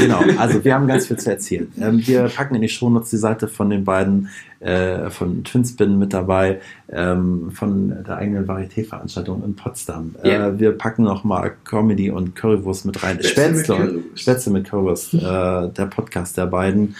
genau, 0.00 0.20
also 0.38 0.64
wir 0.64 0.74
haben 0.74 0.86
ganz 0.86 1.06
viel 1.06 1.18
zu 1.18 1.30
erzählen. 1.30 1.70
Ähm, 1.80 2.06
wir 2.06 2.24
packen 2.24 2.54
in 2.54 2.62
die 2.62 2.68
Shownotes 2.68 3.10
die 3.10 3.18
Seite 3.18 3.48
von 3.48 3.68
den 3.70 3.84
beiden 3.84 4.28
äh, 4.60 5.08
von 5.10 5.42
Twinspin 5.42 5.98
mit 5.98 6.12
dabei, 6.12 6.60
ähm, 6.90 7.50
von 7.50 8.04
der 8.04 8.16
eigenen 8.16 8.46
Varieté-Veranstaltung 8.46 9.42
in 9.42 9.56
Potsdam. 9.56 10.14
Ja. 10.22 10.48
Äh, 10.48 10.60
wir 10.60 10.72
packen 10.72 11.04
nochmal 11.04 11.52
Comedy 11.64 12.10
und 12.10 12.36
Currywurst 12.36 12.84
mit 12.84 13.02
rein. 13.02 13.22
Spätzle 13.22 13.78
mit. 13.78 14.20
Spätzle 14.20 14.52
mit 14.52 14.68
Currywurst, 14.68 15.14
äh, 15.14 15.18
der 15.18 15.86
Podcast 15.88 16.36
der 16.36 16.46
beiden. 16.46 16.94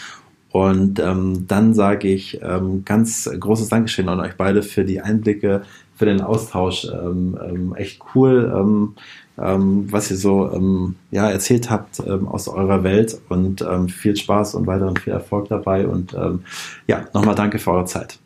Und 0.52 0.98
ähm, 0.98 1.46
dann 1.46 1.74
sage 1.74 2.08
ich 2.08 2.40
ähm, 2.42 2.84
ganz 2.84 3.30
großes 3.38 3.68
Dankeschön 3.68 4.08
an 4.08 4.20
euch 4.20 4.36
beide 4.36 4.62
für 4.62 4.84
die 4.84 5.00
Einblicke, 5.00 5.62
für 5.94 6.06
den 6.06 6.22
Austausch. 6.22 6.86
Ähm, 6.86 7.38
ähm, 7.46 7.74
echt 7.76 8.00
cool, 8.14 8.52
ähm, 8.56 8.94
ähm, 9.40 9.90
was 9.90 10.10
ihr 10.10 10.16
so 10.16 10.50
ähm, 10.52 10.96
ja, 11.10 11.30
erzählt 11.30 11.70
habt 11.70 12.00
ähm, 12.00 12.28
aus 12.28 12.48
eurer 12.48 12.82
Welt 12.84 13.20
und 13.28 13.62
ähm, 13.62 13.88
viel 13.88 14.16
Spaß 14.16 14.54
und 14.54 14.66
weiteren 14.66 14.96
viel 14.96 15.12
Erfolg 15.12 15.48
dabei. 15.48 15.86
Und 15.86 16.14
ähm, 16.14 16.44
ja, 16.86 17.06
nochmal 17.14 17.34
danke 17.34 17.58
für 17.58 17.72
eure 17.72 17.86
Zeit. 17.86 18.18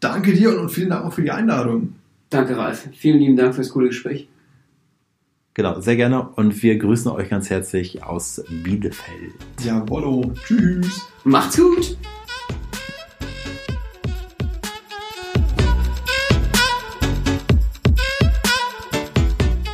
Danke 0.00 0.34
dir 0.34 0.58
und, 0.58 0.68
vielen 0.70 0.90
Dank 0.90 1.04
auch 1.04 1.12
für 1.12 1.22
die 1.22 1.30
Einladung. 1.30 1.94
Danke, 2.30 2.56
Ralf. 2.56 2.88
Vielen 2.94 3.18
lieben 3.18 3.36
Dank 3.36 3.54
fürs 3.54 3.70
coole 3.70 3.88
Gespräch. 3.88 4.28
Genau, 5.54 5.80
sehr 5.80 5.96
gerne. 5.96 6.28
Und 6.34 6.62
wir 6.62 6.76
grüßen 6.76 7.10
euch 7.12 7.30
ganz 7.30 7.48
herzlich 7.48 8.02
aus 8.02 8.44
Bielefeld. 8.64 9.34
Jawollo. 9.64 10.32
Tschüss. 10.44 11.06
Macht's 11.22 11.56
gut! 11.56 11.96